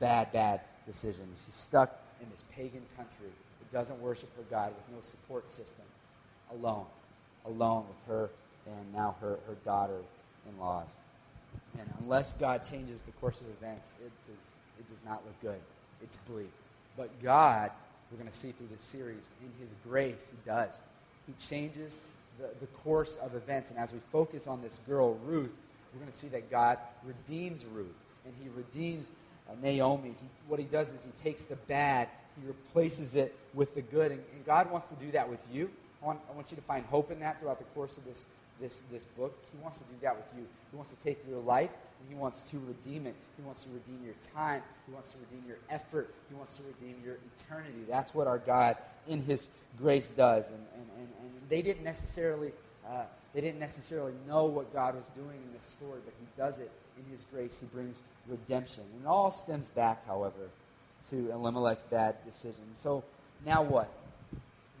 bad, 0.00 0.32
bad 0.32 0.60
decision. 0.86 1.24
She's 1.46 1.54
stuck 1.54 1.96
in 2.20 2.28
this 2.30 2.42
pagan 2.50 2.82
country 2.96 3.30
that 3.60 3.72
doesn't 3.72 4.00
worship 4.00 4.34
her 4.36 4.42
God 4.50 4.72
with 4.74 4.96
no 4.96 5.02
support 5.02 5.48
system, 5.48 5.84
alone, 6.50 6.86
alone 7.46 7.84
with 7.86 8.08
her 8.08 8.30
and 8.66 8.92
now 8.92 9.16
her, 9.20 9.38
her 9.46 9.54
daughter 9.64 9.98
in 10.48 10.58
laws. 10.58 10.96
And 11.78 11.88
unless 12.00 12.32
God 12.34 12.64
changes 12.64 13.02
the 13.02 13.12
course 13.12 13.40
of 13.40 13.46
events, 13.48 13.94
it 14.04 14.12
does, 14.28 14.54
it 14.78 14.88
does 14.90 15.02
not 15.04 15.22
look 15.24 15.40
good. 15.40 15.60
It's 16.02 16.16
bleak. 16.28 16.50
But 16.96 17.10
God, 17.22 17.70
we're 18.10 18.18
going 18.18 18.30
to 18.30 18.36
see 18.36 18.52
through 18.52 18.68
this 18.72 18.82
series, 18.82 19.22
in 19.42 19.50
His 19.60 19.74
grace, 19.88 20.28
He 20.30 20.48
does. 20.48 20.80
He 21.26 21.32
changes 21.44 22.00
the, 22.38 22.48
the 22.60 22.66
course 22.66 23.16
of 23.16 23.34
events. 23.34 23.70
And 23.70 23.78
as 23.78 23.92
we 23.92 23.98
focus 24.12 24.46
on 24.46 24.62
this 24.62 24.78
girl, 24.86 25.18
Ruth, 25.24 25.54
we're 25.92 26.00
going 26.00 26.12
to 26.12 26.16
see 26.16 26.28
that 26.28 26.50
God 26.50 26.78
redeems 27.04 27.64
Ruth. 27.64 27.94
And 28.24 28.34
He 28.42 28.48
redeems 28.50 29.10
uh, 29.48 29.54
Naomi. 29.62 30.10
He, 30.10 30.26
what 30.46 30.60
He 30.60 30.66
does 30.66 30.92
is 30.92 31.04
He 31.04 31.22
takes 31.22 31.44
the 31.44 31.56
bad, 31.56 32.08
He 32.40 32.46
replaces 32.46 33.14
it 33.14 33.34
with 33.52 33.74
the 33.74 33.82
good. 33.82 34.12
And, 34.12 34.20
and 34.34 34.46
God 34.46 34.70
wants 34.70 34.88
to 34.90 34.94
do 34.96 35.10
that 35.12 35.28
with 35.28 35.40
you. 35.52 35.70
I 36.02 36.06
want, 36.06 36.20
I 36.30 36.34
want 36.34 36.50
you 36.50 36.56
to 36.56 36.62
find 36.62 36.84
hope 36.86 37.10
in 37.10 37.20
that 37.20 37.40
throughout 37.40 37.58
the 37.58 37.64
course 37.74 37.96
of 37.96 38.04
this 38.04 38.26
this, 38.60 38.82
this 38.92 39.04
book. 39.04 39.36
He 39.52 39.58
wants 39.62 39.78
to 39.78 39.84
do 39.84 39.94
that 40.02 40.16
with 40.16 40.26
you. 40.36 40.46
He 40.70 40.76
wants 40.76 40.90
to 40.90 40.96
take 41.02 41.18
your 41.28 41.40
life 41.40 41.70
and 42.00 42.08
he 42.08 42.14
wants 42.14 42.42
to 42.50 42.58
redeem 42.60 43.06
it. 43.06 43.14
He 43.36 43.42
wants 43.42 43.64
to 43.64 43.70
redeem 43.70 44.00
your 44.04 44.14
time. 44.34 44.62
He 44.86 44.92
wants 44.92 45.12
to 45.12 45.18
redeem 45.18 45.48
your 45.48 45.58
effort. 45.70 46.14
He 46.28 46.34
wants 46.34 46.56
to 46.56 46.62
redeem 46.64 46.96
your 47.04 47.16
eternity. 47.36 47.84
That's 47.88 48.14
what 48.14 48.26
our 48.26 48.38
God 48.38 48.76
in 49.08 49.22
his 49.22 49.48
grace 49.78 50.08
does. 50.08 50.48
And, 50.50 50.60
and, 50.74 50.86
and, 50.98 51.08
and 51.20 51.30
they 51.48 51.62
didn't 51.62 51.84
necessarily 51.84 52.52
uh, 52.88 53.04
they 53.34 53.40
didn't 53.40 53.58
necessarily 53.58 54.12
know 54.28 54.44
what 54.44 54.72
God 54.72 54.94
was 54.94 55.06
doing 55.16 55.36
in 55.36 55.52
this 55.52 55.64
story, 55.64 55.98
but 56.04 56.14
he 56.20 56.26
does 56.36 56.60
it 56.60 56.70
in 56.96 57.04
his 57.10 57.24
grace. 57.32 57.58
He 57.58 57.66
brings 57.66 58.00
redemption. 58.28 58.84
And 58.94 59.04
it 59.04 59.08
all 59.08 59.32
stems 59.32 59.70
back, 59.70 60.06
however, 60.06 60.50
to 61.10 61.30
Elimelech's 61.32 61.82
bad 61.82 62.16
decision. 62.24 62.62
So 62.74 63.02
now 63.44 63.62
what? 63.62 63.90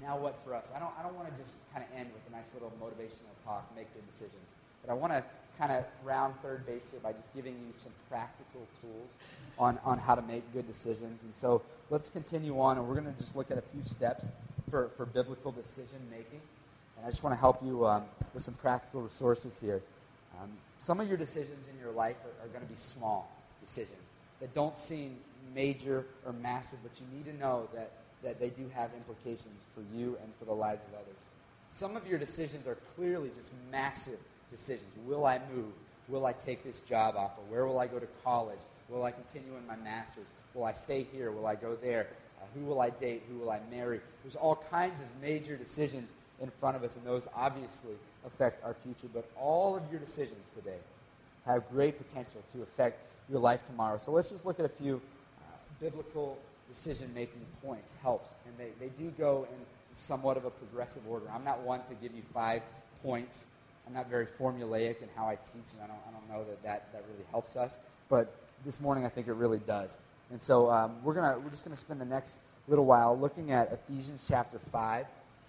Now 0.02 0.16
what 0.16 0.38
for 0.44 0.54
us? 0.54 0.70
I 0.74 0.78
don't, 0.78 0.92
I 0.98 1.02
don't 1.02 1.14
want 1.14 1.28
to 1.28 1.42
just 1.42 1.60
kind 1.72 1.84
of 1.84 1.98
end 1.98 2.10
with 2.12 2.22
a 2.32 2.36
nice 2.36 2.54
little 2.54 2.72
motivational 2.80 3.32
talk, 3.44 3.70
make 3.76 3.92
good 3.94 4.06
decisions. 4.06 4.48
But 4.84 4.92
I 4.92 4.94
want 4.94 5.12
to 5.12 5.24
kind 5.58 5.72
of 5.72 5.84
round 6.02 6.34
third 6.42 6.66
base 6.66 6.90
here 6.90 7.00
by 7.00 7.12
just 7.12 7.34
giving 7.34 7.52
you 7.52 7.72
some 7.74 7.92
practical 8.10 8.66
tools 8.80 9.10
on, 9.58 9.78
on 9.84 9.98
how 9.98 10.14
to 10.14 10.22
make 10.22 10.42
good 10.52 10.66
decisions. 10.66 11.22
And 11.22 11.34
so 11.34 11.62
let's 11.90 12.08
continue 12.10 12.60
on, 12.60 12.76
and 12.78 12.86
we're 12.88 12.94
going 13.00 13.12
to 13.12 13.20
just 13.20 13.36
look 13.36 13.50
at 13.50 13.58
a 13.58 13.62
few 13.62 13.84
steps 13.84 14.26
for, 14.68 14.88
for 14.96 15.06
biblical 15.06 15.52
decision 15.52 16.00
making. 16.10 16.40
And 16.96 17.06
I 17.06 17.10
just 17.10 17.22
want 17.22 17.34
to 17.34 17.40
help 17.40 17.62
you 17.62 17.86
um, 17.86 18.04
with 18.34 18.42
some 18.42 18.54
practical 18.54 19.00
resources 19.02 19.58
here. 19.60 19.80
Um, 20.40 20.50
some 20.80 21.00
of 21.00 21.08
your 21.08 21.16
decisions 21.16 21.66
in 21.72 21.80
your 21.80 21.92
life 21.92 22.16
are, 22.24 22.44
are 22.44 22.48
going 22.48 22.64
to 22.64 22.70
be 22.70 22.76
small 22.76 23.30
decisions 23.62 24.12
that 24.40 24.54
don't 24.54 24.76
seem 24.76 25.16
major 25.54 26.04
or 26.26 26.32
massive, 26.32 26.80
but 26.82 26.92
you 27.00 27.06
need 27.16 27.24
to 27.26 27.38
know 27.38 27.68
that 27.74 27.90
that 28.24 28.40
they 28.40 28.48
do 28.48 28.68
have 28.74 28.90
implications 28.96 29.66
for 29.74 29.82
you 29.96 30.18
and 30.22 30.32
for 30.38 30.44
the 30.46 30.52
lives 30.52 30.82
of 30.82 30.94
others. 30.94 31.16
Some 31.70 31.96
of 31.96 32.06
your 32.06 32.18
decisions 32.18 32.66
are 32.66 32.76
clearly 32.96 33.30
just 33.36 33.52
massive 33.70 34.18
decisions. 34.50 34.90
Will 35.06 35.26
I 35.26 35.40
move? 35.54 35.72
Will 36.08 36.26
I 36.26 36.32
take 36.32 36.64
this 36.64 36.80
job 36.80 37.14
offer? 37.16 37.40
Where 37.48 37.66
will 37.66 37.78
I 37.78 37.86
go 37.86 37.98
to 37.98 38.08
college? 38.22 38.58
Will 38.88 39.04
I 39.04 39.10
continue 39.10 39.56
in 39.56 39.66
my 39.66 39.76
master's? 39.76 40.26
Will 40.54 40.64
I 40.64 40.72
stay 40.72 41.06
here? 41.12 41.30
Will 41.30 41.46
I 41.46 41.54
go 41.54 41.76
there? 41.76 42.08
Uh, 42.40 42.44
who 42.54 42.64
will 42.64 42.80
I 42.80 42.90
date? 42.90 43.22
Who 43.28 43.38
will 43.38 43.50
I 43.50 43.60
marry? 43.70 44.00
There's 44.22 44.36
all 44.36 44.62
kinds 44.70 45.00
of 45.00 45.06
major 45.20 45.56
decisions 45.56 46.12
in 46.40 46.50
front 46.60 46.76
of 46.76 46.84
us, 46.84 46.96
and 46.96 47.06
those 47.06 47.28
obviously 47.34 47.94
affect 48.26 48.62
our 48.64 48.74
future. 48.74 49.08
But 49.12 49.28
all 49.38 49.76
of 49.76 49.82
your 49.90 50.00
decisions 50.00 50.50
today 50.54 50.78
have 51.46 51.68
great 51.70 51.98
potential 51.98 52.42
to 52.52 52.62
affect 52.62 53.00
your 53.30 53.40
life 53.40 53.66
tomorrow. 53.66 53.98
So 53.98 54.12
let's 54.12 54.30
just 54.30 54.46
look 54.46 54.58
at 54.60 54.66
a 54.66 54.68
few 54.68 55.00
uh, 55.38 55.42
biblical 55.80 56.38
decision 56.68 57.10
making 57.14 57.44
points 57.62 57.94
helps. 58.02 58.34
And 58.46 58.54
they, 58.58 58.72
they 58.84 58.90
do 58.98 59.10
go 59.10 59.46
in 59.50 59.58
somewhat 59.94 60.36
of 60.36 60.44
a 60.44 60.50
progressive 60.50 61.02
order. 61.08 61.26
I'm 61.32 61.44
not 61.44 61.60
one 61.60 61.80
to 61.84 61.94
give 62.00 62.14
you 62.14 62.22
five 62.32 62.62
points. 63.02 63.48
I'm 63.86 63.94
not 63.94 64.08
very 64.08 64.26
formulaic 64.26 65.02
in 65.02 65.08
how 65.14 65.26
I 65.26 65.36
teach, 65.36 65.72
and 65.72 65.82
I 65.82 65.86
don't, 65.86 65.98
I 66.08 66.10
don't 66.10 66.28
know 66.28 66.44
that, 66.48 66.62
that 66.62 66.92
that 66.92 67.04
really 67.10 67.24
helps 67.30 67.56
us. 67.56 67.80
But 68.08 68.34
this 68.64 68.80
morning, 68.80 69.04
I 69.04 69.08
think 69.08 69.28
it 69.28 69.34
really 69.34 69.58
does. 69.58 69.98
And 70.30 70.40
so 70.40 70.70
um, 70.70 70.96
we're, 71.02 71.14
gonna, 71.14 71.38
we're 71.38 71.50
just 71.50 71.64
going 71.64 71.76
to 71.76 71.80
spend 71.80 72.00
the 72.00 72.06
next 72.06 72.40
little 72.66 72.86
while 72.86 73.18
looking 73.18 73.52
at 73.52 73.72
Ephesians 73.72 74.24
chapter 74.26 74.58
5, 74.72 75.06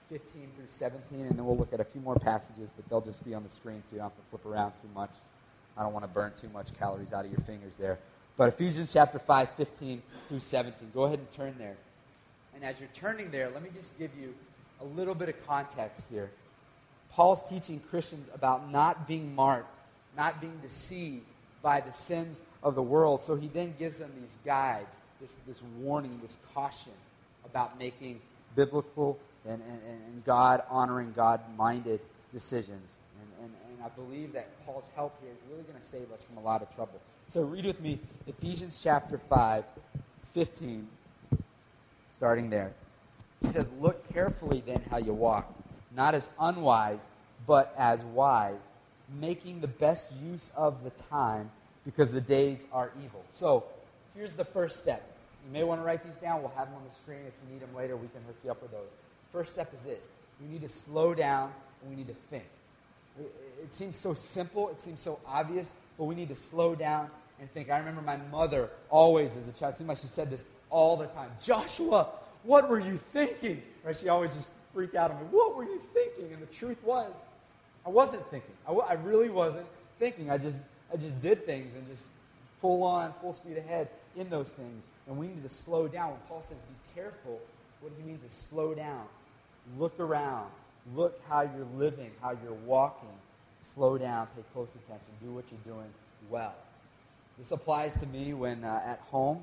15 0.09 0.47
through 0.55 0.65
17, 0.67 1.19
and 1.21 1.29
then 1.37 1.45
we'll 1.45 1.57
look 1.57 1.73
at 1.73 1.79
a 1.79 1.85
few 1.85 2.01
more 2.01 2.15
passages, 2.15 2.69
but 2.75 2.87
they'll 2.89 3.01
just 3.01 3.23
be 3.23 3.33
on 3.33 3.43
the 3.43 3.49
screen 3.49 3.81
so 3.83 3.89
you 3.93 3.97
don't 3.97 4.11
have 4.11 4.15
to 4.15 4.29
flip 4.29 4.45
around 4.45 4.71
too 4.73 4.89
much. 4.93 5.11
I 5.77 5.83
don't 5.83 5.93
want 5.93 6.03
to 6.03 6.09
burn 6.09 6.33
too 6.39 6.49
much 6.49 6.67
calories 6.77 7.13
out 7.13 7.25
of 7.25 7.31
your 7.31 7.41
fingers 7.41 7.73
there. 7.77 7.99
But 8.37 8.49
Ephesians 8.49 8.91
chapter 8.91 9.19
5, 9.19 9.51
15 9.51 10.01
through 10.27 10.39
17. 10.39 10.91
Go 10.93 11.03
ahead 11.03 11.19
and 11.19 11.31
turn 11.31 11.55
there. 11.57 11.77
And 12.53 12.63
as 12.63 12.79
you're 12.79 12.89
turning 12.93 13.31
there, 13.31 13.49
let 13.49 13.63
me 13.63 13.69
just 13.73 13.97
give 13.97 14.11
you 14.19 14.33
a 14.81 14.85
little 14.85 15.15
bit 15.15 15.29
of 15.29 15.47
context 15.47 16.07
here. 16.09 16.29
Paul's 17.11 17.47
teaching 17.47 17.79
Christians 17.89 18.29
about 18.33 18.69
not 18.69 19.07
being 19.07 19.33
marked, 19.33 19.69
not 20.17 20.41
being 20.41 20.57
deceived 20.61 21.25
by 21.61 21.79
the 21.79 21.93
sins 21.93 22.41
of 22.61 22.75
the 22.75 22.81
world. 22.81 23.21
So 23.21 23.35
he 23.35 23.47
then 23.47 23.73
gives 23.79 23.99
them 23.99 24.11
these 24.19 24.37
guides, 24.45 24.97
this, 25.21 25.37
this 25.47 25.61
warning, 25.79 26.19
this 26.21 26.37
caution 26.53 26.91
about 27.45 27.79
making 27.79 28.19
biblical 28.55 29.17
and, 29.45 29.61
and, 29.61 29.81
and 29.85 30.25
God 30.25 30.63
honoring, 30.69 31.13
God 31.15 31.39
minded 31.57 32.01
decisions. 32.33 32.91
I 33.85 33.89
believe 33.89 34.33
that 34.33 34.47
Paul's 34.65 34.89
help 34.95 35.15
here 35.21 35.31
is 35.31 35.37
really 35.47 35.61
going 35.61 35.79
to 35.79 35.85
save 35.85 36.11
us 36.11 36.23
from 36.23 36.37
a 36.37 36.41
lot 36.41 36.63
of 36.63 36.73
trouble. 36.75 36.99
So 37.27 37.43
read 37.43 37.67
with 37.67 37.79
me 37.81 37.99
Ephesians 38.25 38.79
chapter 38.81 39.19
5, 39.29 39.63
15, 40.33 40.87
starting 42.15 42.49
there. 42.49 42.71
He 43.43 43.49
says, 43.49 43.69
Look 43.79 44.11
carefully 44.11 44.63
then 44.65 44.81
how 44.89 44.97
you 44.97 45.13
walk, 45.13 45.53
not 45.95 46.15
as 46.15 46.31
unwise, 46.39 47.07
but 47.45 47.75
as 47.77 48.01
wise, 48.05 48.71
making 49.19 49.61
the 49.61 49.67
best 49.67 50.09
use 50.23 50.49
of 50.55 50.83
the 50.83 50.89
time, 50.89 51.51
because 51.85 52.11
the 52.11 52.21
days 52.21 52.65
are 52.71 52.89
evil. 53.03 53.23
So 53.29 53.65
here's 54.15 54.33
the 54.33 54.45
first 54.45 54.79
step. 54.79 55.15
You 55.45 55.53
may 55.53 55.63
want 55.63 55.79
to 55.79 55.85
write 55.85 56.03
these 56.03 56.17
down. 56.17 56.41
We'll 56.41 56.53
have 56.57 56.69
them 56.69 56.77
on 56.77 56.83
the 56.89 56.95
screen. 56.95 57.19
If 57.27 57.33
you 57.45 57.53
need 57.53 57.61
them 57.61 57.75
later, 57.75 57.95
we 57.95 58.07
can 58.07 58.23
hook 58.25 58.37
you 58.43 58.49
up 58.49 58.63
with 58.63 58.71
those. 58.71 58.89
First 59.31 59.51
step 59.51 59.71
is 59.75 59.81
this 59.81 60.09
we 60.41 60.47
need 60.47 60.61
to 60.61 60.69
slow 60.69 61.13
down 61.13 61.51
and 61.81 61.91
we 61.91 61.95
need 61.95 62.07
to 62.07 62.15
think. 62.31 62.45
It 63.19 63.73
seems 63.73 63.97
so 63.97 64.13
simple, 64.13 64.69
it 64.69 64.81
seems 64.81 65.01
so 65.01 65.19
obvious, 65.25 65.75
but 65.97 66.05
we 66.05 66.15
need 66.15 66.29
to 66.29 66.35
slow 66.35 66.75
down 66.75 67.09
and 67.39 67.51
think. 67.51 67.69
I 67.69 67.77
remember 67.79 68.01
my 68.01 68.17
mother 68.31 68.69
always, 68.89 69.37
as 69.37 69.47
a 69.47 69.51
child, 69.51 69.73
it 69.73 69.77
seemed 69.77 69.87
like 69.87 69.97
she 69.97 70.07
said 70.07 70.29
this 70.29 70.45
all 70.69 70.97
the 70.97 71.07
time 71.07 71.29
Joshua, 71.41 72.09
what 72.43 72.69
were 72.69 72.79
you 72.79 72.97
thinking? 72.97 73.61
Right? 73.83 73.95
She 73.95 74.09
always 74.09 74.33
just 74.33 74.47
freaked 74.73 74.95
out 74.95 75.11
on 75.11 75.17
me. 75.17 75.23
What 75.31 75.55
were 75.55 75.63
you 75.63 75.81
thinking? 75.93 76.31
And 76.33 76.41
the 76.41 76.53
truth 76.53 76.81
was, 76.83 77.13
I 77.85 77.89
wasn't 77.89 78.25
thinking. 78.29 78.51
I, 78.65 78.69
w- 78.69 78.85
I 78.87 78.93
really 78.93 79.29
wasn't 79.29 79.65
thinking. 79.99 80.29
I 80.29 80.37
just, 80.37 80.59
I 80.93 80.97
just 80.97 81.19
did 81.21 81.45
things 81.45 81.75
and 81.75 81.87
just 81.87 82.07
full 82.61 82.83
on, 82.83 83.13
full 83.21 83.33
speed 83.33 83.57
ahead 83.57 83.89
in 84.15 84.29
those 84.29 84.51
things. 84.51 84.85
And 85.07 85.17
we 85.17 85.27
need 85.27 85.43
to 85.43 85.49
slow 85.49 85.87
down. 85.87 86.11
When 86.11 86.19
Paul 86.27 86.41
says 86.41 86.59
be 86.59 87.01
careful, 87.01 87.39
what 87.81 87.93
he 87.97 88.03
means 88.03 88.23
is 88.23 88.31
slow 88.31 88.73
down. 88.73 89.05
Look 89.77 89.99
around. 89.99 90.49
Look 90.93 91.19
how 91.27 91.41
you're 91.41 91.67
living, 91.77 92.11
how 92.21 92.37
you're 92.43 92.53
walking 92.65 93.09
slow 93.65 93.97
down, 93.97 94.27
pay 94.35 94.43
close 94.53 94.75
attention, 94.75 95.09
do 95.21 95.31
what 95.31 95.45
you're 95.49 95.75
doing 95.75 95.89
well. 96.29 96.53
This 97.37 97.51
applies 97.51 97.97
to 97.97 98.05
me 98.05 98.33
when 98.33 98.63
uh, 98.63 98.81
at 98.85 98.99
home 99.09 99.41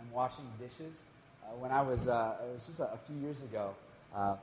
I'm 0.00 0.10
washing 0.10 0.46
dishes. 0.58 1.02
Uh, 1.44 1.54
when 1.60 1.70
I 1.70 1.82
was, 1.82 2.08
uh, 2.08 2.36
it 2.48 2.54
was 2.54 2.66
just 2.66 2.80
a, 2.80 2.92
a 2.92 2.98
few 3.06 3.16
years 3.20 3.42
ago, 3.42 3.74
uh, 4.14 4.36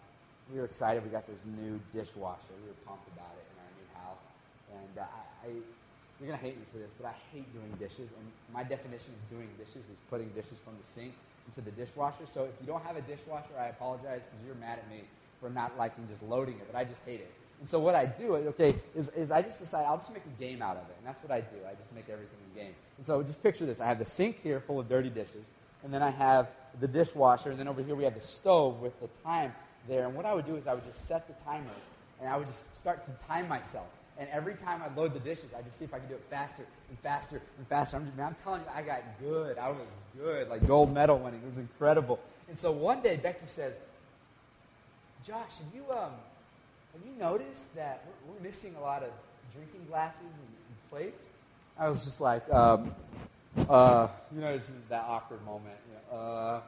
we 0.52 0.60
were 0.60 0.66
excited. 0.66 1.04
We 1.04 1.10
got 1.10 1.26
this 1.28 1.44
new 1.60 1.80
dishwasher. 1.94 2.54
We 2.62 2.70
were 2.70 2.80
pumped 2.86 3.08
about 3.18 3.34
it 3.34 3.46
in 3.50 3.58
our 3.60 3.74
new 3.82 3.90
house. 4.06 4.28
And 4.72 4.94
uh, 5.00 5.10
I, 5.44 5.48
I, 5.48 5.50
you're 5.50 6.28
going 6.28 6.40
to 6.40 6.46
hate 6.46 6.58
me 6.58 6.66
for 6.72 6.78
this, 6.78 6.94
but 6.94 7.08
I 7.08 7.16
hate 7.34 7.52
doing 7.54 7.74
dishes. 7.80 8.10
And 8.14 8.26
my 8.54 8.64
definition 8.64 9.14
of 9.18 9.38
doing 9.38 9.50
dishes 9.58 9.90
is 9.90 9.98
putting 10.10 10.30
dishes 10.30 10.58
from 10.64 10.78
the 10.80 10.86
sink 10.86 11.14
into 11.48 11.62
the 11.62 11.72
dishwasher. 11.72 12.28
So 12.28 12.46
if 12.46 12.54
you 12.62 12.68
don't 12.68 12.84
have 12.86 12.96
a 12.96 13.02
dishwasher, 13.02 13.58
I 13.60 13.68
apologize 13.68 14.30
because 14.30 14.46
you're 14.46 14.62
mad 14.62 14.78
at 14.78 14.90
me 14.90 15.02
for 15.40 15.50
not 15.50 15.78
liking 15.78 16.08
just 16.08 16.24
loading 16.24 16.56
it, 16.56 16.68
but 16.72 16.78
I 16.78 16.84
just 16.84 17.02
hate 17.06 17.20
it. 17.20 17.32
And 17.60 17.68
so 17.68 17.80
what 17.80 17.94
I 17.94 18.06
do, 18.06 18.36
okay, 18.36 18.76
is, 18.96 19.10
is 19.10 19.32
I 19.32 19.42
just 19.42 19.60
decide 19.60 19.86
I'll 19.86 19.98
just 19.98 20.14
make 20.14 20.24
a 20.26 20.42
game 20.42 20.62
out 20.62 20.78
of 20.78 20.84
it. 20.84 20.96
And 20.98 21.08
that's 21.08 21.22
what 21.22 21.32
I 21.32 21.42
do. 21.42 21.58
I 21.68 21.74
just 21.76 21.94
make 21.94 22.08
everything 22.10 22.38
a 22.54 22.58
game. 22.58 22.74
And 22.98 23.06
so 23.06 23.22
just 23.22 23.44
picture 23.44 23.66
this. 23.66 23.82
I 23.82 23.86
have 23.86 24.00
the 24.00 24.06
sink 24.06 24.42
here 24.42 24.62
full 24.62 24.80
of 24.80 24.88
dirty 24.88 25.10
dishes. 25.10 25.52
And 25.84 25.94
then 25.94 26.02
I 26.02 26.10
have 26.10 26.48
the 26.80 26.88
dishwasher. 26.88 27.52
And 27.52 27.60
then 27.60 27.68
over 27.68 27.84
here 27.84 27.96
we 27.96 28.06
have 28.06 28.16
the 28.16 28.22
stove 28.22 28.80
with 28.80 28.98
the 29.02 29.08
time 29.24 29.54
there. 29.90 30.06
And 30.06 30.16
what 30.16 30.26
I 30.26 30.34
would 30.34 30.46
do 30.46 30.56
is 30.56 30.68
I 30.68 30.74
would 30.74 30.86
just 30.86 31.06
set 31.06 31.28
the 31.28 31.44
timer. 31.44 31.66
And 32.22 32.30
I 32.30 32.38
would 32.38 32.48
just 32.48 32.76
start 32.78 33.04
to 33.06 33.12
time 33.28 33.48
myself. 33.50 33.88
And 34.18 34.28
every 34.32 34.56
time 34.56 34.82
I 34.82 34.94
load 34.96 35.14
the 35.14 35.20
dishes, 35.20 35.54
I 35.54 35.62
just 35.62 35.80
see 35.80 35.86
if 35.86 35.94
I 35.94 36.00
can 36.00 36.10
do 36.10 36.16
it 36.16 36.24
faster 36.30 36.66
and 36.90 37.00
faster 37.00 37.42
and 37.58 37.68
faster. 37.68 37.96
I'm, 37.96 38.06
just, 38.06 38.18
man, 38.18 38.28
I'm 38.28 38.36
telling 38.36 38.62
you, 38.62 38.68
I 38.74 38.82
got 38.82 39.02
good. 39.20 39.58
I 39.58 39.70
was 39.70 39.98
good, 40.18 40.50
like 40.50 40.68
gold 40.68 40.94
medal 40.94 41.18
winning. 41.18 41.42
It 41.42 41.46
was 41.46 41.58
incredible. 41.58 42.20
And 42.50 42.60
so 42.60 42.72
one 42.72 43.02
day, 43.02 43.16
Becky 43.16 43.46
says, 43.46 43.80
Josh, 45.26 45.58
have 45.58 45.74
you, 45.74 45.84
um, 45.92 46.12
have 46.94 47.06
you 47.06 47.12
noticed 47.20 47.76
that 47.76 48.06
we're, 48.28 48.34
we're 48.34 48.42
missing 48.42 48.76
a 48.76 48.82
lot 48.82 49.04
of 49.04 49.10
drinking 49.54 49.86
glasses 49.90 50.22
and, 50.22 50.32
and 50.32 50.90
plates? 50.90 51.30
I 51.78 51.88
was 51.88 52.04
just 52.06 52.22
like, 52.22 52.52
um, 52.54 52.94
uh, 53.70 54.08
you 54.34 54.42
know, 54.42 54.52
is 54.52 54.72
that 54.90 55.04
awkward 55.08 55.44
moment. 55.46 55.76
You 55.88 55.96
know, 55.96 56.18
uh, 56.18 56.62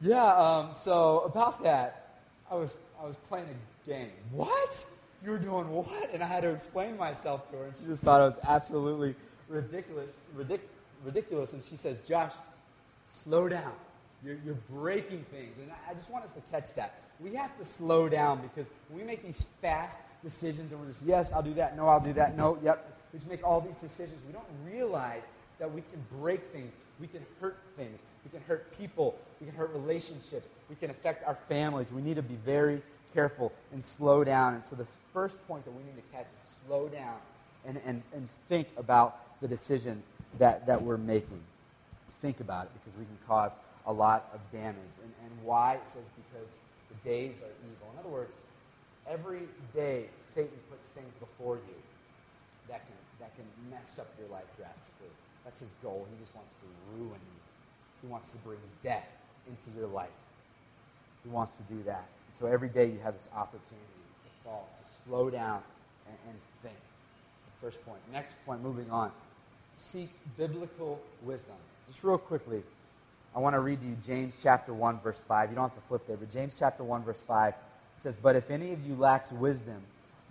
yeah, 0.00 0.34
um, 0.34 0.68
so 0.72 1.20
about 1.20 1.62
that, 1.62 2.18
I 2.50 2.54
was, 2.54 2.74
I 3.00 3.06
was 3.06 3.16
playing 3.16 3.46
a 3.46 3.88
game. 3.88 4.10
What? 4.32 4.84
you 5.24 5.30
were 5.30 5.38
doing 5.38 5.68
what? 5.70 6.10
And 6.12 6.22
I 6.22 6.26
had 6.26 6.42
to 6.42 6.50
explain 6.50 6.96
myself 6.96 7.50
to 7.50 7.58
her, 7.58 7.64
and 7.64 7.76
she 7.76 7.84
just 7.84 8.02
thought 8.02 8.20
it 8.20 8.24
was 8.24 8.38
absolutely 8.48 9.14
ridiculous. 9.48 10.10
Ridic- 10.36 10.60
ridiculous. 11.04 11.52
And 11.52 11.62
she 11.62 11.76
says, 11.76 12.02
Josh, 12.02 12.32
slow 13.08 13.48
down. 13.48 13.72
You're, 14.24 14.38
you're 14.44 14.58
breaking 14.70 15.24
things. 15.30 15.56
And 15.60 15.70
I 15.88 15.94
just 15.94 16.10
want 16.10 16.24
us 16.24 16.32
to 16.32 16.40
catch 16.50 16.74
that. 16.74 16.94
We 17.22 17.34
have 17.34 17.56
to 17.58 17.64
slow 17.64 18.08
down 18.08 18.40
because 18.40 18.70
when 18.88 19.00
we 19.00 19.06
make 19.06 19.22
these 19.22 19.46
fast 19.60 20.00
decisions 20.22 20.72
and 20.72 20.80
we're 20.80 20.88
just, 20.88 21.02
yes, 21.02 21.32
I'll 21.32 21.42
do 21.42 21.54
that, 21.54 21.76
no, 21.76 21.88
I'll 21.88 22.00
do 22.00 22.12
that, 22.14 22.36
no, 22.36 22.58
yep. 22.62 22.96
We 23.12 23.18
just 23.18 23.30
make 23.30 23.44
all 23.44 23.60
these 23.60 23.80
decisions. 23.80 24.20
We 24.26 24.32
don't 24.32 24.44
realize 24.64 25.22
that 25.58 25.70
we 25.70 25.82
can 25.82 26.02
break 26.20 26.40
things. 26.52 26.72
We 27.00 27.06
can 27.06 27.24
hurt 27.40 27.58
things. 27.76 28.00
We 28.24 28.30
can 28.30 28.46
hurt 28.46 28.76
people. 28.78 29.18
We 29.40 29.46
can 29.46 29.56
hurt 29.56 29.72
relationships. 29.72 30.48
We 30.68 30.76
can 30.76 30.90
affect 30.90 31.26
our 31.26 31.36
families. 31.48 31.88
We 31.92 32.02
need 32.02 32.16
to 32.16 32.22
be 32.22 32.36
very 32.36 32.82
careful 33.14 33.52
and 33.72 33.84
slow 33.84 34.24
down. 34.24 34.54
And 34.54 34.64
so, 34.64 34.76
the 34.76 34.86
first 35.12 35.36
point 35.48 35.64
that 35.64 35.72
we 35.72 35.82
need 35.82 35.96
to 35.96 36.16
catch 36.16 36.26
is 36.34 36.58
slow 36.66 36.88
down 36.88 37.16
and, 37.66 37.80
and, 37.84 38.02
and 38.14 38.28
think 38.48 38.68
about 38.76 39.40
the 39.40 39.48
decisions 39.48 40.04
that, 40.38 40.66
that 40.66 40.80
we're 40.80 40.96
making. 40.96 41.40
Think 42.20 42.40
about 42.40 42.66
it 42.66 42.70
because 42.74 42.98
we 42.98 43.04
can 43.04 43.18
cause 43.26 43.52
a 43.86 43.92
lot 43.92 44.28
of 44.34 44.40
damage. 44.52 44.76
And, 45.02 45.12
and 45.24 45.44
why? 45.44 45.74
It 45.74 45.82
says 45.86 46.02
because 46.16 46.58
days 47.04 47.40
are 47.40 47.54
evil. 47.64 47.88
In 47.92 47.98
other 47.98 48.08
words, 48.08 48.34
every 49.08 49.42
day 49.74 50.06
Satan 50.20 50.58
puts 50.70 50.90
things 50.90 51.12
before 51.18 51.56
you 51.56 51.74
that 52.68 52.86
can, 52.86 52.96
that 53.18 53.34
can 53.34 53.44
mess 53.70 53.98
up 53.98 54.08
your 54.18 54.28
life 54.28 54.46
drastically. 54.56 55.10
That's 55.44 55.60
his 55.60 55.74
goal. 55.82 56.06
He 56.10 56.22
just 56.22 56.34
wants 56.34 56.54
to 56.54 56.66
ruin 56.96 57.10
you. 57.20 57.40
He 58.02 58.06
wants 58.08 58.32
to 58.32 58.38
bring 58.38 58.58
death 58.82 59.08
into 59.48 59.76
your 59.78 59.88
life. 59.88 60.08
He 61.24 61.30
wants 61.30 61.54
to 61.54 61.62
do 61.74 61.82
that. 61.84 62.06
So 62.38 62.46
every 62.46 62.68
day 62.68 62.86
you 62.86 62.98
have 63.02 63.14
this 63.14 63.28
opportunity 63.34 64.00
to 64.24 64.44
fall. 64.44 64.68
to 64.72 64.90
slow 65.04 65.28
down 65.30 65.62
and, 66.06 66.16
and 66.28 66.38
think. 66.62 66.76
First 67.60 67.84
point. 67.84 67.98
Next 68.12 68.36
point, 68.46 68.62
moving 68.62 68.90
on. 68.90 69.12
Seek 69.74 70.10
biblical 70.38 71.00
wisdom. 71.22 71.56
Just 71.88 72.02
real 72.04 72.16
quickly, 72.16 72.62
I 73.34 73.38
want 73.38 73.54
to 73.54 73.60
read 73.60 73.80
to 73.80 73.86
you 73.86 73.96
James 74.04 74.34
chapter 74.42 74.74
1, 74.74 75.00
verse 75.00 75.20
5. 75.28 75.50
You 75.50 75.54
don't 75.54 75.68
have 75.68 75.80
to 75.80 75.88
flip 75.88 76.06
there, 76.06 76.16
but 76.16 76.32
James 76.32 76.56
chapter 76.58 76.82
1, 76.82 77.04
verse 77.04 77.22
5 77.22 77.54
says, 77.98 78.16
But 78.16 78.34
if 78.34 78.50
any 78.50 78.72
of 78.72 78.84
you 78.86 78.96
lacks 78.96 79.30
wisdom, 79.30 79.82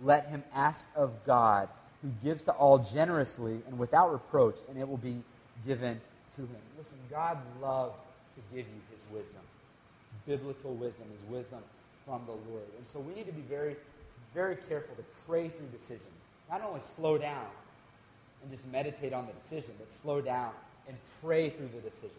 let 0.02 0.28
him 0.28 0.42
ask 0.54 0.84
of 0.94 1.12
God, 1.24 1.68
who 2.02 2.10
gives 2.22 2.42
to 2.44 2.52
all 2.52 2.78
generously 2.78 3.60
and 3.66 3.78
without 3.78 4.12
reproach, 4.12 4.56
and 4.68 4.78
it 4.78 4.88
will 4.88 4.96
be 4.98 5.22
given 5.66 6.00
to 6.36 6.42
him. 6.42 6.56
Listen, 6.76 6.98
God 7.10 7.38
loves 7.60 7.98
to 8.34 8.56
give 8.56 8.66
you 8.66 8.80
his 8.90 9.02
wisdom. 9.12 9.42
Biblical 10.26 10.74
wisdom 10.74 11.06
is 11.12 11.30
wisdom 11.30 11.60
from 12.06 12.22
the 12.26 12.32
Lord. 12.50 12.64
And 12.78 12.86
so 12.86 13.00
we 13.00 13.14
need 13.14 13.26
to 13.26 13.32
be 13.32 13.42
very, 13.42 13.76
very 14.34 14.56
careful 14.68 14.94
to 14.96 15.04
pray 15.26 15.48
through 15.48 15.68
decisions. 15.68 16.10
Not 16.50 16.62
only 16.62 16.80
slow 16.80 17.16
down 17.16 17.46
and 18.42 18.50
just 18.50 18.66
meditate 18.70 19.12
on 19.12 19.26
the 19.26 19.32
decision, 19.34 19.74
but 19.78 19.92
slow 19.92 20.20
down 20.20 20.50
and 20.88 20.96
pray 21.22 21.50
through 21.50 21.68
the 21.68 21.80
decisions. 21.80 22.14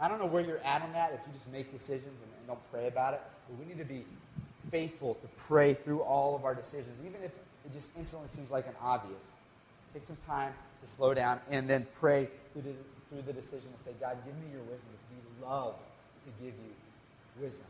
I 0.00 0.08
don't 0.08 0.18
know 0.18 0.26
where 0.26 0.42
you're 0.42 0.58
at 0.58 0.82
on 0.82 0.92
that, 0.92 1.12
if 1.12 1.20
you 1.26 1.32
just 1.32 1.50
make 1.50 1.72
decisions 1.72 2.18
and, 2.22 2.30
and 2.38 2.46
don't 2.46 2.72
pray 2.72 2.88
about 2.88 3.14
it, 3.14 3.20
but 3.48 3.58
we 3.58 3.66
need 3.66 3.78
to 3.78 3.84
be 3.84 4.04
faithful 4.70 5.14
to 5.14 5.28
pray 5.46 5.74
through 5.74 6.00
all 6.00 6.34
of 6.34 6.44
our 6.44 6.54
decisions, 6.54 6.98
even 7.00 7.22
if 7.22 7.30
it 7.64 7.72
just 7.72 7.90
instantly 7.96 8.28
seems 8.28 8.50
like 8.50 8.66
an 8.66 8.74
obvious. 8.82 9.20
Take 9.92 10.04
some 10.04 10.18
time 10.26 10.52
to 10.82 10.90
slow 10.90 11.14
down 11.14 11.40
and 11.50 11.68
then 11.68 11.86
pray 12.00 12.28
through 12.52 12.62
the, 12.62 12.74
through 13.08 13.22
the 13.22 13.32
decision 13.32 13.68
and 13.72 13.80
say, 13.80 13.92
God, 14.00 14.16
give 14.24 14.34
me 14.34 14.50
your 14.52 14.62
wisdom 14.62 14.90
because 14.92 15.10
He 15.14 15.44
loves 15.44 15.82
to 15.82 16.44
give 16.44 16.54
you 16.54 16.72
wisdom. 17.40 17.66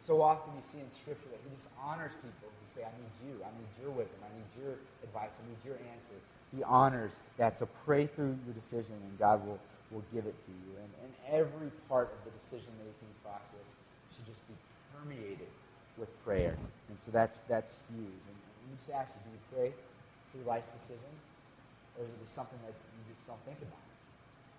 So 0.00 0.22
often 0.22 0.52
you 0.56 0.62
see 0.62 0.80
in 0.80 0.90
Scripture 0.90 1.28
that 1.30 1.40
he 1.44 1.54
just 1.54 1.68
honors 1.78 2.14
people 2.14 2.48
who 2.48 2.66
say, 2.66 2.82
I 2.82 2.92
need 2.96 3.30
you. 3.30 3.44
I 3.44 3.52
need 3.52 3.68
your 3.82 3.92
wisdom. 3.92 4.18
I 4.24 4.32
need 4.32 4.64
your 4.64 4.74
advice. 5.04 5.36
I 5.36 5.48
need 5.48 5.60
your 5.64 5.76
answer. 5.92 6.16
He 6.56 6.62
honors 6.64 7.18
that. 7.36 7.58
So 7.58 7.68
pray 7.84 8.06
through 8.06 8.38
your 8.44 8.54
decision, 8.54 8.94
and 8.96 9.18
God 9.18 9.46
will, 9.46 9.58
will 9.90 10.04
give 10.14 10.26
it 10.26 10.38
to 10.46 10.50
you. 10.50 10.70
And, 10.78 10.90
and 11.02 11.10
every 11.30 11.70
part 11.88 12.14
of 12.14 12.18
the 12.24 12.32
decision-making 12.38 13.12
process 13.22 13.74
should 14.14 14.26
just 14.26 14.46
be 14.46 14.54
permeated 14.94 15.50
with 15.98 16.08
prayer. 16.24 16.56
And 16.88 16.96
so 17.04 17.10
that's, 17.10 17.38
that's 17.48 17.76
huge. 17.90 18.06
And 18.06 18.36
me 18.70 18.78
just 18.78 18.90
ask 18.90 19.10
you, 19.10 19.20
do 19.26 19.30
you 19.34 19.42
pray 19.50 19.70
through 20.30 20.46
life's 20.46 20.72
decisions? 20.72 21.20
Or 21.98 22.04
is 22.04 22.10
it 22.10 22.20
just 22.22 22.34
something 22.34 22.58
that 22.64 22.72
you 22.72 23.02
just 23.12 23.26
don't 23.26 23.42
think 23.44 23.58
about? 23.58 23.82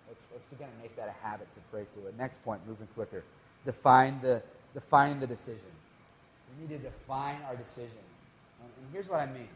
Let's, 0.08 0.28
let's 0.32 0.46
begin 0.46 0.68
to 0.68 0.78
make 0.82 0.94
that 0.96 1.08
a 1.08 1.16
habit 1.24 1.48
to 1.54 1.60
pray 1.72 1.88
through 1.94 2.08
it. 2.08 2.18
Next 2.18 2.44
point, 2.44 2.60
moving 2.68 2.88
quicker. 2.94 3.24
Define 3.64 4.20
the 4.20 4.42
define 4.74 5.20
the 5.20 5.26
decision. 5.26 5.72
We 6.60 6.66
need 6.66 6.82
to 6.82 6.90
define 6.90 7.38
our 7.48 7.56
decisions. 7.56 8.12
And, 8.60 8.68
and 8.68 8.86
here's 8.92 9.08
what 9.08 9.20
I 9.20 9.26
mean. 9.26 9.48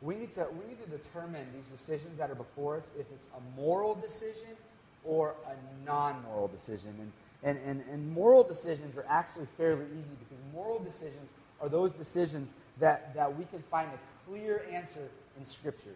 We 0.00 0.14
need, 0.14 0.32
to, 0.34 0.46
we 0.52 0.68
need 0.68 0.82
to 0.84 0.90
determine 0.90 1.46
these 1.54 1.66
decisions 1.68 2.18
that 2.18 2.30
are 2.30 2.36
before 2.36 2.76
us 2.76 2.90
if 2.98 3.06
it's 3.12 3.26
a 3.36 3.60
moral 3.60 3.94
decision 3.96 4.56
or 5.04 5.34
a 5.46 5.86
non 5.86 6.22
moral 6.22 6.48
decision. 6.48 6.94
And, 7.00 7.12
and, 7.42 7.58
and, 7.66 7.84
and 7.92 8.12
moral 8.12 8.44
decisions 8.44 8.96
are 8.96 9.06
actually 9.08 9.46
fairly 9.56 9.86
easy 9.96 10.10
because 10.18 10.42
moral 10.52 10.78
decisions 10.78 11.30
are 11.60 11.68
those 11.68 11.92
decisions 11.92 12.54
that, 12.78 13.14
that 13.14 13.36
we 13.36 13.44
can 13.46 13.60
find 13.70 13.88
a 13.88 14.30
clear 14.30 14.64
answer 14.70 15.08
in 15.36 15.44
Scripture. 15.44 15.94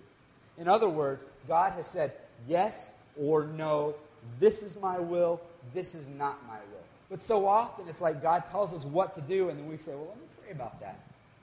In 0.58 0.68
other 0.68 0.88
words, 0.88 1.24
God 1.46 1.72
has 1.74 1.86
said 1.86 2.12
yes 2.48 2.92
or 3.20 3.46
no, 3.46 3.94
this 4.40 4.62
is 4.62 4.80
my 4.80 4.98
will, 4.98 5.40
this 5.74 5.94
is 5.94 6.08
not 6.08 6.44
my 6.46 6.56
will. 6.56 6.84
But 7.10 7.22
so 7.22 7.46
often 7.46 7.88
it's 7.88 8.00
like 8.00 8.22
God 8.22 8.44
tells 8.50 8.72
us 8.72 8.84
what 8.84 9.14
to 9.14 9.20
do, 9.20 9.48
and 9.48 9.58
then 9.58 9.68
we 9.68 9.76
say, 9.76 9.92
well, 9.92 10.08
let 10.08 10.16
me 10.16 10.22
pray 10.42 10.52
about 10.52 10.80
that. 10.80 11.00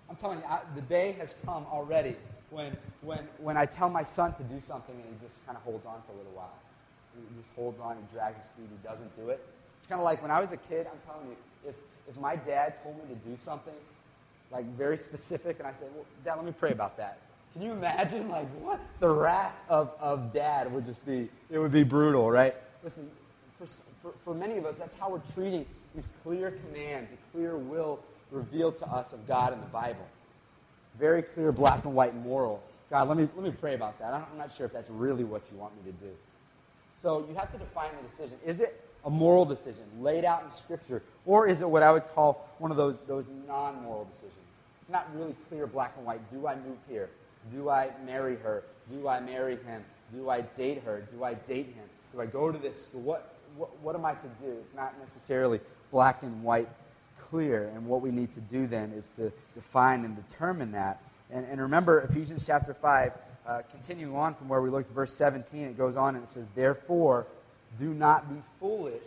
I'm 0.10 0.16
telling 0.16 0.39
you, 0.39 0.45
I, 0.45 0.62
the 0.76 0.82
day 0.82 1.16
has 1.20 1.36
come 1.45 1.66
already 1.72 2.16
when, 2.49 2.75
when, 3.01 3.27
when 3.37 3.57
I 3.57 3.65
tell 3.65 3.89
my 3.89 4.03
son 4.03 4.33
to 4.35 4.43
do 4.43 4.59
something 4.59 4.95
and 4.95 5.05
he 5.05 5.25
just 5.25 5.45
kind 5.45 5.57
of 5.57 5.63
holds 5.63 5.85
on 5.85 6.01
for 6.05 6.13
a 6.13 6.17
little 6.17 6.31
while. 6.33 6.57
He 7.15 7.41
just 7.41 7.53
holds 7.55 7.79
on, 7.79 7.97
he 7.97 8.15
drags 8.15 8.37
his 8.37 8.45
feet, 8.57 8.69
he 8.69 8.87
doesn't 8.87 9.15
do 9.17 9.29
it. 9.29 9.45
It's 9.77 9.87
kind 9.87 9.99
of 9.99 10.05
like 10.05 10.21
when 10.21 10.31
I 10.31 10.39
was 10.39 10.51
a 10.51 10.57
kid, 10.57 10.87
I'm 10.91 10.99
telling 11.05 11.29
you, 11.29 11.35
if, 11.67 11.75
if 12.07 12.19
my 12.19 12.35
dad 12.35 12.81
told 12.83 12.97
me 12.97 13.13
to 13.13 13.29
do 13.29 13.35
something, 13.37 13.73
like 14.51 14.65
very 14.75 14.97
specific, 14.97 15.59
and 15.59 15.67
I 15.67 15.71
said, 15.73 15.89
well, 15.95 16.05
Dad, 16.25 16.35
let 16.35 16.45
me 16.45 16.53
pray 16.57 16.71
about 16.71 16.97
that. 16.97 17.19
Can 17.53 17.61
you 17.61 17.71
imagine, 17.71 18.29
like, 18.29 18.47
what? 18.61 18.79
The 18.99 19.09
wrath 19.09 19.55
of, 19.69 19.91
of 19.99 20.33
dad 20.33 20.71
would 20.71 20.85
just 20.85 21.03
be, 21.05 21.29
it 21.49 21.59
would 21.59 21.71
be 21.71 21.83
brutal, 21.83 22.29
right? 22.29 22.55
Listen, 22.83 23.09
for, 23.57 23.65
for, 24.01 24.13
for 24.23 24.33
many 24.33 24.57
of 24.57 24.65
us, 24.65 24.79
that's 24.79 24.95
how 24.95 25.09
we're 25.09 25.21
treating 25.33 25.65
these 25.95 26.09
clear 26.23 26.51
commands, 26.51 27.11
a 27.11 27.35
clear 27.35 27.57
will 27.57 27.99
revealed 28.31 28.77
to 28.77 28.87
us 28.87 29.13
of 29.13 29.27
God 29.27 29.53
in 29.53 29.59
the 29.59 29.65
Bible. 29.67 30.05
Very 30.99 31.23
clear, 31.23 31.51
black 31.51 31.85
and 31.85 31.95
white 31.95 32.15
moral. 32.15 32.61
God, 32.89 33.07
let 33.07 33.17
me, 33.17 33.27
let 33.35 33.45
me 33.45 33.51
pray 33.51 33.75
about 33.75 33.97
that. 33.99 34.13
I'm 34.13 34.37
not 34.37 34.55
sure 34.55 34.65
if 34.65 34.73
that's 34.73 34.89
really 34.89 35.23
what 35.23 35.43
you 35.51 35.57
want 35.57 35.73
me 35.77 35.91
to 35.91 35.97
do. 35.97 36.11
So 37.01 37.25
you 37.29 37.35
have 37.35 37.51
to 37.53 37.57
define 37.57 37.91
the 38.01 38.07
decision. 38.07 38.37
Is 38.45 38.59
it 38.59 38.83
a 39.05 39.09
moral 39.09 39.45
decision 39.45 39.83
laid 40.01 40.25
out 40.25 40.43
in 40.43 40.51
Scripture, 40.51 41.01
or 41.25 41.47
is 41.47 41.61
it 41.61 41.69
what 41.69 41.83
I 41.83 41.91
would 41.91 42.03
call 42.13 42.49
one 42.57 42.71
of 42.71 42.77
those, 42.77 42.99
those 42.99 43.29
non 43.47 43.81
moral 43.83 44.05
decisions? 44.05 44.33
It's 44.81 44.91
not 44.91 45.07
really 45.15 45.35
clear, 45.47 45.67
black 45.67 45.93
and 45.97 46.05
white. 46.05 46.19
Do 46.31 46.47
I 46.47 46.55
move 46.55 46.77
here? 46.89 47.09
Do 47.53 47.69
I 47.69 47.91
marry 48.05 48.35
her? 48.37 48.63
Do 48.91 49.07
I 49.07 49.19
marry 49.19 49.57
him? 49.57 49.83
Do 50.13 50.29
I 50.29 50.41
date 50.41 50.83
her? 50.83 51.07
Do 51.13 51.23
I 51.23 51.35
date 51.35 51.67
him? 51.67 51.85
Do 52.13 52.19
I 52.19 52.25
go 52.25 52.51
to 52.51 52.57
this 52.57 52.85
school? 52.85 53.01
What, 53.01 53.35
what, 53.55 53.79
what 53.81 53.95
am 53.95 54.03
I 54.03 54.13
to 54.13 54.27
do? 54.41 54.51
It's 54.61 54.73
not 54.73 54.99
necessarily 54.99 55.61
black 55.91 56.23
and 56.23 56.43
white 56.43 56.67
clear. 57.30 57.71
And 57.75 57.86
what 57.86 58.01
we 58.01 58.11
need 58.11 58.34
to 58.36 58.41
do 58.41 58.67
then 58.67 58.91
is 58.91 59.05
to 59.17 59.32
define 59.55 60.05
and 60.05 60.15
determine 60.27 60.71
that. 60.73 61.01
And, 61.32 61.45
and 61.45 61.61
remember, 61.61 62.01
Ephesians 62.01 62.45
chapter 62.45 62.73
5, 62.73 63.11
uh, 63.47 63.61
continuing 63.71 64.15
on 64.15 64.36
from 64.36 64.47
where 64.49 64.61
we 64.61 64.69
looked, 64.69 64.91
verse 64.93 65.13
17, 65.13 65.61
it 65.63 65.77
goes 65.77 65.95
on 65.95 66.15
and 66.15 66.23
it 66.23 66.30
says, 66.30 66.47
Therefore, 66.55 67.27
do 67.80 67.93
not 67.93 68.30
be 68.30 68.41
foolish, 68.59 69.03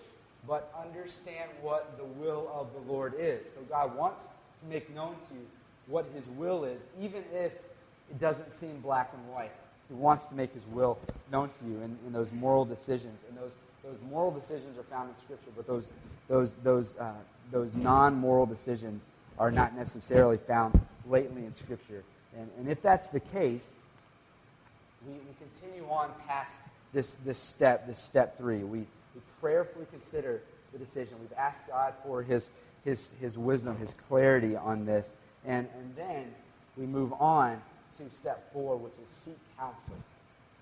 but 0.47 0.73
understand 0.85 1.51
what 1.61 1.97
the 1.99 2.05
will 2.05 2.51
of 2.55 2.73
the 2.73 2.93
Lord 2.93 3.15
is. 3.19 3.49
So 3.51 3.61
God 3.69 3.97
wants 3.97 4.27
to 4.61 4.67
make 4.67 4.95
known 4.95 5.15
to 5.29 5.35
you 5.35 5.47
what 5.87 6.07
his 6.15 6.29
will 6.29 6.65
is, 6.65 6.87
even 7.01 7.25
if 7.33 7.53
it 7.53 8.19
doesn't 8.21 8.53
seem 8.53 8.81
black 8.81 9.13
and 9.15 9.33
white. 9.33 9.53
He 9.89 9.95
wants 9.95 10.27
to 10.27 10.35
make 10.35 10.55
his 10.55 10.65
will 10.67 10.99
known 11.31 11.49
to 11.49 11.69
you 11.69 11.83
in, 11.83 11.99
in 12.07 12.13
those 12.13 12.31
moral 12.33 12.65
decisions. 12.65 13.19
And 13.29 13.37
those, 13.37 13.57
those 13.85 13.99
moral 14.11 14.31
decisions 14.31 14.79
are 14.79 14.85
found 14.85 15.11
in 15.11 15.17
Scripture, 15.17 15.51
but 15.57 15.67
those, 15.67 15.89
those, 16.29 16.53
those, 16.63 16.95
uh, 16.99 17.13
those 17.53 17.71
non 17.75 18.17
moral 18.17 18.47
decisions 18.47 19.05
are 19.39 19.51
not 19.51 19.77
necessarily 19.77 20.39
found 20.39 20.81
blatantly 21.07 21.45
in 21.45 21.55
Scripture. 21.55 22.03
And, 22.37 22.49
and 22.59 22.69
if 22.69 22.83
that's 22.83 23.09
the 23.09 23.21
case, 23.21 23.73
we, 25.07 25.13
we 25.13 25.35
continue 25.39 25.89
on 25.91 26.11
past 26.27 26.57
this, 26.93 27.13
this 27.25 27.39
step, 27.39 27.87
this 27.87 27.99
step 27.99 28.39
three. 28.39 28.63
We, 28.63 28.79
we 28.79 29.21
prayerfully 29.41 29.87
consider 29.91 30.43
the 30.73 30.79
decision. 30.79 31.17
We've 31.21 31.39
asked 31.39 31.67
God 31.69 31.95
for 32.05 32.23
his, 32.23 32.51
his, 32.85 33.11
his 33.21 33.37
wisdom, 33.37 33.77
his 33.79 33.95
clarity 34.09 34.57
on 34.57 34.87
this. 34.87 35.09
And, 35.45 35.69
and 35.79 35.95
then 35.97 36.27
we 36.77 36.87
move 36.87 37.13
on 37.15 37.61
to 37.99 38.15
step 38.15 38.53
four, 38.53 38.77
which 38.77 38.95
is 39.05 39.11
seek 39.11 39.39
counsel. 39.59 39.97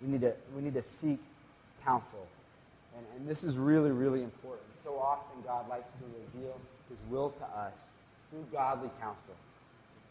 We 0.02 0.08
need 0.08 0.22
to, 0.22 0.32
we 0.56 0.62
need 0.62 0.74
to 0.74 0.82
seek 0.82 1.18
counsel. 1.84 2.26
And, 2.96 3.06
and 3.16 3.28
this 3.28 3.44
is 3.44 3.56
really, 3.56 3.90
really 3.90 4.22
important. 4.22 4.66
So 4.82 4.98
often 4.98 5.42
God 5.44 5.68
likes 5.68 5.92
to 5.92 6.04
reveal 6.38 6.56
his 6.90 6.98
will 7.08 7.30
to 7.30 7.44
us 7.44 7.86
through 8.30 8.44
godly 8.52 8.90
counsel. 9.00 9.34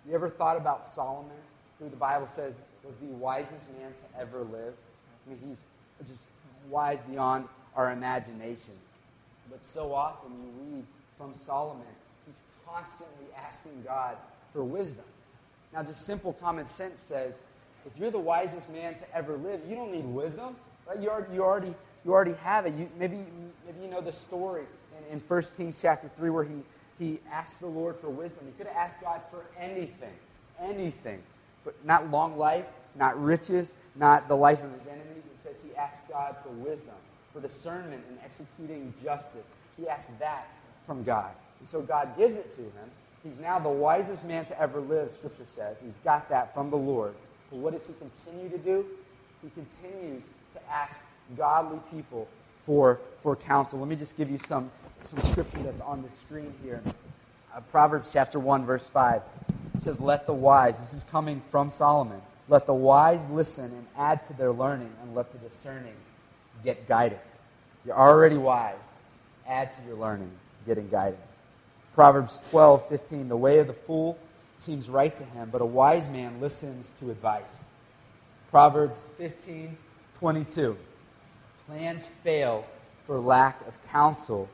You 0.07 0.15
ever 0.15 0.29
thought 0.29 0.57
about 0.57 0.85
Solomon, 0.85 1.37
who 1.79 1.89
the 1.89 1.95
Bible 1.95 2.27
says 2.27 2.55
was 2.83 2.95
the 3.01 3.07
wisest 3.07 3.65
man 3.77 3.91
to 3.91 4.19
ever 4.19 4.39
live? 4.39 4.73
I 5.25 5.29
mean, 5.29 5.39
he's 5.47 5.63
just 6.07 6.27
wise 6.69 6.99
beyond 7.01 7.45
our 7.75 7.91
imagination. 7.91 8.73
But 9.49 9.65
so 9.65 9.93
often 9.93 10.31
you 10.31 10.75
read 10.75 10.85
from 11.17 11.33
Solomon, 11.33 11.85
he's 12.25 12.41
constantly 12.65 13.25
asking 13.45 13.83
God 13.85 14.15
for 14.53 14.63
wisdom. 14.63 15.05
Now, 15.73 15.83
just 15.83 16.05
simple 16.05 16.33
common 16.33 16.67
sense 16.67 17.01
says 17.01 17.39
if 17.85 17.99
you're 17.99 18.11
the 18.11 18.19
wisest 18.19 18.69
man 18.71 18.95
to 18.95 19.15
ever 19.15 19.37
live, 19.37 19.61
you 19.67 19.75
don't 19.75 19.91
need 19.91 20.05
wisdom. 20.05 20.55
Right? 20.87 20.99
You, 20.99 21.09
already, 21.09 21.33
you, 21.33 21.43
already, 21.43 21.73
you 22.05 22.11
already 22.11 22.33
have 22.33 22.65
it. 22.65 22.73
You, 22.73 22.89
maybe, 22.97 23.17
maybe 23.65 23.79
you 23.81 23.89
know 23.89 24.01
the 24.01 24.11
story 24.11 24.63
in, 25.07 25.13
in 25.13 25.19
1 25.19 25.43
Kings 25.57 25.79
chapter 25.81 26.09
3 26.17 26.29
where 26.29 26.43
he, 26.43 26.55
he 26.97 27.19
asked 27.31 27.59
the 27.59 27.67
Lord 27.67 27.97
for 27.97 28.09
wisdom. 28.09 28.45
He 28.45 28.51
could 28.53 28.67
have 28.67 28.75
asked 28.75 29.01
God 29.01 29.21
for 29.31 29.45
anything, 29.59 30.13
anything. 30.61 31.21
But 31.63 31.75
not 31.85 32.09
long 32.11 32.37
life, 32.37 32.65
not 32.95 33.21
riches, 33.21 33.73
not 33.95 34.27
the 34.27 34.35
life 34.35 34.63
of 34.63 34.73
his 34.73 34.87
enemies. 34.87 35.23
It 35.31 35.37
says 35.37 35.59
he 35.63 35.75
asked 35.75 36.09
God 36.09 36.35
for 36.43 36.49
wisdom, 36.49 36.95
for 37.33 37.41
discernment 37.41 38.03
in 38.09 38.17
executing 38.23 38.93
justice. 39.03 39.45
He 39.77 39.87
asked 39.87 40.17
that 40.19 40.47
from 40.85 41.03
God. 41.03 41.31
And 41.59 41.69
so 41.69 41.81
God 41.81 42.17
gives 42.17 42.35
it 42.35 42.55
to 42.55 42.61
him. 42.61 42.89
He's 43.23 43.37
now 43.37 43.59
the 43.59 43.69
wisest 43.69 44.25
man 44.25 44.45
to 44.45 44.59
ever 44.59 44.79
live, 44.79 45.11
Scripture 45.11 45.45
says. 45.53 45.77
He's 45.83 45.97
got 45.97 46.29
that 46.29 46.53
from 46.53 46.69
the 46.69 46.77
Lord. 46.77 47.13
But 47.49 47.57
what 47.57 47.73
does 47.73 47.85
he 47.85 47.93
continue 47.93 48.49
to 48.49 48.57
do? 48.57 48.85
He 49.41 49.49
continues 49.49 50.23
to 50.53 50.71
ask 50.71 50.99
godly 51.35 51.79
people 51.91 52.27
for, 52.65 52.99
for 53.21 53.35
counsel. 53.35 53.79
Let 53.79 53.87
me 53.87 53.95
just 53.95 54.17
give 54.17 54.29
you 54.29 54.37
some, 54.37 54.71
some 55.05 55.21
scripture 55.31 55.59
that's 55.59 55.81
on 55.81 56.01
the 56.03 56.09
screen 56.09 56.53
here. 56.63 56.81
Uh, 57.55 57.61
Proverbs 57.71 58.09
chapter 58.11 58.39
1, 58.39 58.65
verse 58.65 58.87
5. 58.87 59.21
It 59.75 59.83
says, 59.83 59.99
Let 59.99 60.25
the 60.25 60.33
wise, 60.33 60.79
this 60.79 60.93
is 60.93 61.03
coming 61.05 61.41
from 61.49 61.69
Solomon, 61.69 62.21
let 62.47 62.65
the 62.65 62.73
wise 62.73 63.27
listen 63.29 63.65
and 63.65 63.85
add 63.97 64.23
to 64.25 64.33
their 64.33 64.51
learning, 64.51 64.91
and 65.01 65.15
let 65.15 65.31
the 65.31 65.37
discerning 65.39 65.95
get 66.63 66.87
guidance. 66.87 67.37
You're 67.85 67.97
already 67.97 68.37
wise. 68.37 68.75
Add 69.47 69.71
to 69.71 69.77
your 69.87 69.95
learning, 69.97 70.31
getting 70.65 70.89
guidance. 70.89 71.35
Proverbs 71.95 72.39
12, 72.51 72.87
15. 72.89 73.29
The 73.29 73.37
way 73.37 73.59
of 73.59 73.67
the 73.67 73.73
fool 73.73 74.17
seems 74.59 74.89
right 74.89 75.15
to 75.15 75.23
him, 75.23 75.49
but 75.51 75.61
a 75.61 75.65
wise 75.65 76.09
man 76.09 76.39
listens 76.39 76.91
to 76.99 77.09
advice. 77.11 77.63
Proverbs 78.51 79.03
15, 79.17 79.77
22. 80.13 80.77
Plans 81.67 82.07
fail 82.07 82.65
for 83.05 83.19
lack 83.19 83.59
of 83.67 83.73
counsel, 83.91 84.49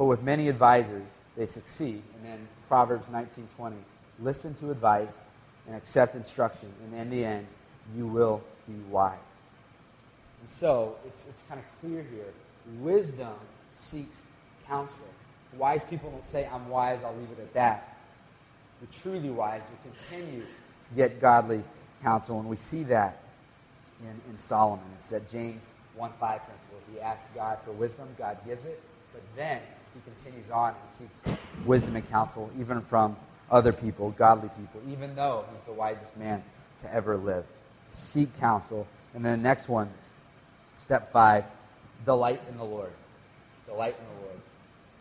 but 0.00 0.06
with 0.06 0.22
many 0.22 0.48
advisors 0.48 1.18
they 1.36 1.44
succeed. 1.44 2.02
And 2.14 2.24
then 2.24 2.48
Proverbs 2.68 3.08
19:20, 3.08 3.74
Listen 4.18 4.54
to 4.54 4.70
advice 4.70 5.24
and 5.66 5.76
accept 5.76 6.14
instruction, 6.14 6.72
and 6.82 6.98
in 6.98 7.10
the 7.10 7.22
end, 7.22 7.46
you 7.94 8.06
will 8.06 8.42
be 8.66 8.72
wise. 8.88 9.18
And 10.40 10.50
so, 10.50 10.96
it's, 11.06 11.28
it's 11.28 11.42
kind 11.42 11.60
of 11.60 11.66
clear 11.80 12.02
here. 12.02 12.32
Wisdom 12.78 13.34
seeks 13.76 14.22
counsel. 14.66 15.06
Wise 15.58 15.84
people 15.84 16.10
don't 16.10 16.26
say, 16.26 16.48
I'm 16.50 16.70
wise, 16.70 17.00
I'll 17.04 17.14
leave 17.14 17.32
it 17.32 17.40
at 17.42 17.52
that. 17.52 17.98
The 18.80 18.86
truly 18.86 19.28
wise 19.28 19.60
will 19.70 19.92
continue 19.92 20.40
to 20.40 20.94
get 20.96 21.20
godly 21.20 21.62
counsel. 22.02 22.40
And 22.40 22.48
we 22.48 22.56
see 22.56 22.84
that 22.84 23.22
in, 24.00 24.32
in 24.32 24.38
Solomon. 24.38 24.86
It's 24.98 25.10
that 25.10 25.28
James 25.28 25.68
1 25.94 26.10
5 26.18 26.40
principle. 26.46 26.78
He 26.90 27.00
asks 27.00 27.28
God 27.34 27.58
for 27.66 27.72
wisdom, 27.72 28.08
God 28.16 28.38
gives 28.46 28.64
it, 28.64 28.80
but 29.12 29.22
then 29.36 29.60
he 29.94 30.00
continues 30.10 30.50
on 30.50 30.70
and 30.70 30.92
seeks 30.92 31.22
wisdom 31.64 31.96
and 31.96 32.08
counsel, 32.08 32.50
even 32.58 32.80
from 32.82 33.16
other 33.50 33.72
people, 33.72 34.10
godly 34.12 34.48
people, 34.50 34.80
even 34.88 35.14
though 35.14 35.44
he's 35.52 35.62
the 35.62 35.72
wisest 35.72 36.16
man 36.16 36.42
to 36.82 36.92
ever 36.94 37.16
live. 37.16 37.44
Seek 37.94 38.38
counsel. 38.38 38.86
And 39.14 39.24
then 39.24 39.38
the 39.38 39.42
next 39.42 39.68
one, 39.68 39.90
step 40.78 41.12
five, 41.12 41.44
delight 42.04 42.40
in 42.48 42.56
the 42.56 42.64
Lord. 42.64 42.92
Delight 43.66 43.96
in 43.98 44.04
the 44.16 44.26
Lord. 44.26 44.40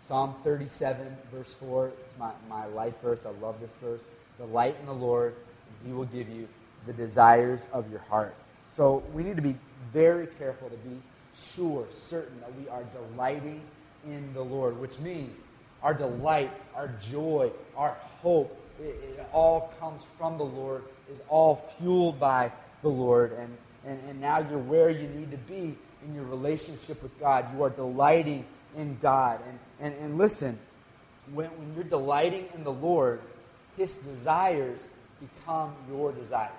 Psalm 0.02 0.36
37, 0.44 1.16
verse 1.32 1.54
4, 1.54 1.92
it's 2.04 2.18
my, 2.18 2.32
my 2.50 2.66
life 2.66 2.96
verse. 3.02 3.26
I 3.26 3.32
love 3.42 3.60
this 3.60 3.74
verse. 3.82 4.06
Delight 4.38 4.76
in 4.80 4.88
the 4.88 4.94
Lord, 4.94 5.36
and 5.36 5.88
he 5.88 5.94
will 5.94 6.06
give 6.06 6.30
you 6.30 6.48
the 6.88 6.94
desires 6.94 7.68
of 7.72 7.90
your 7.92 8.00
heart. 8.00 8.34
So 8.72 9.04
we 9.14 9.24
need 9.24 9.36
to 9.36 9.42
be 9.42 9.56
very 9.94 10.28
careful 10.40 10.70
to 10.70 10.78
be 10.78 11.00
sure, 11.36 11.86
certain 11.92 12.40
that 12.40 12.56
we 12.56 12.68
are 12.70 12.84
delighting 12.86 13.62
in 14.06 14.34
the 14.34 14.42
Lord, 14.42 14.80
which 14.80 15.00
means 15.00 15.42
our 15.82 15.94
delight, 15.94 16.52
our 16.76 16.90
joy, 17.10 17.52
our 17.76 17.96
hope, 18.22 18.56
it, 18.82 19.18
it 19.18 19.30
all 19.32 19.74
comes 19.80 20.06
from 20.06 20.38
the 20.38 20.44
Lord, 20.44 20.84
is 21.12 21.22
all 21.30 21.56
fueled 21.56 22.20
by 22.20 22.52
the 22.82 22.90
Lord. 22.90 23.34
And, 23.34 23.58
and, 23.86 24.00
and 24.10 24.22
now 24.22 24.40
you're 24.40 24.60
where 24.60 24.90
you 24.90 25.08
need 25.08 25.32
to 25.32 25.38
be 25.38 25.76
in 26.06 26.16
your 26.16 26.26
relationship 26.26 27.02
with 27.02 27.18
God. 27.20 27.46
You 27.56 27.64
are 27.64 27.70
delighting 27.70 28.46
in 28.78 28.98
God. 29.02 29.40
And, 29.48 29.60
and, 29.80 30.04
and 30.04 30.18
listen, 30.18 30.58
when, 31.34 31.48
when 31.48 31.74
you're 31.76 31.84
delighting 31.84 32.48
in 32.56 32.64
the 32.64 32.72
Lord, 32.72 33.22
His 33.78 33.96
desires 33.96 34.88
become 35.20 35.74
your 35.90 36.12
desires. 36.12 36.52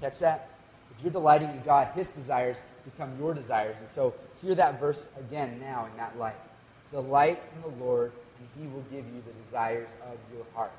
Catch 0.00 0.18
that? 0.20 0.48
If 0.96 1.04
you're 1.04 1.12
delighting 1.12 1.50
in 1.50 1.62
God, 1.62 1.88
His 1.94 2.08
desires 2.08 2.56
become 2.84 3.16
your 3.18 3.34
desires. 3.34 3.76
And 3.80 3.88
so 3.88 4.14
hear 4.42 4.54
that 4.54 4.80
verse 4.80 5.08
again 5.18 5.58
now 5.60 5.86
in 5.90 5.96
that 5.96 6.18
light. 6.18 6.34
Delight 6.94 7.42
in 7.56 7.62
the 7.62 7.84
Lord, 7.84 8.12
and 8.38 8.48
He 8.56 8.72
will 8.72 8.82
give 8.82 9.04
you 9.12 9.20
the 9.26 9.32
desires 9.42 9.88
of 10.04 10.16
your 10.32 10.46
heart. 10.54 10.70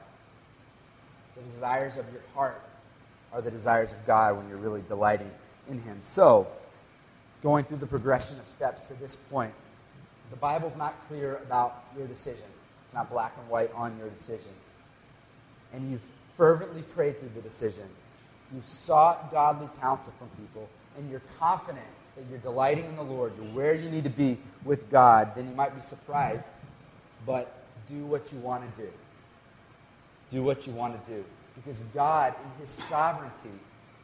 The 1.36 1.41
desires 1.41 1.97
of 1.97 2.05
your 2.13 2.22
heart 2.34 2.61
are 3.34 3.41
the 3.41 3.51
desires 3.51 3.91
of 3.91 4.07
God 4.07 4.38
when 4.38 4.47
you're 4.47 4.57
really 4.57 4.82
delighting 4.88 5.30
in 5.70 5.82
Him. 5.82 5.97
So, 5.99 6.47
going 7.43 7.66
through 7.66 7.80
the 7.80 7.86
progression 7.86 8.39
of 8.39 8.49
steps 8.49 8.84
to 8.88 8.93
this 8.93 9.18
point, 9.18 9.51
the 10.30 10.38
Bible's 10.38 10.78
not 10.78 10.95
clear 11.09 11.36
about 11.43 11.84
your 11.97 12.07
decision. 12.07 12.45
It's 12.86 12.93
not 12.93 13.11
black 13.11 13.34
and 13.38 13.49
white 13.49 13.74
on 13.76 13.97
your 13.97 14.07
decision. 14.07 14.53
And 15.74 15.91
you've 15.91 16.07
fervently 16.36 16.82
prayed 16.82 17.20
through 17.20 17.32
the 17.36 17.41
decision. 17.41 17.89
You've 18.53 18.66
sought 18.66 19.34
godly 19.34 19.68
counsel 19.82 20.13
from 20.18 20.30
people, 20.41 20.70
and 20.97 21.11
you're 21.11 21.22
confident 21.39 21.86
that 22.16 22.24
you're 22.30 22.39
delighting 22.39 22.86
in 22.86 22.95
the 22.95 23.03
Lord. 23.03 23.34
You're 23.38 23.53
where 23.53 23.74
you 23.74 23.89
need 23.89 24.03
to 24.05 24.09
be 24.09 24.38
with 24.63 24.89
God. 24.89 25.36
Then 25.36 25.47
you 25.47 25.55
might 25.55 25.76
be 25.76 25.82
surprised, 25.82 26.47
but 27.26 27.63
do 27.88 28.05
what 28.05 28.32
you 28.32 28.39
want 28.39 28.63
to 28.76 28.82
do. 28.82 28.89
Do 30.32 30.43
what 30.43 30.66
you 30.66 30.74
want 30.74 31.05
to 31.05 31.11
do. 31.11 31.24
Because 31.55 31.82
God, 31.93 32.34
in 32.43 32.61
His 32.61 32.72
sovereignty, 32.72 33.49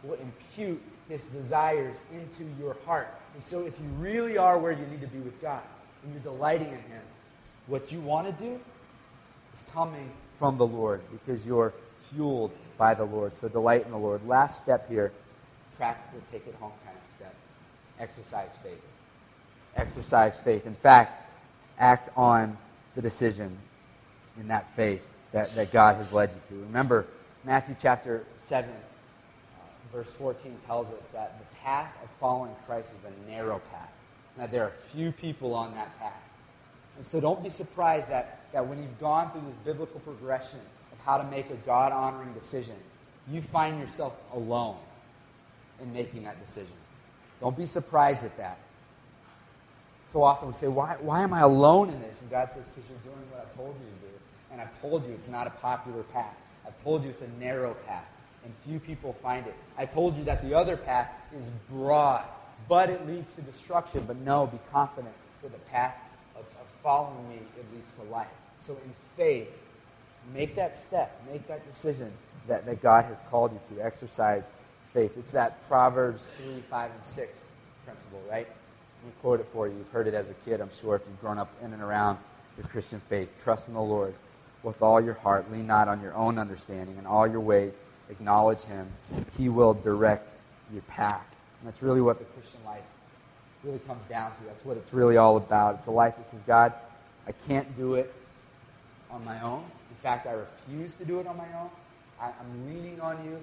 will 0.03 0.15
impute 0.15 0.81
His 1.09 1.25
desires 1.25 2.01
into 2.13 2.45
your 2.59 2.75
heart. 2.85 3.13
And 3.35 3.43
so, 3.43 3.65
if 3.65 3.79
you 3.79 3.85
really 3.97 4.37
are 4.37 4.57
where 4.57 4.71
you 4.71 4.85
need 4.87 5.01
to 5.01 5.07
be 5.07 5.19
with 5.19 5.41
God, 5.41 5.61
and 6.03 6.13
you're 6.13 6.23
delighting 6.23 6.67
in 6.67 6.73
Him, 6.73 7.01
what 7.67 7.91
you 7.91 7.99
want 8.01 8.27
to 8.27 8.43
do 8.43 8.59
is 9.53 9.63
coming 9.73 10.11
from 10.39 10.57
the 10.57 10.65
Lord 10.65 11.01
because 11.11 11.45
you're 11.45 11.73
fueled 11.97 12.51
by 12.77 12.93
the 12.93 13.03
Lord. 13.03 13.33
So 13.33 13.47
delight 13.47 13.85
in 13.85 13.91
the 13.91 13.97
Lord. 13.97 14.27
Last 14.27 14.63
step 14.63 14.89
here, 14.89 15.11
practical 15.77 16.19
take 16.31 16.47
it 16.47 16.55
home. 16.59 16.71
Exercise 18.01 18.57
faith. 18.63 18.81
Exercise 19.77 20.39
faith. 20.39 20.65
In 20.65 20.75
fact, 20.75 21.31
act 21.77 22.09
on 22.17 22.57
the 22.95 23.01
decision 23.01 23.55
in 24.39 24.47
that 24.47 24.75
faith 24.75 25.01
that, 25.31 25.55
that 25.55 25.71
God 25.71 25.97
has 25.97 26.11
led 26.11 26.31
you 26.31 26.57
to. 26.57 26.63
Remember, 26.63 27.05
Matthew 27.45 27.75
chapter 27.79 28.25
7, 28.35 28.69
uh, 28.69 29.95
verse 29.95 30.11
14 30.11 30.57
tells 30.65 30.91
us 30.91 31.09
that 31.09 31.39
the 31.39 31.55
path 31.57 31.93
of 32.03 32.09
following 32.19 32.55
Christ 32.65 32.93
is 32.99 33.05
a 33.05 33.31
narrow 33.31 33.61
path. 33.71 33.89
and 34.35 34.43
that 34.43 34.51
there 34.51 34.63
are 34.63 34.71
few 34.71 35.11
people 35.11 35.53
on 35.53 35.73
that 35.75 35.97
path. 35.99 36.23
And 36.97 37.05
so 37.05 37.19
don't 37.19 37.43
be 37.43 37.49
surprised 37.49 38.09
that, 38.09 38.39
that 38.51 38.65
when 38.65 38.81
you've 38.81 38.99
gone 38.99 39.31
through 39.31 39.43
this 39.47 39.57
biblical 39.57 39.99
progression 40.01 40.59
of 40.91 40.99
how 41.05 41.17
to 41.17 41.23
make 41.25 41.49
a 41.49 41.55
God 41.65 41.91
honoring 41.91 42.33
decision, 42.33 42.75
you 43.29 43.41
find 43.41 43.79
yourself 43.79 44.17
alone 44.33 44.77
in 45.81 45.93
making 45.93 46.23
that 46.23 46.43
decision. 46.43 46.73
Don't 47.41 47.57
be 47.57 47.65
surprised 47.65 48.23
at 48.23 48.37
that. 48.37 48.59
So 50.13 50.23
often 50.23 50.49
we 50.49 50.53
say, 50.53 50.67
why, 50.67 50.97
why 50.99 51.23
am 51.23 51.33
I 51.33 51.41
alone 51.41 51.89
in 51.89 51.99
this? 52.01 52.21
And 52.21 52.29
God 52.29 52.51
says, 52.51 52.69
because 52.69 52.89
you're 52.89 53.13
doing 53.13 53.25
what 53.31 53.49
I 53.51 53.57
told 53.57 53.75
you 53.75 53.85
to 53.85 54.07
do. 54.07 54.13
And 54.51 54.61
I've 54.61 54.81
told 54.81 55.05
you 55.05 55.13
it's 55.13 55.29
not 55.29 55.47
a 55.47 55.51
popular 55.51 56.03
path. 56.03 56.35
I've 56.67 56.81
told 56.83 57.03
you 57.03 57.09
it's 57.09 57.21
a 57.21 57.29
narrow 57.39 57.73
path. 57.87 58.05
And 58.43 58.53
few 58.65 58.79
people 58.79 59.13
find 59.21 59.47
it. 59.47 59.55
I 59.77 59.85
told 59.85 60.17
you 60.17 60.23
that 60.25 60.43
the 60.43 60.53
other 60.53 60.75
path 60.75 61.09
is 61.35 61.49
broad, 61.69 62.25
but 62.67 62.89
it 62.89 63.07
leads 63.07 63.35
to 63.35 63.41
destruction. 63.41 64.03
But 64.05 64.17
no, 64.17 64.47
be 64.47 64.59
confident 64.71 65.13
that 65.41 65.51
the 65.51 65.59
path 65.71 65.95
of, 66.35 66.41
of 66.41 66.67
following 66.83 67.29
me, 67.29 67.39
it 67.57 67.65
leads 67.73 67.95
to 67.95 68.03
life. 68.03 68.27
So 68.59 68.73
in 68.73 68.93
faith, 69.15 69.47
make 70.33 70.55
that 70.55 70.75
step, 70.75 71.21
make 71.31 71.47
that 71.47 71.65
decision 71.67 72.11
that, 72.47 72.65
that 72.65 72.81
God 72.81 73.05
has 73.05 73.21
called 73.23 73.53
you 73.53 73.75
to. 73.75 73.83
Exercise 73.83 74.51
faith. 74.93 75.13
It's 75.17 75.31
that 75.31 75.67
Proverbs 75.67 76.29
3, 76.37 76.61
5, 76.69 76.91
and 76.91 77.05
6 77.05 77.45
principle, 77.85 78.21
right? 78.29 78.47
Let 78.47 79.05
me 79.05 79.13
quote 79.21 79.39
it 79.39 79.47
for 79.53 79.67
you. 79.67 79.77
You've 79.77 79.89
heard 79.89 80.07
it 80.07 80.13
as 80.13 80.29
a 80.29 80.33
kid, 80.45 80.61
I'm 80.61 80.69
sure, 80.81 80.95
if 80.95 81.01
you've 81.07 81.21
grown 81.21 81.37
up 81.39 81.51
in 81.61 81.73
and 81.73 81.81
around 81.81 82.17
the 82.57 82.67
Christian 82.67 83.01
faith. 83.09 83.29
Trust 83.43 83.67
in 83.67 83.73
the 83.73 83.81
Lord 83.81 84.13
with 84.63 84.81
all 84.81 85.01
your 85.01 85.15
heart. 85.15 85.51
Lean 85.51 85.67
not 85.67 85.87
on 85.87 86.01
your 86.01 86.13
own 86.13 86.37
understanding. 86.37 86.97
In 86.97 87.05
all 87.05 87.27
your 87.27 87.39
ways, 87.39 87.79
acknowledge 88.09 88.61
Him. 88.61 88.87
He 89.37 89.49
will 89.49 89.73
direct 89.73 90.29
your 90.71 90.83
path. 90.83 91.25
And 91.59 91.67
that's 91.67 91.81
really 91.81 92.01
what 92.01 92.19
the 92.19 92.25
Christian 92.25 92.59
life 92.65 92.83
really 93.63 93.79
comes 93.79 94.05
down 94.05 94.31
to. 94.31 94.43
That's 94.45 94.65
what 94.65 94.77
it's 94.77 94.93
really 94.93 95.17
all 95.17 95.37
about. 95.37 95.75
It's 95.75 95.87
a 95.87 95.91
life 95.91 96.17
that 96.17 96.27
says, 96.27 96.41
God, 96.41 96.73
I 97.27 97.31
can't 97.31 97.75
do 97.75 97.95
it 97.95 98.13
on 99.09 99.23
my 99.25 99.39
own. 99.41 99.63
In 99.89 99.95
fact, 99.95 100.27
I 100.27 100.31
refuse 100.31 100.95
to 100.95 101.05
do 101.05 101.19
it 101.19 101.27
on 101.27 101.37
my 101.37 101.47
own. 101.59 101.69
I, 102.19 102.27
am 102.27 102.67
leaning 102.67 102.99
on 103.01 103.23
you. 103.25 103.41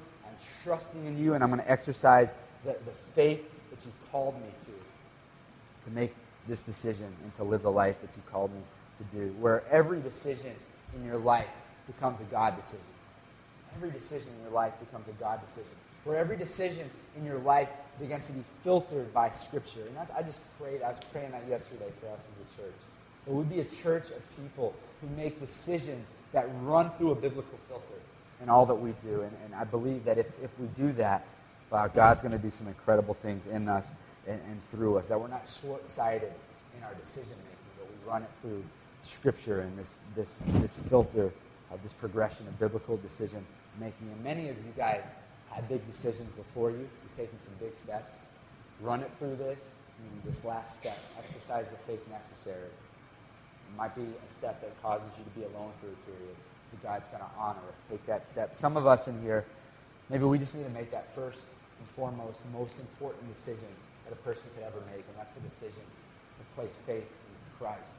Trusting 0.63 1.05
in 1.05 1.19
you, 1.19 1.35
and 1.35 1.43
I'm 1.43 1.51
going 1.51 1.63
to 1.63 1.71
exercise 1.71 2.35
the, 2.65 2.73
the 2.73 2.93
faith 3.15 3.43
that 3.71 3.85
you've 3.85 4.11
called 4.13 4.35
me 4.41 4.49
to 4.49 4.73
to 5.89 5.95
make 5.95 6.15
this 6.47 6.63
decision 6.63 7.07
and 7.23 7.37
to 7.37 7.45
live 7.45 7.63
the 7.63 7.71
life 7.71 8.01
that 8.01 8.15
you 8.17 8.23
called 8.31 8.53
me 8.53 8.61
to 8.99 9.17
do. 9.17 9.33
Where 9.41 9.63
every 9.71 10.01
decision 10.01 10.53
in 10.95 11.05
your 11.05 11.19
life 11.19 11.49
becomes 11.87 12.21
a 12.21 12.25
God 12.25 12.57
decision. 12.57 12.85
Every 13.77 13.91
decision 13.91 14.29
in 14.37 14.43
your 14.43 14.53
life 14.53 14.73
becomes 14.81 15.09
a 15.09 15.13
God 15.13 15.41
decision. 15.45 15.71
Where 16.05 16.17
every 16.17 16.37
decision 16.37 16.91
in 17.17 17.25
your 17.25 17.39
life 17.39 17.69
begins 18.01 18.29
to 18.29 18.33
be 18.33 18.43
filtered 18.63 19.13
by 19.13 19.31
Scripture. 19.31 19.83
And 19.89 19.99
I 20.17 20.23
just 20.23 20.41
prayed, 20.59 20.83
I 20.83 20.89
was 20.89 21.01
praying 21.13 21.33
that 21.33 21.47
yesterday 21.49 21.91
for 22.01 22.09
us 22.09 22.21
as 22.21 22.27
a 22.27 22.63
church. 22.63 22.77
It 23.27 23.33
would 23.33 23.51
be 23.51 23.61
a 23.61 23.65
church 23.65 24.11
of 24.11 24.23
people 24.37 24.75
who 25.01 25.09
make 25.17 25.41
decisions 25.41 26.09
that 26.33 26.49
run 26.63 26.91
through 26.93 27.13
a 27.13 27.15
biblical 27.15 27.59
filter 27.69 28.01
in 28.43 28.49
all 28.49 28.67
that 28.67 28.75
we 28.75 28.93
do. 29.03 29.23
And, 29.23 29.33
and 29.45 29.55
I 29.55 29.65
believe 29.65 30.05
that 30.05 30.19
if, 30.19 30.27
if 30.43 30.51
we 30.59 30.67
do 30.69 30.93
that, 30.95 31.27
wow, 31.71 31.87
God's 31.89 32.23
going 32.23 32.33
to 32.33 32.39
do 32.39 32.51
some 32.51 32.69
incredible 32.69 33.15
things 33.15 33.47
in 33.47 33.69
us 33.69 33.87
and, 34.27 34.41
and 34.49 34.61
through 34.71 34.99
us. 34.99 35.09
That 35.09 35.21
we're 35.21 35.29
not 35.29 35.49
short 35.49 35.89
sighted 35.89 36.33
in 36.77 36.85
our 36.85 36.95
decision 36.95 37.35
making, 37.37 37.73
but 37.79 37.89
we 37.89 38.11
run 38.11 38.23
it 38.23 38.31
through 38.43 38.65
Scripture 39.05 39.61
and 39.61 39.79
this, 39.79 39.97
this, 40.15 40.39
this 40.61 40.77
filter 40.89 41.33
of 41.71 41.83
this 41.83 41.93
progression 41.93 42.47
of 42.49 42.59
biblical 42.59 42.97
decision 42.97 43.45
making. 43.81 44.09
And 44.13 44.25
many 44.25 44.49
of 44.49 44.57
you 44.57 44.73
guys 44.77 45.05
had 45.51 45.69
big 45.69 45.87
decisions 45.87 46.31
before 46.33 46.71
you. 46.71 46.79
You've 46.79 47.17
taken 47.17 47.41
some 47.41 47.55
big 47.61 47.75
steps. 47.75 48.15
Run 48.81 49.01
it 49.03 49.11
through 49.19 49.37
this. 49.37 49.65
This 50.25 50.45
last 50.45 50.77
step, 50.77 50.97
exercise 51.19 51.71
the 51.71 51.77
faith 51.79 52.07
necessary. 52.09 52.69
It 52.69 53.77
might 53.77 53.97
be 53.97 54.03
a 54.03 54.33
step 54.33 54.61
that 54.61 54.81
causes 54.81 55.09
you 55.19 55.25
to 55.25 55.31
be 55.31 55.57
alone 55.57 55.73
for 55.81 55.89
a 55.89 55.99
period. 56.07 56.37
But 56.71 56.83
God's 56.83 57.09
going 57.09 57.21
to 57.21 57.31
honor. 57.39 57.59
Take 57.91 58.05
that 58.07 58.27
step. 58.27 58.55
Some 58.55 58.77
of 58.77 58.87
us 58.87 59.09
in 59.09 59.21
here, 59.23 59.45
maybe 60.11 60.25
we 60.25 60.39
just 60.39 60.55
need 60.55 60.65
to 60.65 60.71
make 60.71 60.91
that 60.91 61.15
first 61.15 61.43
and 61.79 61.89
foremost, 61.91 62.43
most 62.53 62.81
important 62.81 63.33
decision 63.35 63.69
that 64.05 64.13
a 64.13 64.17
person 64.17 64.45
could 64.55 64.65
ever 64.65 64.81
make, 64.87 65.05
and 65.07 65.17
that's 65.17 65.33
the 65.35 65.41
decision 65.41 65.83
to 66.39 66.55
place 66.55 66.77
faith 66.87 67.05
in 67.05 67.59
Christ. 67.59 67.99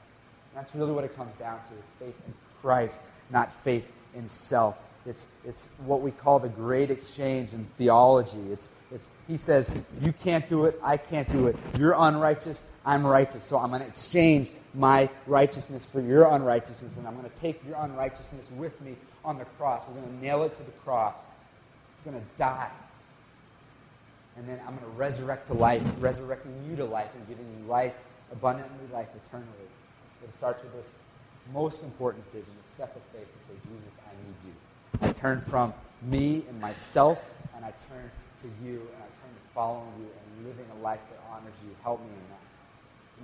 And 0.50 0.64
that's 0.64 0.74
really 0.76 0.92
what 0.92 1.04
it 1.04 1.16
comes 1.16 1.36
down 1.36 1.58
to. 1.58 1.74
It's 1.80 1.92
faith 1.94 2.16
in 2.28 2.34
Christ, 2.62 3.02
not 3.30 3.52
faith 3.64 3.92
in 4.16 4.28
self. 4.30 4.78
It's, 5.06 5.28
it's 5.46 5.70
what 5.86 6.02
we 6.02 6.12
call 6.12 6.40
the 6.40 6.50
great 6.50 6.92
exchange 6.92 7.54
in 7.54 7.66
theology. 7.78 8.52
It's, 8.52 8.70
it's, 8.92 9.10
he 9.28 9.38
says, 9.38 9.74
You 10.02 10.12
can't 10.12 10.46
do 10.48 10.66
it, 10.66 10.80
I 10.84 10.98
can't 10.98 11.30
do 11.30 11.48
it. 11.48 11.56
You're 11.78 11.96
unrighteous, 11.98 12.64
I'm 12.86 13.06
righteous. 13.06 13.46
So 13.46 13.58
I'm 13.58 13.70
going 13.70 13.82
to 13.82 13.88
exchange 13.88 14.52
my 14.74 15.10
righteousness 15.28 15.86
for 15.86 16.02
your 16.02 16.32
unrighteousness, 16.34 16.98
and 16.98 17.08
I'm 17.08 17.16
going 17.16 17.30
to 17.30 17.36
take 17.38 17.66
your 17.66 17.78
unrighteousness 17.78 18.50
with 18.58 18.80
me 18.82 18.96
on 19.26 19.38
the 19.38 19.46
cross. 19.46 19.88
We're 19.88 20.02
going 20.02 20.18
to 20.18 20.26
nail 20.26 20.44
it 20.44 20.56
to 20.58 20.64
the 20.64 20.72
cross. 20.84 21.20
It's 21.94 22.04
going 22.04 22.20
to 22.20 22.26
die. 22.38 22.72
And 24.38 24.48
then 24.48 24.60
I'm 24.62 24.76
going 24.76 24.90
to 24.90 24.98
resurrect 24.98 25.48
to 25.48 25.54
life, 25.54 25.84
resurrecting 26.00 26.54
you 26.70 26.76
to 26.78 26.86
life 26.86 27.10
and 27.16 27.28
giving 27.28 27.46
you 27.60 27.68
life, 27.68 27.96
abundantly 28.32 28.88
life 28.94 29.10
eternally. 29.28 29.68
But 30.22 30.30
it 30.30 30.36
starts 30.36 30.64
with 30.64 30.74
this 30.74 30.94
most 31.54 31.84
important 31.84 32.24
decision, 32.26 32.48
the 32.62 32.70
step 32.70 32.96
of 32.96 33.02
faith 33.12 33.28
to 33.38 33.46
say, 33.46 33.54
Jesus, 33.64 34.00
I 34.06 34.14
need 34.26 34.36
you. 34.46 34.54
I 35.02 35.12
turn 35.14 35.42
from 35.42 35.74
me 36.04 36.44
and 36.48 36.62
myself, 36.62 37.30
and 37.56 37.66
I 37.66 37.74
turn 37.90 38.10
to 38.42 38.48
you, 38.64 38.76
and 38.76 38.98
I 38.98 39.10
turn 39.20 39.32
to 39.34 39.54
following 39.54 39.92
you 40.00 40.08
and 40.08 40.48
living 40.48 40.66
a 40.78 40.82
life 40.82 41.00
that 41.10 41.20
honors 41.30 41.54
you. 41.66 41.76
Help 41.84 42.00
me 42.02 42.08
in 42.08 42.30
that. 42.30 42.40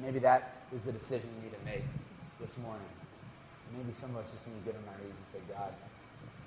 Maybe 0.02 0.20
that 0.20 0.56
is 0.74 0.84
the 0.84 0.92
decision 0.92 1.30
you 1.38 1.50
need 1.50 1.56
to 1.58 1.66
make 1.66 1.84
this 2.42 2.58
morning. 2.58 2.88
Maybe 3.76 3.94
some 3.94 4.12
of 4.12 4.26
us 4.26 4.32
just 4.32 4.46
need 4.48 4.60
to 4.60 4.72
get 4.72 4.76
on 4.76 4.84
our 4.94 5.00
knees 5.00 5.16
and 5.16 5.28
say, 5.32 5.40
God, 5.48 5.74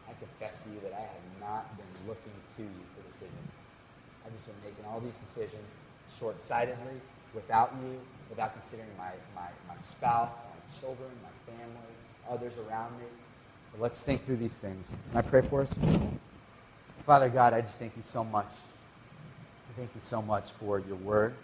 I 0.09 0.12
confess 0.20 0.62
to 0.62 0.70
you 0.70 0.80
that 0.84 0.92
I 0.92 1.01
have 1.01 1.26
not 1.40 1.76
been 1.76 2.09
looking 2.09 2.32
to 2.57 2.62
you 2.62 2.82
for 2.94 3.07
decision. 3.09 3.42
I've 4.24 4.32
just 4.32 4.46
been 4.46 4.61
making 4.64 4.84
all 4.84 5.01
these 5.01 5.18
decisions 5.18 5.72
short-sightedly, 6.18 7.01
without 7.34 7.72
you, 7.82 8.01
without 8.30 8.55
considering 8.55 8.88
my, 8.96 9.11
my, 9.34 9.49
my 9.68 9.76
spouse, 9.78 10.34
my 10.34 10.80
children, 10.80 11.11
my 11.22 11.53
family, 11.53 11.92
others 12.28 12.55
around 12.68 12.99
me. 12.99 13.07
Let's 13.78 14.03
think 14.03 14.24
through 14.26 14.36
these 14.36 14.53
things. 14.53 14.86
Can 15.11 15.18
I 15.18 15.22
pray 15.22 15.42
for 15.42 15.62
us? 15.62 15.74
Father 17.07 17.28
God, 17.28 17.53
I 17.55 17.61
just 17.61 17.78
thank 17.78 17.96
you 17.96 18.03
so 18.05 18.24
much. 18.24 18.51
I 18.51 19.72
thank 19.76 19.90
you 19.94 20.01
so 20.01 20.20
much 20.20 20.51
for 20.53 20.80
your 20.80 20.96
word 20.96 21.34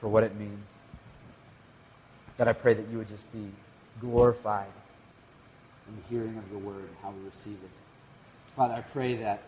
for 0.00 0.08
what 0.08 0.24
it 0.24 0.36
means. 0.36 0.74
God, 2.38 2.48
I 2.48 2.52
pray 2.52 2.74
that 2.74 2.88
you 2.88 2.98
would 2.98 3.08
just 3.08 3.30
be 3.32 3.50
glorified 4.00 4.72
in 5.88 5.96
the 5.96 6.08
hearing 6.08 6.36
of 6.36 6.50
your 6.50 6.60
word 6.60 6.84
and 6.84 6.96
how 7.02 7.10
we 7.10 7.24
receive 7.26 7.58
it. 7.62 7.70
Father, 8.56 8.74
I 8.74 8.80
pray 8.80 9.16
that 9.16 9.42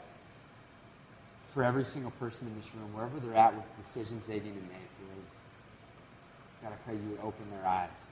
for 1.52 1.64
every 1.64 1.84
single 1.84 2.10
person 2.12 2.48
in 2.48 2.56
this 2.56 2.74
room, 2.74 2.92
wherever 2.94 3.18
they're 3.18 3.36
at 3.36 3.54
with 3.54 3.64
decisions 3.82 4.26
they 4.26 4.34
need 4.34 4.54
to 4.54 4.66
make, 4.68 4.90
Lord, 5.08 5.24
God, 6.62 6.72
I 6.72 6.76
pray 6.84 6.94
you 6.94 7.10
would 7.10 7.20
open 7.20 7.50
their 7.50 7.66
eyes 7.66 8.04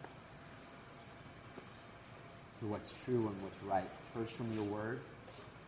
to 2.61 2.67
what's 2.67 2.95
true 3.05 3.29
and 3.29 3.43
what's 3.43 3.63
right. 3.63 3.89
First 4.15 4.33
from 4.33 4.51
your 4.53 4.65
word, 4.65 5.01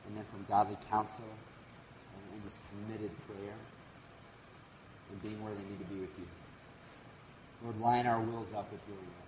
and 0.06 0.16
then 0.16 0.24
from 0.30 0.44
godly 0.48 0.76
counsel, 0.90 1.24
and, 1.26 2.34
and 2.34 2.42
just 2.42 2.58
committed 2.70 3.10
prayer, 3.26 3.54
and 5.10 5.22
being 5.22 5.42
where 5.44 5.52
they 5.52 5.62
need 5.68 5.78
to 5.78 5.94
be 5.94 6.00
with 6.00 6.18
you. 6.18 6.26
Lord, 7.66 7.80
line 7.80 8.06
our 8.06 8.20
wills 8.20 8.54
up 8.54 8.70
with 8.70 8.80
your 8.86 8.96
will. 8.96 9.26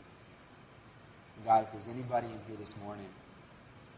And 1.37 1.45
God, 1.45 1.65
if 1.65 1.73
there's 1.73 1.89
anybody 1.89 2.29
in 2.29 2.39
here 2.47 2.57
this 2.59 2.75
morning 2.85 3.07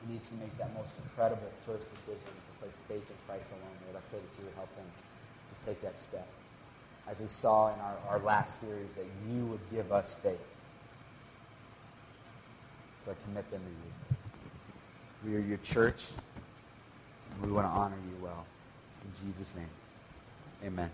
who 0.00 0.12
needs 0.12 0.30
to 0.30 0.36
make 0.36 0.56
that 0.56 0.72
most 0.74 0.96
incredible 1.04 1.50
first 1.66 1.92
decision 1.94 2.24
to 2.24 2.52
place 2.64 2.78
faith 2.88 3.04
in 3.04 3.16
Christ 3.28 3.50
alone, 3.50 3.76
Lord, 3.84 4.02
I 4.02 4.04
pray 4.08 4.18
that 4.18 4.38
you 4.38 4.44
would 4.46 4.54
help 4.54 4.74
them 4.76 4.86
to 4.86 5.66
take 5.66 5.82
that 5.82 5.98
step. 5.98 6.26
As 7.06 7.20
we 7.20 7.28
saw 7.28 7.74
in 7.74 7.80
our, 7.80 7.96
our 8.08 8.18
last 8.20 8.60
series, 8.60 8.88
that 8.96 9.04
you 9.28 9.44
would 9.46 9.60
give 9.70 9.92
us 9.92 10.14
faith. 10.14 10.40
So 12.96 13.10
I 13.10 13.14
commit 13.24 13.50
them 13.50 13.60
to 13.60 15.28
you. 15.28 15.32
We 15.32 15.36
are 15.36 15.46
your 15.46 15.58
church, 15.58 16.06
and 17.32 17.42
we 17.42 17.52
want 17.52 17.66
to 17.66 17.70
honor 17.70 17.96
you 18.08 18.24
well. 18.24 18.46
In 19.04 19.26
Jesus' 19.26 19.54
name, 19.54 19.68
amen. 20.64 20.90